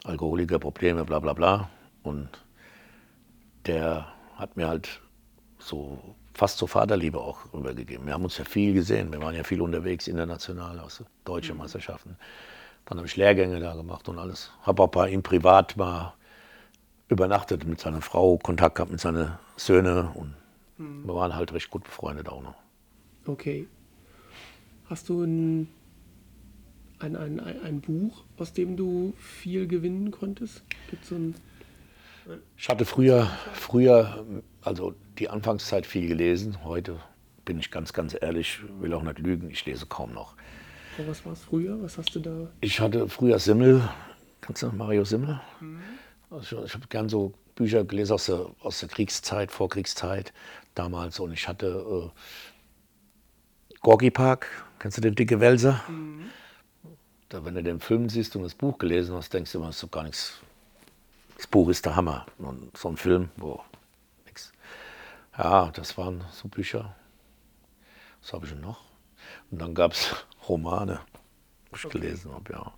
Alkoholiker, 0.05 0.57
Probleme, 0.57 1.05
bla 1.05 1.19
bla 1.19 1.33
bla. 1.33 1.69
Und 2.01 2.29
der 3.67 4.07
hat 4.37 4.57
mir 4.57 4.67
halt 4.67 5.01
so 5.59 5.99
fast 6.33 6.57
zur 6.57 6.67
Vaterliebe 6.67 7.19
auch 7.19 7.53
rübergegeben. 7.53 8.07
Wir 8.07 8.13
haben 8.13 8.23
uns 8.23 8.37
ja 8.37 8.45
viel 8.45 8.73
gesehen, 8.73 9.11
wir 9.11 9.21
waren 9.21 9.35
ja 9.35 9.43
viel 9.43 9.61
unterwegs 9.61 10.07
international, 10.07 10.79
aus 10.79 11.03
deutschen 11.25 11.55
mhm. 11.55 11.63
Meisterschaften. 11.63 12.15
Dann 12.85 12.97
habe 12.97 13.07
ich 13.07 13.17
Lehrgänge 13.17 13.59
da 13.59 13.75
gemacht 13.75 14.09
und 14.09 14.17
alles. 14.17 14.51
Habe 14.63 14.81
auch 14.81 14.87
bei 14.87 15.09
ihm 15.09 15.21
privat 15.21 15.77
mal 15.77 16.13
übernachtet 17.09 17.65
mit 17.65 17.79
seiner 17.79 18.01
Frau, 18.01 18.37
Kontakt 18.37 18.75
gehabt 18.75 18.91
mit 18.91 19.01
seinen 19.01 19.31
Söhnen 19.57 20.07
und 20.07 20.33
mhm. 20.77 21.05
wir 21.05 21.15
waren 21.15 21.35
halt 21.35 21.51
recht 21.53 21.69
gut 21.69 21.83
befreundet 21.83 22.29
auch 22.29 22.41
noch. 22.41 22.55
Okay. 23.25 23.67
Hast 24.85 25.09
du 25.09 25.23
ein, 25.23 25.67
ein, 26.99 27.15
ein, 27.15 27.39
ein 27.39 27.81
Buch, 27.81 28.23
aus 28.37 28.53
dem 28.53 28.77
du 28.77 29.13
viel 29.17 29.67
gewinnen 29.67 30.11
konntest? 30.11 30.63
Gibt 30.89 31.05
so 31.05 31.15
ein 31.15 31.35
ich 32.57 32.69
hatte 32.69 32.85
früher, 32.85 33.27
früher, 33.53 34.23
also 34.61 34.93
die 35.17 35.29
Anfangszeit 35.29 35.85
viel 35.85 36.07
gelesen. 36.07 36.63
Heute 36.63 36.99
bin 37.45 37.59
ich 37.59 37.71
ganz, 37.71 37.93
ganz 37.93 38.15
ehrlich, 38.19 38.59
will 38.79 38.93
auch 38.93 39.01
nicht 39.01 39.19
lügen, 39.19 39.49
ich 39.49 39.65
lese 39.65 39.85
kaum 39.87 40.13
noch. 40.13 40.35
Aber 40.97 41.07
was 41.07 41.25
war 41.25 41.33
es 41.33 41.43
früher? 41.43 41.81
Was 41.81 41.97
hast 41.97 42.13
du 42.13 42.19
da? 42.19 42.51
Ich 42.61 42.79
hatte 42.79 43.07
früher 43.09 43.39
Simmel. 43.39 43.81
Kennst 44.41 44.61
du 44.61 44.67
noch 44.67 44.73
Mario 44.73 45.05
Simmel? 45.05 45.39
Mhm. 45.59 45.81
Also 46.29 46.63
ich 46.63 46.73
habe 46.73 46.87
gern 46.87 47.09
so 47.09 47.33
Bücher 47.55 47.83
gelesen 47.83 48.13
aus 48.13 48.27
der, 48.27 48.47
aus 48.61 48.79
der 48.79 48.89
Kriegszeit, 48.89 49.51
Vorkriegszeit 49.51 50.33
damals. 50.75 51.19
Und 51.19 51.33
ich 51.33 51.47
hatte 51.47 52.11
äh, 52.11 53.75
Gorky 53.81 54.11
Park. 54.11 54.47
Kennst 54.79 54.97
du 54.97 55.01
den 55.01 55.15
Dicke 55.15 55.39
Welser? 55.39 55.83
Mhm. 55.87 56.29
Da, 57.29 57.45
wenn 57.45 57.55
du 57.55 57.63
den 57.63 57.79
Film 57.79 58.09
siehst 58.09 58.35
und 58.35 58.43
das 58.43 58.55
Buch 58.55 58.77
gelesen 58.77 59.15
hast, 59.15 59.33
denkst 59.33 59.51
du 59.51 59.59
immer, 59.59 59.67
das 59.67 59.75
ist 59.75 59.83
doch 59.83 59.91
gar 59.91 60.03
nichts 60.03 60.39
das 61.39 61.47
Buch 61.47 61.69
ist 61.69 61.85
der 61.85 61.95
Hammer. 61.95 62.25
Und 62.37 62.77
so 62.77 62.89
ein 62.89 62.97
Film, 62.97 63.29
wo 63.37 63.63
nix. 64.25 64.51
Ja, 65.37 65.71
das 65.71 65.97
waren 65.97 66.25
so 66.33 66.49
Bücher. 66.49 66.93
Was 68.21 68.33
habe 68.33 68.45
ich 68.45 68.51
denn 68.51 68.59
noch? 68.59 68.81
Und 69.49 69.61
dann 69.61 69.73
gab 69.73 69.93
es 69.93 70.13
Romane, 70.49 70.99
die 71.71 71.75
ich 71.77 71.85
okay. 71.85 71.99
gelesen 71.99 72.33
habe, 72.33 72.51
ja. 72.51 72.73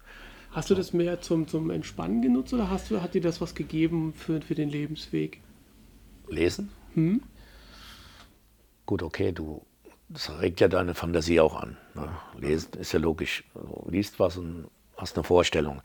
Hast 0.51 0.69
du 0.69 0.75
das 0.75 0.93
mehr 0.93 1.21
zum, 1.21 1.47
zum 1.47 1.69
Entspannen 1.69 2.21
genutzt 2.21 2.53
oder 2.53 2.69
hast 2.69 2.91
du, 2.91 3.01
hat 3.01 3.13
dir 3.13 3.21
das 3.21 3.41
was 3.41 3.55
gegeben 3.55 4.13
für, 4.13 4.41
für 4.41 4.55
den 4.55 4.69
Lebensweg? 4.69 5.41
Lesen? 6.27 6.69
Hm? 6.93 7.21
Gut, 8.85 9.01
okay, 9.03 9.31
du, 9.31 9.65
das 10.09 10.29
regt 10.39 10.59
ja 10.59 10.67
deine 10.67 10.93
Fantasie 10.93 11.39
auch 11.39 11.55
an. 11.61 11.77
Ne? 11.95 12.09
Lesen 12.37 12.73
ist 12.79 12.91
ja 12.91 12.99
logisch. 12.99 13.43
Du 13.53 13.87
liest 13.89 14.19
was 14.19 14.37
und 14.37 14.67
hast 14.97 15.17
eine 15.17 15.23
Vorstellung. 15.23 15.81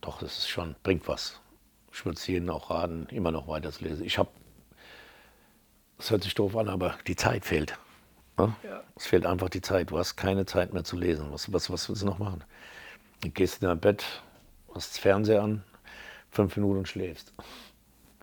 Doch, 0.00 0.18
das 0.18 0.38
ist 0.38 0.48
schon, 0.48 0.74
bringt 0.82 1.06
was 1.08 1.40
ich 1.96 2.04
würde 2.04 2.18
es 2.18 2.26
jedem 2.26 2.50
auch 2.50 2.68
raten, 2.68 3.06
immer 3.10 3.32
noch 3.32 3.48
weiter 3.48 3.72
zu 3.72 3.84
lesen. 3.84 4.04
Ich 4.04 4.18
habe, 4.18 4.28
es 5.98 6.10
hört 6.10 6.22
sich 6.22 6.34
doof 6.34 6.54
an, 6.54 6.68
aber 6.68 6.94
die 7.06 7.16
Zeit 7.16 7.46
fehlt. 7.46 7.78
Ne? 8.36 8.54
Ja. 8.62 8.82
Es 8.96 9.06
fehlt 9.06 9.24
einfach 9.24 9.48
die 9.48 9.62
Zeit. 9.62 9.90
Du 9.90 9.98
hast 9.98 10.14
keine 10.16 10.44
Zeit 10.44 10.74
mehr 10.74 10.84
zu 10.84 10.96
lesen. 10.96 11.32
Was, 11.32 11.50
was, 11.54 11.70
was 11.70 11.88
willst 11.88 12.02
du 12.02 12.06
noch 12.06 12.18
machen? 12.18 12.44
Du 13.22 13.30
gehst 13.30 13.62
in 13.62 13.68
dein 13.68 13.80
Bett, 13.80 14.04
hast 14.74 14.92
das 14.92 14.98
Fernseher 14.98 15.42
an, 15.42 15.62
fünf 16.30 16.56
Minuten 16.56 16.78
und 16.78 16.88
schläfst. 16.88 17.32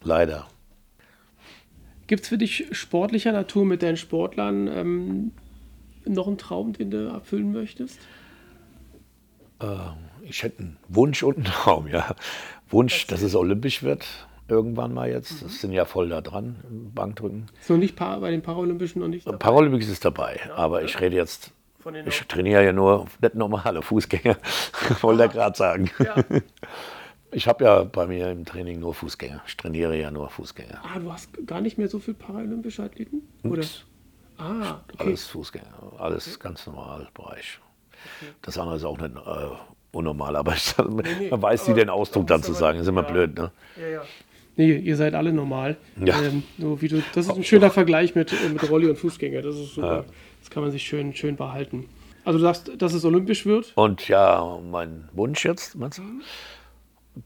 Leider. 0.02 0.48
Gibt 2.08 2.24
es 2.24 2.30
für 2.30 2.38
dich 2.38 2.68
sportlicher 2.72 3.32
Natur 3.32 3.66
mit 3.66 3.82
deinen 3.82 3.98
Sportlern 3.98 4.68
ähm, 4.68 5.32
noch 6.06 6.28
einen 6.28 6.38
Traum, 6.38 6.74
den 6.74 6.92
du 6.92 7.08
erfüllen 7.08 7.52
möchtest? 7.52 8.00
Äh, 9.60 9.68
ich 10.24 10.44
hätte 10.44 10.60
einen 10.60 10.78
Wunsch 10.90 11.24
und 11.24 11.38
einen 11.38 11.46
Traum, 11.46 11.88
ja. 11.88 12.16
Wunsch, 12.70 13.08
dass 13.08 13.22
es 13.22 13.36
olympisch 13.36 13.84
wird, 13.84 14.06
irgendwann 14.48 14.94
mal 14.94 15.10
jetzt. 15.10 15.42
Das 15.44 15.62
sind 15.62 15.72
ja 15.72 15.86
voll 15.86 16.10
da 16.10 16.22
dran, 16.22 16.58
im 16.70 16.94
Bankdrücken. 16.94 17.48
Ist 17.60 17.70
noch 17.70 17.78
nicht 17.78 17.96
bei 17.96 18.32
den 18.32 18.42
Paralympischen 18.42 19.02
noch 19.02 19.08
nicht 19.08 19.26
dabei? 19.26 19.38
Paralympics 19.38 19.88
ist 19.88 20.04
dabei, 20.04 20.40
aber 20.56 20.84
ich 20.84 21.00
rede 21.00 21.16
jetzt, 21.16 21.52
ich 22.06 22.22
trainiere 22.28 22.66
ja 22.66 22.74
nur, 22.74 23.08
nicht 23.22 23.36
normale 23.36 23.82
Fußgänger, 23.82 24.38
wollte 25.02 25.26
ich 25.26 25.32
gerade 25.32 25.58
sagen. 25.58 25.90
Ja. 26.00 26.16
Ich 27.32 27.48
habe 27.48 27.64
ja 27.64 27.84
bei 27.84 28.06
mir 28.06 28.30
im 28.30 28.46
Training 28.46 28.80
nur 28.80 28.94
Fußgänger. 28.94 29.42
Ich 29.48 29.58
trainiere 29.58 29.98
ja 29.98 30.12
nur 30.12 30.30
Fußgänger. 30.30 30.82
Ah, 30.84 31.00
du 31.00 31.12
hast 31.12 31.30
gar 31.48 31.62
nicht 31.62 31.78
mehr 31.78 31.88
so 31.88 32.00
viele 32.00 32.16
paralympische 32.16 32.84
Athleten? 32.84 33.24
Oder? 33.44 33.64
Ah, 34.38 34.82
okay. 34.94 35.08
Alles 35.08 35.28
Fußgänger, 35.28 35.94
alles 35.98 36.28
okay. 36.28 36.38
ganz 36.40 36.66
normal 36.68 37.08
Bereich. 37.14 37.60
Okay. 38.22 38.32
Das 38.42 38.58
andere 38.58 38.76
ist 38.78 38.84
auch 38.84 39.00
nicht 39.00 39.16
äh, 39.16 39.50
unnormal, 39.92 40.36
aber 40.36 40.54
ich, 40.54 40.76
nee, 40.78 41.04
nee, 41.20 41.30
man 41.30 41.42
weiß 41.42 41.68
nie 41.68 41.76
den 41.76 41.90
Ausdruck 41.90 42.28
dann 42.28 42.44
zu 42.44 42.54
sagen. 42.54 42.78
Das 42.78 42.86
ist 42.86 42.90
immer 42.90 43.04
ja. 43.04 43.12
blöd, 43.12 43.36
ne? 43.36 43.52
Ja, 43.80 43.88
ja. 43.88 44.02
Nee, 44.56 44.76
ihr 44.76 44.96
seid 44.98 45.16
alle 45.16 45.34
normal. 45.34 45.78
Ja. 46.04 46.22
Ähm, 46.22 46.44
so 46.60 46.80
wie 46.82 46.88
du, 46.88 47.02
das 47.16 47.26
ist 47.26 47.36
ein 47.36 47.44
schöner 47.44 47.72
Vergleich 47.72 48.14
mit, 48.14 48.32
äh, 48.32 48.50
mit 48.50 48.70
Rolli 48.70 48.88
und 48.88 48.98
Fußgänger. 48.98 49.42
Das 49.42 49.56
ist 49.56 49.76
super. 49.76 50.06
Ja. 50.08 50.14
Kann 50.54 50.62
man 50.62 50.72
sich 50.72 50.84
schön, 50.84 51.16
schön 51.16 51.36
behalten. 51.36 51.90
Also 52.26 52.38
du 52.38 52.44
sagst, 52.44 52.72
dass 52.78 52.94
es 52.94 53.04
olympisch 53.04 53.46
wird? 53.46 53.74
Und 53.76 54.08
ja, 54.08 54.60
mein 54.70 55.10
Wunsch 55.14 55.44
jetzt, 55.44 55.76
meinst 55.76 55.98
du? 55.98 56.04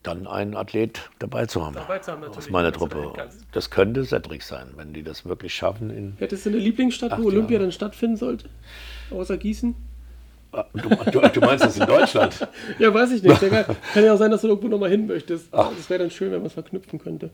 Dann 0.04 0.28
einen 0.28 0.56
Athlet 0.56 1.10
dabei 1.20 1.46
zu 1.46 1.66
haben, 1.66 1.76
dabei 1.76 2.00
zu 2.00 2.12
haben 2.12 2.24
aus 2.24 2.50
meiner 2.50 2.72
Truppe. 2.72 3.14
Das 3.54 3.70
könnte 3.70 4.04
Cedric 4.06 4.44
sein, 4.44 4.70
wenn 4.76 4.94
die 4.94 5.04
das 5.04 5.26
wirklich 5.26 5.54
schaffen. 5.54 5.90
In 5.92 6.16
Hättest 6.18 6.46
du 6.46 6.50
eine 6.50 6.60
Lieblingsstadt, 6.60 7.18
wo 7.22 7.28
Olympia 7.28 7.56
Jahren. 7.56 7.68
dann 7.68 7.72
stattfinden 7.72 8.18
sollte? 8.18 8.50
Außer 9.12 9.38
Gießen? 9.38 9.76
Ah, 10.52 10.66
du, 10.74 10.90
du, 11.12 11.20
du, 11.20 11.40
meinst 11.42 11.66
das 11.66 11.78
in 11.78 11.86
Deutschland? 11.86 12.48
ja, 12.80 12.94
weiß 12.94 13.12
ich 13.12 13.24
nicht. 13.24 13.40
Kann 13.40 14.06
ja 14.06 14.14
auch 14.14 14.18
sein, 14.18 14.32
dass 14.32 14.42
du 14.42 14.48
irgendwo 14.48 14.70
nochmal 14.70 14.90
hin 14.90 15.06
möchtest. 15.06 15.50
Ach. 15.52 15.72
Das 15.76 15.90
wäre 15.90 16.00
dann 16.00 16.12
schön, 16.12 16.32
wenn 16.32 16.40
man 16.40 16.48
es 16.48 16.54
verknüpfen 16.54 17.00
könnte. 17.00 17.30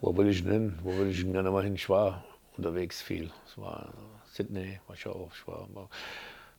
Wo 0.00 0.16
will 0.16 0.28
ich 0.28 0.42
denn 0.42 0.52
hin? 0.52 0.78
Wo 0.82 0.96
will 0.98 1.08
ich 1.08 1.20
denn 1.20 1.32
gerne 1.32 1.50
mal 1.50 1.62
hin? 1.62 1.74
Ich 1.74 1.88
war 1.88 2.24
unterwegs 2.56 3.02
viel. 3.02 3.30
Es 3.46 3.58
war 3.58 3.92
Sydney, 4.32 4.80
war 4.86 4.96
ich 4.96 5.06
auch. 5.06 5.30
Ich 5.34 5.46
war, 5.46 5.68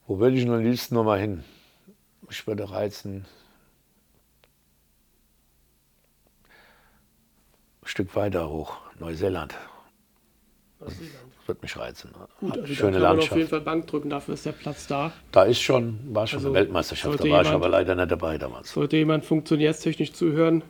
wo 0.05 0.19
will 0.19 0.37
ich 0.37 0.47
am 0.47 0.63
liebsten 0.63 0.93
nochmal 0.93 1.19
hin? 1.19 1.43
Ich 2.29 2.45
würde 2.45 2.69
reizen, 2.69 3.25
ein 7.81 7.87
Stück 7.87 8.15
weiter 8.15 8.47
hoch, 8.47 8.77
Neuseeland. 8.99 9.55
Das 10.79 10.93
wird 11.47 11.61
mich 11.61 11.77
reizen. 11.77 12.11
Gut, 12.39 12.57
also 12.57 12.73
Schöne 12.73 12.99
da 12.99 13.07
kann 13.07 13.17
man 13.17 13.25
auf 13.25 13.35
jeden 13.35 13.49
Fall 13.49 13.61
Bank 13.61 13.87
drücken, 13.87 14.09
dafür 14.09 14.33
ist 14.33 14.45
der 14.45 14.51
Platz 14.51 14.87
da. 14.87 15.11
Da 15.31 15.43
ist 15.43 15.61
schon, 15.61 15.99
war 16.11 16.27
schon 16.27 16.37
also 16.37 16.49
eine 16.49 16.59
Weltmeisterschaft, 16.59 17.15
da 17.15 17.19
war 17.19 17.25
jemand, 17.25 17.47
ich 17.47 17.53
aber 17.53 17.69
leider 17.69 17.95
nicht 17.95 18.11
dabei 18.11 18.37
damals. 18.37 18.71
Sollte 18.71 18.97
jemand 18.97 19.25
funktionärstechnisch 19.25 20.13
zuhören, 20.13 20.63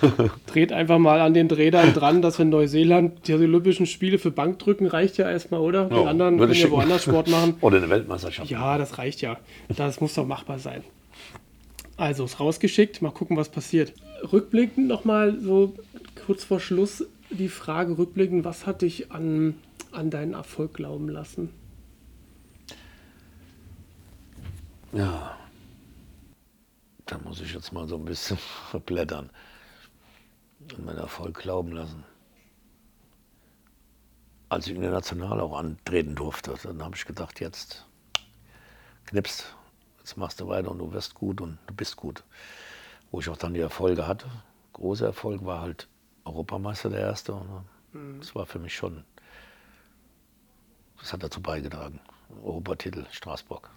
dreht 0.46 0.72
einfach 0.72 0.98
mal 0.98 1.20
an 1.20 1.34
den 1.34 1.48
Drehern 1.48 1.92
dran, 1.94 2.22
dass 2.22 2.38
in 2.38 2.50
Neuseeland 2.50 3.26
die 3.26 3.34
Olympischen 3.34 3.86
Spiele 3.86 4.18
für 4.18 4.30
Bankdrücken 4.30 4.86
reicht 4.86 5.16
ja 5.16 5.30
erstmal, 5.30 5.60
oder? 5.60 5.86
Die 5.86 5.96
ja, 5.96 6.04
anderen 6.04 6.38
können 6.38 6.52
ja 6.52 6.70
woanders 6.70 7.02
Sport 7.02 7.28
machen. 7.28 7.56
Oder 7.60 7.78
eine 7.78 7.90
Weltmeisterschaft. 7.90 8.50
Ja, 8.50 8.78
das 8.78 8.98
reicht 8.98 9.20
ja. 9.20 9.38
Das 9.68 10.00
muss 10.00 10.14
doch 10.14 10.26
machbar 10.26 10.58
sein. 10.58 10.82
Also 11.96 12.24
ist 12.24 12.40
rausgeschickt, 12.40 13.02
mal 13.02 13.10
gucken, 13.10 13.36
was 13.36 13.48
passiert. 13.48 13.92
Rückblickend 14.32 14.88
nochmal 14.88 15.38
so 15.40 15.74
kurz 16.26 16.44
vor 16.44 16.60
Schluss 16.60 17.04
die 17.30 17.48
Frage 17.48 17.98
rückblickend, 17.98 18.44
was 18.44 18.66
hat 18.66 18.82
dich 18.82 19.12
an, 19.12 19.54
an 19.94 20.10
deinen 20.10 20.34
Erfolg 20.34 20.74
glauben 20.74 21.08
lassen? 21.08 21.50
Ja, 24.92 25.36
da 27.06 27.18
muss 27.18 27.40
ich 27.40 27.52
jetzt 27.52 27.72
mal 27.72 27.86
so 27.88 27.96
ein 27.96 28.04
bisschen 28.04 28.38
verblättern. 28.70 29.30
An 30.76 30.84
meinen 30.84 30.98
Erfolg 30.98 31.38
glauben 31.38 31.72
lassen. 31.72 32.04
Als 34.48 34.66
ich 34.66 34.74
international 34.74 35.40
auch 35.40 35.58
antreten 35.58 36.14
durfte, 36.14 36.54
dann 36.62 36.82
habe 36.82 36.96
ich 36.96 37.04
gedacht, 37.04 37.40
jetzt 37.40 37.86
knipst, 39.06 39.54
jetzt 39.98 40.16
machst 40.16 40.40
du 40.40 40.48
weiter 40.48 40.70
und 40.70 40.78
du 40.78 40.92
wirst 40.92 41.14
gut 41.14 41.40
und 41.40 41.58
du 41.66 41.74
bist 41.74 41.96
gut. 41.96 42.22
Wo 43.10 43.20
ich 43.20 43.28
auch 43.28 43.36
dann 43.36 43.54
die 43.54 43.60
Erfolge 43.60 44.06
hatte. 44.06 44.26
Großer 44.72 45.06
Erfolg 45.06 45.44
war 45.44 45.60
halt 45.60 45.88
Europameister 46.24 46.90
der 46.90 47.00
Erste. 47.00 47.34
Mhm. 47.92 48.20
Das 48.20 48.34
war 48.34 48.46
für 48.46 48.58
mich 48.58 48.74
schon, 48.74 49.04
das 51.00 51.12
hat 51.12 51.22
dazu 51.22 51.40
beigetragen. 51.40 52.00
Europatitel 52.42 53.06
Straßburg. 53.10 53.70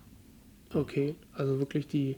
Okay, 0.73 1.15
also 1.33 1.59
wirklich 1.59 1.87
die, 1.87 2.17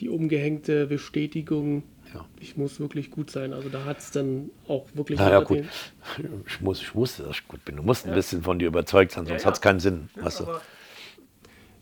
die 0.00 0.08
umgehängte 0.08 0.86
Bestätigung, 0.86 1.84
ja. 2.14 2.24
ich 2.40 2.56
muss 2.56 2.80
wirklich 2.80 3.10
gut 3.10 3.30
sein. 3.30 3.52
Also 3.52 3.68
da 3.68 3.84
hat 3.84 3.98
es 3.98 4.10
dann 4.10 4.50
auch 4.68 4.86
wirklich. 4.94 5.18
Naja, 5.18 5.40
gut. 5.40 5.64
Ich, 6.46 6.60
muss, 6.60 6.80
ich 6.80 6.94
wusste, 6.94 7.24
dass 7.24 7.36
ich 7.38 7.48
gut 7.48 7.64
bin. 7.64 7.76
Du 7.76 7.82
musst 7.82 8.04
ein 8.04 8.10
ja. 8.10 8.14
bisschen 8.14 8.42
von 8.42 8.58
dir 8.58 8.68
überzeugt 8.68 9.12
sein, 9.12 9.26
sonst 9.26 9.42
ja, 9.42 9.46
hat 9.46 9.54
es 9.54 9.60
keinen 9.60 9.80
Sinn. 9.80 10.08
weißt 10.16 10.40
du? 10.40 10.46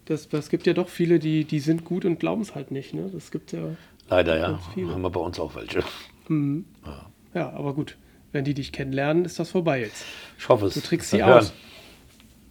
Das, 0.07 0.29
das 0.29 0.49
gibt 0.49 0.66
ja 0.66 0.75
doch 0.75 0.89
viele, 0.89 1.18
die, 1.18 1.45
die 1.45 1.61
sind 1.61 1.85
gut 1.85 2.05
und 2.05 2.18
glauben 2.20 2.43
es 2.43 2.55
halt 2.55 2.70
nicht. 2.70 2.95
Ne? 2.95 3.11
Das 3.12 3.31
gibt 3.31 3.53
ja. 3.53 3.77
Leider, 4.09 4.37
ja. 4.37 4.61
Haben 4.77 5.03
wir 5.03 5.11
bei 5.11 5.20
uns 5.20 5.39
auch 5.39 5.55
welche. 5.55 5.83
Mhm. 6.29 6.66
Ja. 6.85 7.11
Ja, 7.35 7.51
aber 7.51 7.75
gut. 7.75 7.97
Wenn 8.33 8.45
die 8.45 8.55
dich 8.55 8.72
kennenlernen, 8.72 9.25
ist 9.25 9.39
das 9.39 9.51
vorbei 9.51 9.81
jetzt. 9.81 10.05
Ich 10.39 10.49
hoffe 10.49 10.66
es. 10.66 10.75
Du 10.75 10.81
trickst 10.81 11.11
sie 11.11 11.22
aus. 11.22 11.53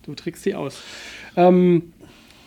Du 0.03 0.13
trickst 0.13 0.43
sie 0.43 0.55
aus. 0.55 0.81
Ähm, 1.35 1.93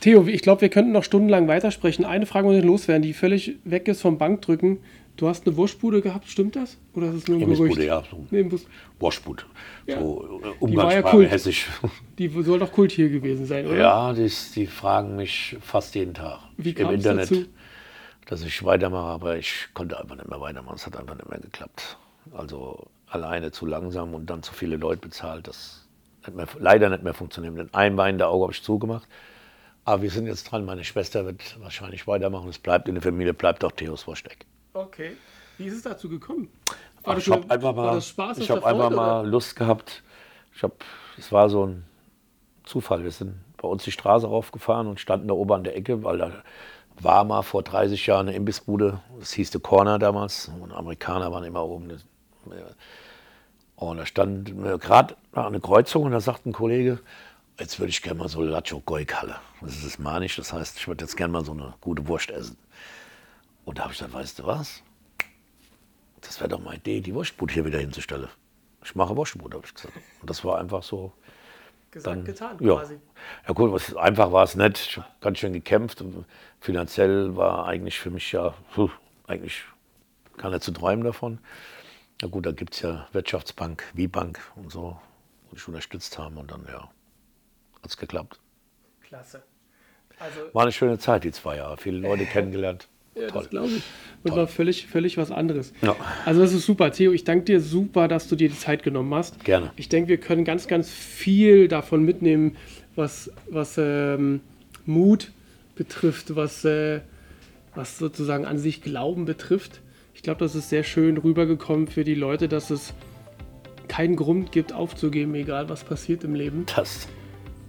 Theo, 0.01 0.27
ich 0.27 0.43
glaube, 0.43 0.61
wir 0.61 0.69
könnten 0.69 0.93
noch 0.93 1.05
stundenlang 1.05 1.49
weitersprechen. 1.49 2.05
Eine 2.05 2.27
Frage 2.27 2.47
muss 2.47 2.57
ich 2.57 2.65
loswerden, 2.65 3.03
die 3.03 3.13
völlig 3.13 3.57
weg 3.65 3.89
ist 3.89 4.03
vom 4.03 4.19
Bankdrücken. 4.19 4.79
Du 5.17 5.29
hast 5.29 5.47
eine 5.47 5.57
Wurstbude 5.57 6.03
gehabt, 6.03 6.29
stimmt 6.29 6.57
das? 6.57 6.77
Oder 6.95 7.09
ist 7.09 7.15
es 7.15 7.29
nur 7.29 7.41
ein 7.41 7.49
Gerücht? 7.49 7.79
ja. 7.79 8.03
So 8.11 8.27
nee, 8.31 8.47
Wurstbude. 8.99 9.45
Ja. 9.87 9.99
So 9.99 10.41
äh, 10.45 10.49
Umgangssprache, 10.61 11.23
ja 11.23 11.29
hessisch. 11.31 11.69
Die 12.19 12.29
soll 12.29 12.59
doch 12.59 12.71
Kult 12.71 12.93
hier 12.93 13.09
gewesen 13.09 13.47
sein, 13.47 13.67
oder? 13.67 13.79
Ja, 13.79 14.13
die, 14.13 14.31
die 14.55 14.67
fragen 14.67 15.17
mich 15.17 15.57
fast 15.63 15.95
jeden 15.95 16.13
Tag 16.13 16.41
Wie 16.59 16.71
im 16.71 16.91
Internet, 16.91 17.31
dazu? 17.31 17.47
dass 18.27 18.45
ich 18.45 18.63
weitermache, 18.63 19.07
aber 19.07 19.39
ich 19.39 19.69
konnte 19.73 19.99
einfach 19.99 20.17
nicht 20.17 20.29
mehr 20.29 20.41
weitermachen. 20.41 20.75
Es 20.77 20.85
hat 20.85 20.99
einfach 20.99 21.15
nicht 21.15 21.31
mehr 21.31 21.41
geklappt. 21.41 21.97
Also 22.35 22.87
alleine 23.07 23.53
zu 23.53 23.65
langsam 23.65 24.13
und 24.13 24.29
dann 24.29 24.43
zu 24.43 24.53
viele 24.53 24.77
Leute 24.77 25.01
bezahlt, 25.01 25.49
das 25.49 25.86
hat 26.27 26.35
mehr, 26.35 26.47
leider 26.59 26.89
nicht 26.89 27.03
mehr 27.03 27.14
funktioniert. 27.14 27.57
Denn 27.57 27.72
ein 27.72 27.97
weinende 27.97 28.27
Auge 28.27 28.45
habe 28.45 28.53
ich 28.53 28.62
zugemacht. 28.62 29.07
Aber 29.85 30.03
wir 30.03 30.11
sind 30.11 30.27
jetzt 30.27 30.45
dran, 30.51 30.64
meine 30.64 30.85
Schwester 30.85 31.24
wird 31.24 31.61
wahrscheinlich 31.61 32.07
weitermachen. 32.09 32.49
Es 32.49 32.59
bleibt 32.59 32.89
in 32.89 32.95
der 32.95 33.03
Familie, 33.03 33.35
bleibt 33.35 33.64
auch 33.64 33.72
Theos 33.72 34.03
Vorsteck. 34.03 34.45
Okay. 34.74 35.12
Wie 35.59 35.66
ist 35.66 35.74
es 35.74 35.83
dazu 35.83 36.09
gekommen? 36.09 36.49
War 37.05 37.16
ich 37.16 37.31
habe 37.31 37.49
einfach, 37.49 37.74
mal, 37.74 37.99
ich 37.99 38.51
hab 38.51 38.64
einfach 38.64 38.91
mal 38.91 39.27
Lust 39.27 39.55
gehabt. 39.55 40.03
Ich 40.55 40.62
habe, 40.62 40.74
es 41.16 41.31
war 41.31 41.49
so 41.49 41.66
ein 41.66 41.85
Zufall. 42.64 43.05
Wir 43.05 43.12
sind 43.12 43.37
bei 43.57 43.68
uns 43.68 43.85
die 43.85 43.93
Straße 43.93 44.27
raufgefahren 44.27 44.87
und 44.87 45.01
standen 45.01 45.29
da 45.29 45.35
oben 45.35 45.53
an 45.53 45.64
der 45.64 45.77
Ecke, 45.77 46.03
weil 46.03 46.18
da 46.18 46.33
war 47.01 47.24
mal 47.24 47.43
vor 47.43 47.62
30 47.62 48.07
Jahren 48.07 48.29
eine 48.29 48.37
Imbissbude. 48.37 49.01
Das 49.20 49.33
hieß 49.33 49.53
The 49.53 49.61
Corner 49.61 49.99
damals. 49.99 50.51
Und 50.61 50.72
Amerikaner 50.72 51.31
waren 51.31 51.45
immer 51.45 51.64
oben. 51.64 51.93
Und 53.77 53.99
da 53.99 54.07
stand 54.07 54.55
gerade 54.81 55.16
eine 55.33 55.61
Kreuzung 55.61 56.05
und 56.05 56.12
da 56.12 56.20
sagt 56.20 56.47
ein 56.47 56.53
Kollege, 56.53 56.99
jetzt 57.59 57.79
würde 57.79 57.91
ich 57.91 58.03
gerne 58.03 58.18
mal 58.18 58.29
so 58.29 58.43
Lacho 58.43 58.81
Goikalle. 58.81 59.37
Das 59.61 59.85
ist 59.85 59.99
Manisch, 59.99 60.37
das 60.37 60.53
heißt, 60.53 60.79
ich 60.79 60.89
würde 60.89 61.05
jetzt 61.05 61.16
gerne 61.16 61.33
mal 61.33 61.45
so 61.45 61.53
eine 61.53 61.74
gute 61.81 62.09
Wurst 62.09 62.31
essen. 62.31 62.57
Und 63.64 63.79
da 63.79 63.83
habe 63.83 63.93
ich 63.93 63.99
gesagt, 63.99 64.14
weißt 64.14 64.39
du 64.39 64.47
was? 64.47 64.83
Das 66.22 66.41
wäre 66.41 66.49
doch 66.49 66.61
meine 66.61 66.77
Idee, 66.77 67.01
die 67.01 67.14
Wurstbude 67.14 67.53
hier 67.53 67.64
wieder 67.64 67.79
hinzustellen. 67.79 68.29
Ich 68.83 68.95
mache 68.95 69.16
Wurstbude, 69.16 69.57
habe 69.57 69.66
ich 69.66 69.74
gesagt. 69.74 69.95
Und 70.20 70.31
das 70.31 70.45
war 70.45 70.59
einfach 70.59 70.83
so. 70.83 71.12
Gesagt, 71.91 72.16
dann, 72.16 72.24
getan 72.24 72.57
ja. 72.61 72.77
quasi. 72.77 72.99
Ja 73.47 73.53
gut, 73.53 73.72
was, 73.72 73.95
einfach 73.97 74.33
war 74.33 74.45
es 74.45 74.55
nicht. 74.55 74.79
Ich 74.79 74.97
habe 74.97 75.07
ganz 75.20 75.39
schön 75.39 75.53
gekämpft. 75.53 76.03
Finanziell 76.61 77.37
war 77.37 77.66
eigentlich 77.66 77.99
für 77.99 78.11
mich 78.11 78.33
ja, 78.33 78.55
puh, 78.74 78.91
eigentlich 79.27 79.64
kann 80.37 80.53
er 80.53 80.61
zu 80.61 80.72
träumen 80.72 81.05
davon. 81.05 81.39
Na 82.23 82.29
gut, 82.29 82.47
da 82.47 82.53
gibt 82.53 82.75
es 82.75 82.83
ja 82.83 83.07
Wirtschaftsbank, 83.12 83.85
Wie-Bank 83.95 84.41
und 84.57 84.73
so, 84.73 84.97
die 85.51 85.57
ich 85.57 85.69
unterstützt 85.69 86.19
haben 86.19 86.39
und 86.39 86.51
dann, 86.51 86.64
ja, 86.67 86.91
hat 87.83 87.91
es 87.91 87.97
geklappt. 87.97 88.41
Klasse. 89.03 89.43
Also, 90.19 90.41
war 90.55 90.62
eine 90.62 90.73
schöne 90.73 90.99
Zeit, 90.99 91.25
die 91.25 91.33
zwei 91.33 91.57
Jahre. 91.57 91.77
Viele 91.77 91.99
Leute 91.99 92.25
kennengelernt. 92.33 92.89
Ja, 93.14 93.29
Toll. 93.29 93.43
das 93.43 93.51
glaube 93.51 93.69
ich. 93.69 93.83
Und 94.25 94.31
Toll. 94.31 94.39
war 94.39 94.47
völlig, 94.47 94.87
völlig 94.87 95.17
was 95.17 95.31
anderes. 95.31 95.73
Ja. 95.83 95.97
Also 96.25 96.41
das 96.41 96.53
ist 96.53 96.67
super. 96.67 96.91
Theo, 96.91 97.12
ich 97.12 97.25
danke 97.25 97.45
dir 97.45 97.61
super, 97.61 98.09
dass 98.09 98.29
du 98.29 98.37
dir 98.37 98.49
die 98.49 98.59
Zeit 98.59 98.83
genommen 98.83 99.14
hast. 99.14 99.43
Gerne. 99.45 99.71
Ich 99.77 99.89
denke, 99.89 100.09
wir 100.09 100.19
können 100.19 100.45
ganz, 100.45 100.69
ganz 100.69 100.91
viel 100.91 101.69
davon 101.69 102.03
mitnehmen, 102.03 102.57
was, 102.95 103.31
was 103.49 103.77
ähm, 103.79 104.41
Mut 104.85 105.33
betrifft, 105.77 106.35
was, 106.37 106.64
äh, 106.64 107.01
was 107.75 107.99
sozusagen 107.99 108.45
an 108.45 108.59
sich 108.59 108.83
Glauben 108.83 109.25
betrifft. 109.25 109.81
Ich 110.27 110.29
glaube, 110.29 110.41
das 110.41 110.57
ist 110.57 110.70
sehr 110.70 110.83
schön 110.83 111.18
rübergekommen 111.18 111.87
für 111.87 112.03
die 112.03 112.16
Leute, 112.16 112.49
dass 112.49 112.70
es 112.70 112.95
keinen 113.87 114.16
Grund 114.16 114.51
gibt, 114.51 114.72
aufzugeben, 114.72 115.33
egal 115.37 115.68
was 115.68 115.85
passiert 115.85 116.24
im 116.24 116.35
Leben. 116.35 116.66
Das 116.74 117.07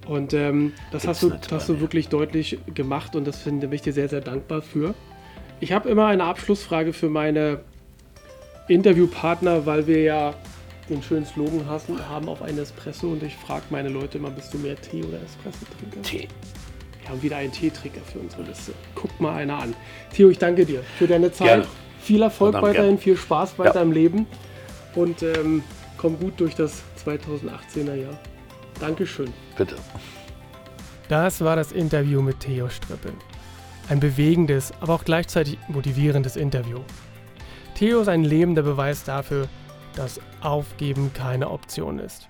Und 0.08 0.34
ähm, 0.34 0.74
das 0.92 1.08
hast 1.08 1.22
du, 1.22 1.32
hast 1.52 1.70
du 1.70 1.80
wirklich 1.82 2.10
deutlich 2.10 2.58
gemacht 2.74 3.16
und 3.16 3.28
das 3.28 3.44
finde 3.44 3.70
ich 3.76 3.84
dir 3.84 3.94
sehr, 3.94 4.10
sehr 4.10 4.22
dankbar 4.22 4.64
für. 4.64 4.96
Ich 5.60 5.72
habe 5.72 5.88
immer 5.88 6.08
eine 6.08 6.24
Abschlussfrage 6.24 6.94
für 6.94 7.10
meine 7.10 7.60
Interviewpartner, 8.68 9.68
weil 9.68 9.86
wir 9.86 10.02
ja 10.02 10.34
den 10.90 11.04
schönen 11.04 11.28
Slogan 11.28 11.64
haben 12.10 12.28
auf 12.28 12.42
einen 12.42 12.58
Espresso 12.58 13.12
und 13.12 13.22
ich 13.22 13.36
frage 13.36 13.66
meine 13.70 13.90
Leute 13.90 14.18
immer, 14.18 14.32
bist 14.32 14.52
du 14.52 14.58
mehr 14.58 14.82
Tee 14.82 15.04
oder 15.04 15.22
Espresso-Trinker? 15.22 16.02
Tee. 16.02 16.28
Wir 17.02 17.10
haben 17.10 17.22
wieder 17.22 17.38
einen 17.38 17.52
Teetrinker 17.52 18.02
für 18.12 18.18
unsere 18.18 18.42
Liste. 18.42 18.74
Guck 18.96 19.22
mal 19.22 19.36
einer 19.36 19.60
an. 19.60 19.76
Theo, 20.12 20.30
ich 20.30 20.40
danke 20.40 20.66
dir 20.66 20.82
für 20.98 21.06
deine 21.06 21.32
Zeit. 21.32 21.50
Gerne. 21.50 21.68
Viel 22.08 22.22
Erfolg 22.22 22.54
Verdammt 22.54 22.70
weiterhin, 22.74 22.90
gerne. 22.92 22.98
viel 23.02 23.18
Spaß 23.18 23.60
weiter 23.60 23.76
Ja. 23.76 23.82
im 23.82 23.92
Leben 23.92 24.28
und 24.96 25.24
ähm, 25.24 25.62
komm 25.98 26.18
gut 26.18 26.40
durch 26.40 26.56
das 26.56 26.82
2018er 27.06 27.96
Jahr. 27.96 28.18
Dankeschön. 28.80 29.34
Bitte. 29.58 29.76
Das 31.10 31.44
war 31.44 31.58
das 31.58 31.74
Interview 31.74 32.22
mit 32.22 32.40
Theo 32.40 32.70
Strippel. 32.70 33.12
Ein 33.90 34.00
bewegendes, 34.00 34.72
aber 34.80 34.94
auch 34.94 35.04
gleichzeitig 35.04 35.58
motivierendes 35.68 36.38
Interview. 36.38 36.80
Theo 37.76 38.00
ist 38.00 38.08
ein 38.08 38.24
lebender 38.24 38.62
Beweis 38.64 39.04
dafür, 39.04 39.50
dass 39.98 40.22
Aufgeben 40.42 41.12
keine 41.14 41.50
Option 41.52 42.00
ist. 42.00 42.30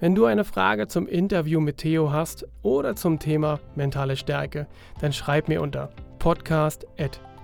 Wenn 0.00 0.16
du 0.16 0.24
eine 0.24 0.42
Frage 0.44 0.88
zum 0.88 1.06
Interview 1.06 1.60
mit 1.60 1.78
Theo 1.78 2.10
hast 2.10 2.48
oder 2.62 2.96
zum 2.96 3.20
Thema 3.20 3.60
mentale 3.76 4.16
Stärke, 4.16 4.66
dann 5.00 5.12
schreib 5.12 5.46
mir 5.46 5.62
unter 5.62 5.90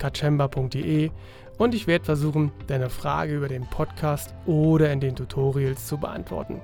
podcast.kachemba.de 0.00 1.10
und 1.58 1.74
ich 1.74 1.86
werde 1.86 2.06
versuchen, 2.06 2.50
deine 2.66 2.88
Frage 2.88 3.36
über 3.36 3.48
den 3.48 3.68
Podcast 3.68 4.34
oder 4.46 4.90
in 4.92 5.00
den 5.00 5.14
Tutorials 5.14 5.86
zu 5.86 5.98
beantworten. 5.98 6.62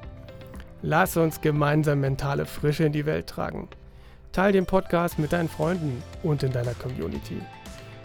Lass 0.83 1.17
uns 1.17 1.41
gemeinsam 1.41 2.01
mentale 2.01 2.47
Frische 2.47 2.85
in 2.85 2.93
die 2.93 3.07
Welt 3.07 3.27
tragen. 3.27 3.69
Teil 4.33 4.53
den 4.53 4.67
Podcast 4.67 5.19
mit 5.19 5.33
deinen 5.33 5.49
Freunden 5.49 6.03
und 6.23 6.43
in 6.43 6.53
deiner 6.53 6.75
Community. 6.75 7.41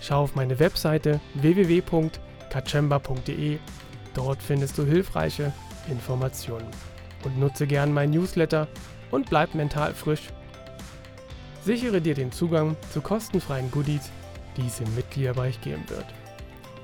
Schau 0.02 0.24
auf 0.24 0.36
meine 0.36 0.60
Webseite 0.60 1.20
www.kachemba.de. 1.36 3.60
Dort 4.14 4.42
findest 4.42 4.78
du 4.78 4.86
hilfreiche 4.86 5.54
Informationen. 5.90 6.68
Und 7.24 7.40
nutze 7.40 7.68
gern 7.68 7.94
mein 7.94 8.10
Newsletter 8.10 8.68
und 9.12 9.30
bleib 9.30 9.56
mental 9.56 9.94
frisch. 9.94 10.30
Sichere 11.64 12.02
dir 12.02 12.16
den 12.16 12.32
Zugang 12.32 12.76
zu 12.92 13.02
kostenfreien 13.02 13.70
Goodies, 13.70 14.10
die 14.58 14.68
es 14.68 14.80
im 14.80 14.96
Mitgliederbereich 14.96 15.62
geben 15.62 15.84
wird. 15.88 16.06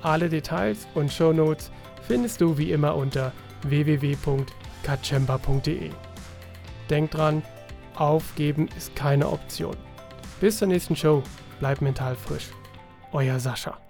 Alle 0.02 0.28
Details 0.28 0.86
und 0.94 1.12
Shownotes 1.12 1.72
findest 2.06 2.40
du 2.40 2.56
wie 2.56 2.70
immer 2.72 2.94
unter 2.94 3.32
www.kachemba.de. 3.62 5.90
Denk 6.88 7.10
dran, 7.10 7.42
aufgeben 7.96 8.68
ist 8.76 8.94
keine 8.94 9.28
Option. 9.28 9.76
Bis 10.40 10.58
zur 10.58 10.68
nächsten 10.68 10.94
Show, 10.96 11.24
bleib 11.58 11.80
mental 11.80 12.14
frisch. 12.14 12.50
Euer 13.12 13.40
Sascha. 13.40 13.87